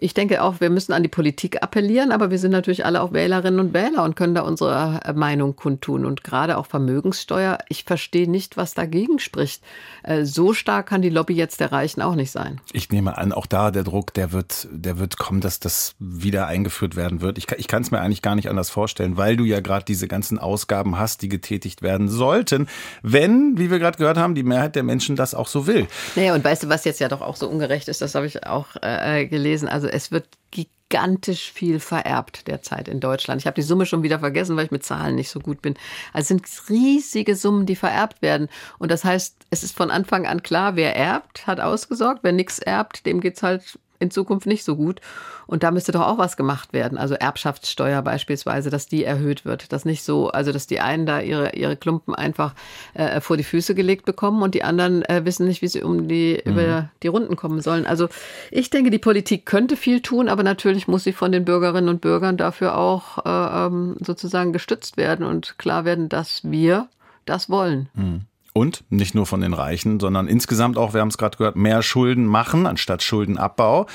ich 0.00 0.14
denke 0.14 0.42
auch, 0.42 0.60
wir 0.60 0.70
müssen 0.70 0.92
an 0.92 1.02
die 1.02 1.08
Politik 1.08 1.62
appellieren, 1.62 2.12
aber 2.12 2.30
wir 2.30 2.38
sind 2.38 2.52
natürlich 2.52 2.84
alle 2.84 3.02
auch 3.02 3.12
Wählerinnen 3.12 3.58
und 3.58 3.74
Wähler 3.74 4.04
und 4.04 4.14
können 4.14 4.34
da 4.34 4.42
unsere 4.42 5.00
äh, 5.04 5.12
Meinung 5.12 5.56
kundtun. 5.56 6.04
Und 6.04 6.22
gerade 6.22 6.56
auch 6.56 6.66
Vermögenssteuer, 6.66 7.58
ich 7.68 7.82
verstehe 7.84 8.30
nicht, 8.30 8.56
was 8.56 8.74
dagegen 8.74 9.18
spricht. 9.18 9.62
Äh, 10.04 10.24
so 10.24 10.54
stark 10.54 10.86
kann 10.86 11.02
die 11.02 11.08
Lobby 11.08 11.34
jetzt 11.34 11.58
der 11.58 11.72
Reichen 11.72 12.00
auch 12.00 12.14
nicht 12.14 12.30
sein. 12.30 12.60
Ich 12.72 12.90
nehme 12.90 13.18
an, 13.18 13.32
auch 13.32 13.46
da 13.46 13.72
der 13.72 13.82
Druck, 13.82 14.14
der 14.14 14.30
wird, 14.30 14.68
der 14.70 14.98
wird 14.98 15.18
kommen, 15.18 15.40
dass 15.40 15.58
das 15.58 15.96
wieder 15.98 16.46
eingeführt 16.46 16.94
werden 16.94 17.20
wird. 17.20 17.36
Ich, 17.36 17.50
ich 17.56 17.66
kann 17.66 17.82
es 17.82 17.90
mir 17.90 18.00
eigentlich 18.00 18.22
gar 18.22 18.36
nicht 18.36 18.48
anders 18.48 18.70
vorstellen, 18.70 19.16
weil 19.16 19.36
du 19.36 19.44
ja 19.44 19.58
gerade 19.58 19.84
diese 19.84 20.06
ganzen 20.06 20.38
Ausgaben 20.38 20.98
hast, 20.98 21.22
die 21.22 21.28
getätigt 21.28 21.82
werden 21.82 22.08
sollten, 22.08 22.68
wenn, 23.02 23.58
wie 23.58 23.70
wir 23.70 23.80
gerade 23.80 23.98
gehört 23.98 24.16
haben, 24.16 24.36
die 24.36 24.44
Mehrheit 24.44 24.76
der 24.76 24.84
Menschen 24.84 25.16
das 25.16 25.34
auch 25.34 25.48
so 25.48 25.66
will. 25.66 25.88
Naja, 26.14 26.34
und 26.34 26.44
weißt 26.44 26.64
du, 26.64 26.68
was 26.68 26.84
jetzt 26.84 27.00
ja 27.00 27.08
doch 27.08 27.20
auch 27.20 27.34
so 27.34 27.48
ungerecht 27.48 27.88
ist, 27.88 28.00
das 28.00 28.14
habe 28.14 28.26
ich 28.26 28.46
auch 28.46 28.68
äh, 28.80 29.26
gelesen. 29.26 29.68
Also 29.68 29.87
es 29.92 30.10
wird 30.10 30.28
gigantisch 30.50 31.52
viel 31.52 31.80
vererbt 31.80 32.46
derzeit 32.48 32.88
in 32.88 33.00
Deutschland. 33.00 33.40
Ich 33.40 33.46
habe 33.46 33.54
die 33.54 33.62
Summe 33.62 33.84
schon 33.86 34.02
wieder 34.02 34.18
vergessen, 34.18 34.56
weil 34.56 34.64
ich 34.64 34.70
mit 34.70 34.84
Zahlen 34.84 35.16
nicht 35.16 35.30
so 35.30 35.40
gut 35.40 35.60
bin. 35.60 35.74
Also 36.12 36.22
es 36.22 36.28
sind 36.28 36.70
riesige 36.70 37.36
Summen, 37.36 37.66
die 37.66 37.76
vererbt 37.76 38.22
werden. 38.22 38.48
Und 38.78 38.90
das 38.90 39.04
heißt, 39.04 39.36
es 39.50 39.62
ist 39.62 39.76
von 39.76 39.90
Anfang 39.90 40.26
an 40.26 40.42
klar, 40.42 40.76
wer 40.76 40.96
erbt, 40.96 41.46
hat 41.46 41.60
ausgesorgt. 41.60 42.20
Wer 42.22 42.32
nichts 42.32 42.58
erbt, 42.58 43.04
dem 43.04 43.20
geht's 43.20 43.42
halt 43.42 43.78
in 43.98 44.10
Zukunft 44.10 44.46
nicht 44.46 44.64
so 44.64 44.76
gut. 44.76 45.00
Und 45.46 45.62
da 45.62 45.70
müsste 45.70 45.92
doch 45.92 46.06
auch 46.06 46.18
was 46.18 46.36
gemacht 46.36 46.72
werden. 46.72 46.98
Also 46.98 47.14
Erbschaftssteuer 47.14 48.02
beispielsweise, 48.02 48.68
dass 48.68 48.86
die 48.86 49.04
erhöht 49.04 49.44
wird. 49.44 49.72
Dass 49.72 49.84
nicht 49.84 50.02
so, 50.02 50.28
also 50.28 50.52
dass 50.52 50.66
die 50.66 50.80
einen 50.80 51.06
da 51.06 51.20
ihre, 51.20 51.54
ihre 51.54 51.76
Klumpen 51.76 52.14
einfach 52.14 52.54
äh, 52.94 53.20
vor 53.20 53.36
die 53.36 53.44
Füße 53.44 53.74
gelegt 53.74 54.04
bekommen 54.04 54.42
und 54.42 54.54
die 54.54 54.62
anderen 54.62 55.02
äh, 55.06 55.24
wissen 55.24 55.46
nicht, 55.46 55.62
wie 55.62 55.68
sie 55.68 55.82
um 55.82 56.06
die, 56.06 56.42
mhm. 56.44 56.52
über 56.52 56.90
die 57.02 57.08
Runden 57.08 57.36
kommen 57.36 57.60
sollen. 57.62 57.86
Also 57.86 58.08
ich 58.50 58.70
denke, 58.70 58.90
die 58.90 58.98
Politik 58.98 59.46
könnte 59.46 59.76
viel 59.76 60.02
tun, 60.02 60.28
aber 60.28 60.42
natürlich 60.42 60.86
muss 60.86 61.04
sie 61.04 61.12
von 61.12 61.32
den 61.32 61.44
Bürgerinnen 61.44 61.88
und 61.88 62.00
Bürgern 62.00 62.36
dafür 62.36 62.76
auch 62.76 63.24
äh, 63.24 63.66
ähm, 63.66 63.96
sozusagen 64.00 64.52
gestützt 64.52 64.96
werden 64.98 65.24
und 65.24 65.58
klar 65.58 65.84
werden, 65.84 66.08
dass 66.08 66.42
wir 66.44 66.88
das 67.24 67.48
wollen. 67.48 67.88
Mhm. 67.94 68.27
Und 68.58 68.82
nicht 68.90 69.14
nur 69.14 69.24
von 69.24 69.40
den 69.40 69.54
Reichen, 69.54 70.00
sondern 70.00 70.26
insgesamt 70.26 70.78
auch, 70.78 70.92
wir 70.92 71.00
haben 71.00 71.08
es 71.08 71.16
gerade 71.16 71.38
gehört, 71.38 71.54
mehr 71.54 71.80
Schulden 71.80 72.26
machen 72.26 72.66
anstatt 72.66 73.04
Schuldenabbau, 73.04 73.86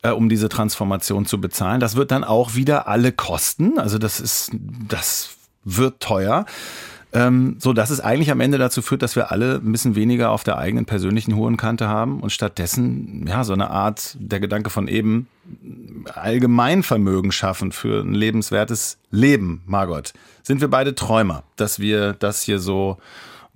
äh, 0.00 0.08
um 0.08 0.30
diese 0.30 0.48
Transformation 0.48 1.26
zu 1.26 1.38
bezahlen. 1.42 1.78
Das 1.78 1.94
wird 1.94 2.10
dann 2.10 2.24
auch 2.24 2.54
wieder 2.54 2.88
alle 2.88 3.12
kosten. 3.12 3.78
Also 3.78 3.98
das 3.98 4.18
ist, 4.18 4.52
das 4.88 5.36
wird 5.62 6.00
teuer. 6.00 6.46
Ähm, 7.12 7.56
so 7.58 7.74
dass 7.74 7.90
es 7.90 8.00
eigentlich 8.00 8.30
am 8.30 8.40
Ende 8.40 8.56
dazu 8.56 8.80
führt, 8.80 9.02
dass 9.02 9.14
wir 9.14 9.30
alle 9.30 9.56
ein 9.56 9.72
bisschen 9.72 9.94
weniger 9.94 10.30
auf 10.30 10.42
der 10.42 10.56
eigenen 10.56 10.86
persönlichen 10.86 11.36
hohen 11.36 11.58
Kante 11.58 11.88
haben 11.88 12.20
und 12.20 12.30
stattdessen 12.30 13.26
ja 13.26 13.44
so 13.44 13.52
eine 13.52 13.70
Art 13.70 14.16
der 14.18 14.40
Gedanke 14.40 14.70
von 14.70 14.88
eben 14.88 15.26
Allgemeinvermögen 16.14 17.32
schaffen 17.32 17.72
für 17.72 18.02
ein 18.02 18.14
lebenswertes 18.14 18.98
Leben, 19.10 19.62
Margot. 19.66 20.12
Sind 20.42 20.60
wir 20.60 20.68
beide 20.68 20.94
Träumer, 20.94 21.44
dass 21.56 21.78
wir 21.78 22.14
das 22.14 22.42
hier 22.42 22.58
so 22.58 22.98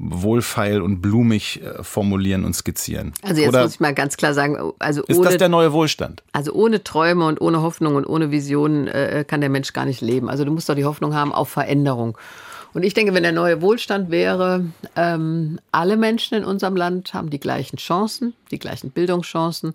wohlfeil 0.02 0.82
und 0.82 1.00
blumig 1.00 1.62
äh, 1.62 1.82
formulieren 1.82 2.44
und 2.44 2.54
skizzieren. 2.54 3.12
Also 3.22 3.40
jetzt 3.40 3.50
Oder 3.50 3.62
muss 3.62 3.74
ich 3.74 3.80
mal 3.80 3.94
ganz 3.94 4.16
klar 4.16 4.34
sagen, 4.34 4.72
also 4.80 5.02
ist 5.04 5.24
das 5.24 5.36
der 5.36 5.48
neue 5.48 5.72
Wohlstand? 5.72 6.22
Also 6.32 6.52
ohne 6.52 6.82
Träume 6.82 7.26
und 7.26 7.40
ohne 7.40 7.62
Hoffnung 7.62 7.94
und 7.94 8.06
ohne 8.06 8.32
Visionen 8.32 8.88
äh, 8.88 9.24
kann 9.26 9.40
der 9.40 9.50
Mensch 9.50 9.72
gar 9.72 9.84
nicht 9.84 10.00
leben. 10.00 10.28
Also 10.28 10.44
du 10.44 10.50
musst 10.50 10.68
doch 10.68 10.74
die 10.74 10.84
Hoffnung 10.84 11.14
haben 11.14 11.32
auf 11.32 11.48
Veränderung. 11.48 12.18
Und 12.74 12.84
ich 12.84 12.94
denke, 12.94 13.14
wenn 13.14 13.22
der 13.22 13.32
neue 13.32 13.62
Wohlstand 13.62 14.10
wäre, 14.10 14.64
ähm, 14.96 15.60
alle 15.70 15.96
Menschen 15.96 16.38
in 16.38 16.44
unserem 16.44 16.74
Land 16.74 17.14
haben 17.14 17.30
die 17.30 17.40
gleichen 17.40 17.76
Chancen, 17.76 18.34
die 18.50 18.58
gleichen 18.58 18.90
Bildungschancen, 18.90 19.74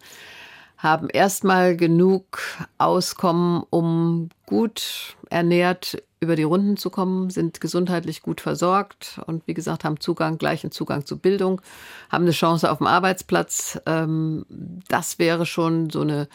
haben 0.78 1.10
erstmal 1.10 1.76
genug 1.76 2.40
Auskommen, 2.78 3.64
um 3.70 4.30
gut 4.46 5.16
ernährt 5.30 6.02
über 6.20 6.36
die 6.36 6.44
Runden 6.44 6.78
zu 6.78 6.90
kommen, 6.90 7.30
sind 7.30 7.62
gesundheitlich 7.62 8.22
gut 8.22 8.42
versorgt 8.42 9.20
und 9.28 9.46
wie 9.48 9.54
gesagt 9.54 9.84
haben 9.84 10.00
Zugang, 10.00 10.38
gleichen 10.38 10.72
Zugang 10.72 11.06
zu 11.06 11.20
Bildung, 11.20 11.62
haben 12.10 12.24
eine 12.24 12.32
Chance 12.32 12.72
auf 12.72 12.80
dem 12.80 12.88
Arbeitsplatz. 12.88 13.80
Ähm, 13.86 14.46
das 14.88 15.20
wäre 15.20 15.46
schon 15.46 15.90
so 15.90 16.02
eine 16.02 16.28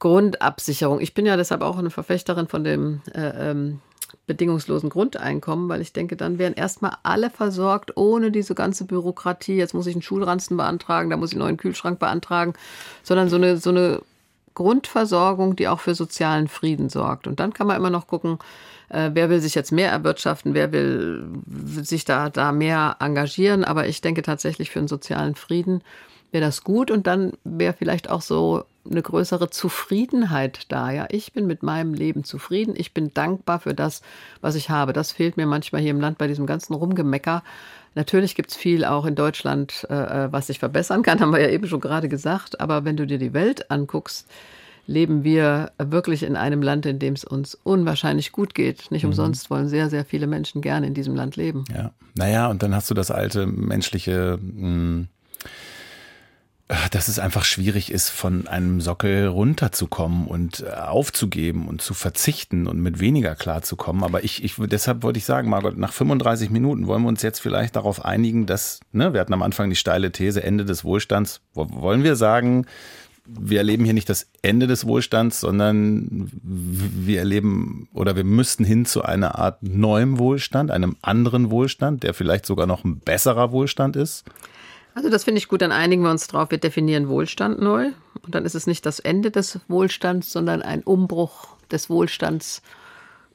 Grundabsicherung. 0.00 1.00
Ich 1.00 1.14
bin 1.14 1.26
ja 1.26 1.36
deshalb 1.36 1.62
auch 1.62 1.78
eine 1.78 1.90
Verfechterin 1.90 2.48
von 2.48 2.64
dem 2.64 3.00
äh, 3.14 3.50
ähm, 3.50 3.80
bedingungslosen 4.26 4.90
Grundeinkommen, 4.90 5.68
weil 5.68 5.80
ich 5.80 5.92
denke, 5.92 6.16
dann 6.16 6.38
wären 6.38 6.54
erstmal 6.54 6.96
alle 7.02 7.30
versorgt, 7.30 7.96
ohne 7.96 8.30
diese 8.30 8.54
ganze 8.54 8.84
Bürokratie. 8.84 9.56
Jetzt 9.56 9.74
muss 9.74 9.86
ich 9.86 9.94
einen 9.94 10.02
Schulranzen 10.02 10.56
beantragen, 10.56 11.10
da 11.10 11.16
muss 11.16 11.30
ich 11.30 11.36
einen 11.36 11.44
neuen 11.44 11.56
Kühlschrank 11.56 11.98
beantragen, 11.98 12.54
sondern 13.02 13.28
so 13.28 13.36
eine, 13.36 13.56
so 13.56 13.70
eine 13.70 14.02
Grundversorgung, 14.54 15.56
die 15.56 15.68
auch 15.68 15.80
für 15.80 15.94
sozialen 15.94 16.48
Frieden 16.48 16.88
sorgt. 16.88 17.26
Und 17.26 17.40
dann 17.40 17.52
kann 17.52 17.66
man 17.66 17.76
immer 17.76 17.90
noch 17.90 18.06
gucken, 18.06 18.38
äh, 18.88 19.10
wer 19.14 19.30
will 19.30 19.40
sich 19.40 19.54
jetzt 19.54 19.72
mehr 19.72 19.90
erwirtschaften, 19.90 20.54
wer 20.54 20.72
will 20.72 21.24
sich 21.82 22.04
da, 22.04 22.30
da 22.30 22.52
mehr 22.52 22.96
engagieren. 23.00 23.64
Aber 23.64 23.86
ich 23.86 24.00
denke 24.00 24.22
tatsächlich 24.22 24.70
für 24.70 24.80
einen 24.80 24.88
sozialen 24.88 25.34
Frieden 25.34 25.82
wäre 26.32 26.44
das 26.44 26.62
gut 26.62 26.90
und 26.90 27.06
dann 27.06 27.32
wäre 27.44 27.72
vielleicht 27.72 28.10
auch 28.10 28.22
so 28.22 28.64
eine 28.88 29.02
größere 29.02 29.50
Zufriedenheit 29.50 30.66
da. 30.68 30.90
Ja, 30.90 31.06
ich 31.10 31.32
bin 31.32 31.46
mit 31.46 31.62
meinem 31.62 31.94
Leben 31.94 32.24
zufrieden. 32.24 32.74
Ich 32.76 32.94
bin 32.94 33.12
dankbar 33.12 33.60
für 33.60 33.74
das, 33.74 34.02
was 34.40 34.54
ich 34.54 34.70
habe. 34.70 34.92
Das 34.92 35.12
fehlt 35.12 35.36
mir 35.36 35.46
manchmal 35.46 35.82
hier 35.82 35.90
im 35.90 36.00
Land 36.00 36.18
bei 36.18 36.26
diesem 36.26 36.46
ganzen 36.46 36.74
Rumgemecker. 36.74 37.42
Natürlich 37.94 38.34
gibt 38.34 38.50
es 38.50 38.56
viel 38.56 38.84
auch 38.84 39.04
in 39.04 39.16
Deutschland, 39.16 39.86
äh, 39.90 39.94
äh, 39.94 40.32
was 40.32 40.46
sich 40.46 40.58
verbessern 40.58 41.02
kann, 41.02 41.20
haben 41.20 41.32
wir 41.32 41.40
ja 41.40 41.48
eben 41.48 41.66
schon 41.66 41.80
gerade 41.80 42.08
gesagt. 42.08 42.60
Aber 42.60 42.84
wenn 42.84 42.96
du 42.96 43.06
dir 43.06 43.18
die 43.18 43.34
Welt 43.34 43.70
anguckst, 43.70 44.26
leben 44.86 45.24
wir 45.24 45.72
wirklich 45.78 46.22
in 46.22 46.36
einem 46.36 46.62
Land, 46.62 46.86
in 46.86 46.98
dem 46.98 47.14
es 47.14 47.24
uns 47.24 47.54
unwahrscheinlich 47.54 48.32
gut 48.32 48.54
geht. 48.54 48.90
Nicht 48.90 49.02
mhm. 49.02 49.10
umsonst 49.10 49.50
wollen 49.50 49.68
sehr, 49.68 49.90
sehr 49.90 50.04
viele 50.04 50.26
Menschen 50.26 50.62
gerne 50.62 50.86
in 50.86 50.94
diesem 50.94 51.14
Land 51.14 51.36
leben. 51.36 51.64
Ja, 51.72 51.92
naja, 52.14 52.48
und 52.48 52.62
dann 52.62 52.74
hast 52.74 52.90
du 52.90 52.94
das 52.94 53.10
alte 53.10 53.46
menschliche. 53.46 54.38
Mh 54.40 54.60
hm, 54.62 55.08
dass 56.90 57.08
es 57.08 57.18
einfach 57.18 57.44
schwierig 57.44 57.90
ist, 57.90 58.10
von 58.10 58.46
einem 58.46 58.80
Sockel 58.80 59.26
runterzukommen 59.26 60.26
und 60.26 60.60
äh, 60.60 60.70
aufzugeben 60.70 61.66
und 61.66 61.82
zu 61.82 61.94
verzichten 61.94 62.66
und 62.66 62.80
mit 62.80 63.00
weniger 63.00 63.34
klarzukommen. 63.34 64.04
Aber 64.04 64.22
ich, 64.22 64.44
ich, 64.44 64.54
deshalb 64.56 65.02
wollte 65.02 65.18
ich 65.18 65.24
sagen, 65.24 65.50
Margot, 65.50 65.76
nach 65.76 65.92
35 65.92 66.50
Minuten 66.50 66.86
wollen 66.86 67.02
wir 67.02 67.08
uns 67.08 67.22
jetzt 67.22 67.40
vielleicht 67.40 67.76
darauf 67.76 68.04
einigen, 68.04 68.46
dass, 68.46 68.80
ne, 68.92 69.12
wir 69.12 69.20
hatten 69.20 69.32
am 69.32 69.42
Anfang 69.42 69.68
die 69.68 69.76
steile 69.76 70.12
These, 70.12 70.42
Ende 70.42 70.64
des 70.64 70.84
Wohlstands. 70.84 71.40
Wollen 71.54 72.04
wir 72.04 72.14
sagen, 72.14 72.66
wir 73.26 73.58
erleben 73.58 73.84
hier 73.84 73.94
nicht 73.94 74.08
das 74.08 74.28
Ende 74.42 74.66
des 74.66 74.86
Wohlstands, 74.86 75.40
sondern 75.40 76.30
wir 76.42 77.18
erleben 77.18 77.88
oder 77.92 78.16
wir 78.16 78.24
müssten 78.24 78.64
hin 78.64 78.86
zu 78.86 79.02
einer 79.02 79.38
Art 79.38 79.62
neuem 79.62 80.18
Wohlstand, 80.18 80.70
einem 80.70 80.96
anderen 81.02 81.50
Wohlstand, 81.50 82.02
der 82.02 82.14
vielleicht 82.14 82.46
sogar 82.46 82.66
noch 82.66 82.84
ein 82.84 82.98
besserer 82.98 83.52
Wohlstand 83.52 83.96
ist? 83.96 84.24
Also 85.00 85.08
das 85.08 85.24
finde 85.24 85.38
ich 85.38 85.48
gut, 85.48 85.62
dann 85.62 85.72
einigen 85.72 86.02
wir 86.02 86.10
uns 86.10 86.26
drauf, 86.26 86.50
wir 86.50 86.58
definieren 86.58 87.08
Wohlstand 87.08 87.58
neu 87.58 87.86
und 88.22 88.34
dann 88.34 88.44
ist 88.44 88.54
es 88.54 88.66
nicht 88.66 88.84
das 88.84 88.98
Ende 88.98 89.30
des 89.30 89.58
Wohlstands, 89.66 90.30
sondern 90.30 90.60
ein 90.60 90.82
Umbruch 90.82 91.56
des 91.72 91.88
Wohlstands 91.88 92.60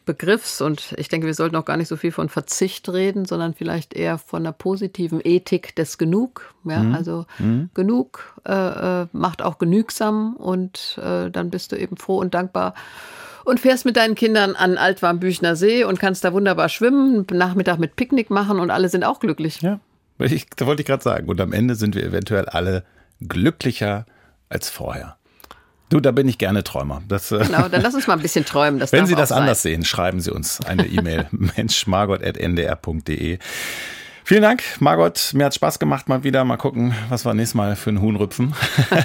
Begriffs 0.05 0.61
und 0.61 0.93
ich 0.99 1.07
denke, 1.07 1.26
wir 1.26 1.34
sollten 1.34 1.55
auch 1.55 1.66
gar 1.66 1.78
nicht 1.78 1.88
so 1.88 1.97
viel 1.97 2.11
von 2.11 2.30
Verzicht 2.30 2.88
reden, 2.89 3.26
sondern 3.26 3.55
vielleicht 3.55 3.95
eher 3.95 4.20
von 4.20 4.43
einer 4.43 4.51
positiven 4.51 5.22
Ethik 5.24 5.76
des 5.76 5.97
Genug. 5.97 6.53
Ja, 6.66 6.84
mhm. 6.84 6.93
also 6.93 7.26
mhm. 7.39 7.72
genug 7.74 8.36
äh, 8.47 9.01
äh, 9.01 9.07
macht 9.11 9.41
auch 9.41 9.57
genügsam 9.57 10.36
und 10.36 10.99
äh, 11.01 11.32
dann 11.32 11.49
bist 11.49 11.72
du 11.72 11.78
eben 11.78 11.97
froh 11.97 12.20
und 12.20 12.36
dankbar 12.36 12.76
und 13.43 13.59
fährst 13.59 13.86
mit 13.86 13.97
deinen 13.97 14.13
Kindern 14.13 14.55
an 14.55 14.78
Altwarmbüchner 14.78 15.55
See 15.55 15.84
und 15.84 15.99
kannst 15.99 16.24
da 16.24 16.32
wunderbar 16.32 16.70
schwimmen, 16.70 17.26
Nachmittag 17.32 17.80
mit 17.80 17.95
Picknick 17.95 18.30
machen 18.30 18.59
und 18.59 18.70
alle 18.70 18.89
sind 18.89 19.03
auch 19.03 19.20
glücklich. 19.20 19.63
Ja, 19.63 19.80
ich, 20.20 20.47
da 20.55 20.66
wollte 20.66 20.82
ich 20.82 20.88
gerade 20.88 21.03
sagen. 21.03 21.28
Und 21.28 21.39
am 21.41 21.53
Ende 21.53 21.76
sind 21.76 21.95
wir 21.95 22.03
eventuell 22.03 22.45
alle 22.45 22.84
glücklicher 23.22 24.05
als 24.49 24.70
vorher. 24.70 25.18
Du, 25.89 25.99
da 25.99 26.11
bin 26.11 26.28
ich 26.28 26.38
gerne 26.38 26.63
Träumer. 26.63 27.03
Das, 27.07 27.32
äh, 27.32 27.39
genau, 27.39 27.68
dann 27.68 27.82
lass 27.82 27.93
uns 27.93 28.07
mal 28.07 28.13
ein 28.13 28.22
bisschen 28.22 28.45
träumen. 28.45 28.84
Wenn 28.91 29.05
Sie 29.05 29.16
das 29.16 29.30
sein. 29.30 29.41
anders 29.41 29.61
sehen, 29.61 29.86
schreiben 29.86 30.20
Sie 30.20 30.32
uns 30.32 30.61
eine 30.61 30.88
E-Mail 30.88 31.28
menschmargot.ndr.de. 31.32 33.39
Vielen 34.28 34.41
Dank, 34.41 34.63
Margot. 34.80 35.34
Mir 35.36 35.45
hat 35.45 35.53
Spaß 35.53 35.78
gemacht 35.78 36.09
mal 36.09 36.23
wieder. 36.23 36.43
Mal 36.45 36.57
gucken, 36.57 36.95
was 37.09 37.28
wir 37.28 37.36
nächstes 37.36 37.53
Mal 37.53 37.76
für 37.76 37.91
einen 37.91 38.01
Huhn 38.01 38.15
rüpfen 38.15 38.55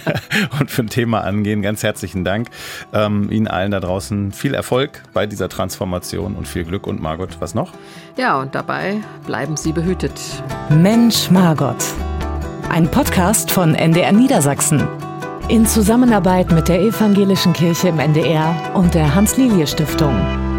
und 0.59 0.71
für 0.71 0.81
ein 0.81 0.89
Thema 0.89 1.21
angehen. 1.25 1.61
Ganz 1.61 1.83
herzlichen 1.83 2.25
Dank. 2.25 2.49
Ähm, 2.95 3.31
Ihnen 3.31 3.47
allen 3.47 3.71
da 3.71 3.81
draußen 3.81 4.33
viel 4.33 4.55
Erfolg 4.55 5.03
bei 5.13 5.27
dieser 5.27 5.51
Transformation 5.51 6.37
und 6.37 6.49
viel 6.49 6.65
Glück. 6.65 6.87
Und 6.87 7.03
Margot, 7.03 7.37
was 7.39 7.55
noch? 7.55 7.75
Ja, 8.17 8.41
und 8.41 8.55
dabei 8.55 8.97
bleiben 9.27 9.59
Sie 9.59 9.73
behütet. 9.73 10.19
Mensch, 10.71 11.31
Margot. 11.31 11.85
Ein 12.71 12.91
Podcast 12.91 13.51
von 13.51 13.75
NDR 13.75 14.13
Niedersachsen. 14.13 14.89
In 15.49 15.67
Zusammenarbeit 15.67 16.51
mit 16.51 16.69
der 16.69 16.81
Evangelischen 16.81 17.53
Kirche 17.53 17.89
im 17.89 17.99
NDR 17.99 18.71
und 18.73 18.95
der 18.95 19.15
Hans-Lilie-Stiftung. 19.15 20.50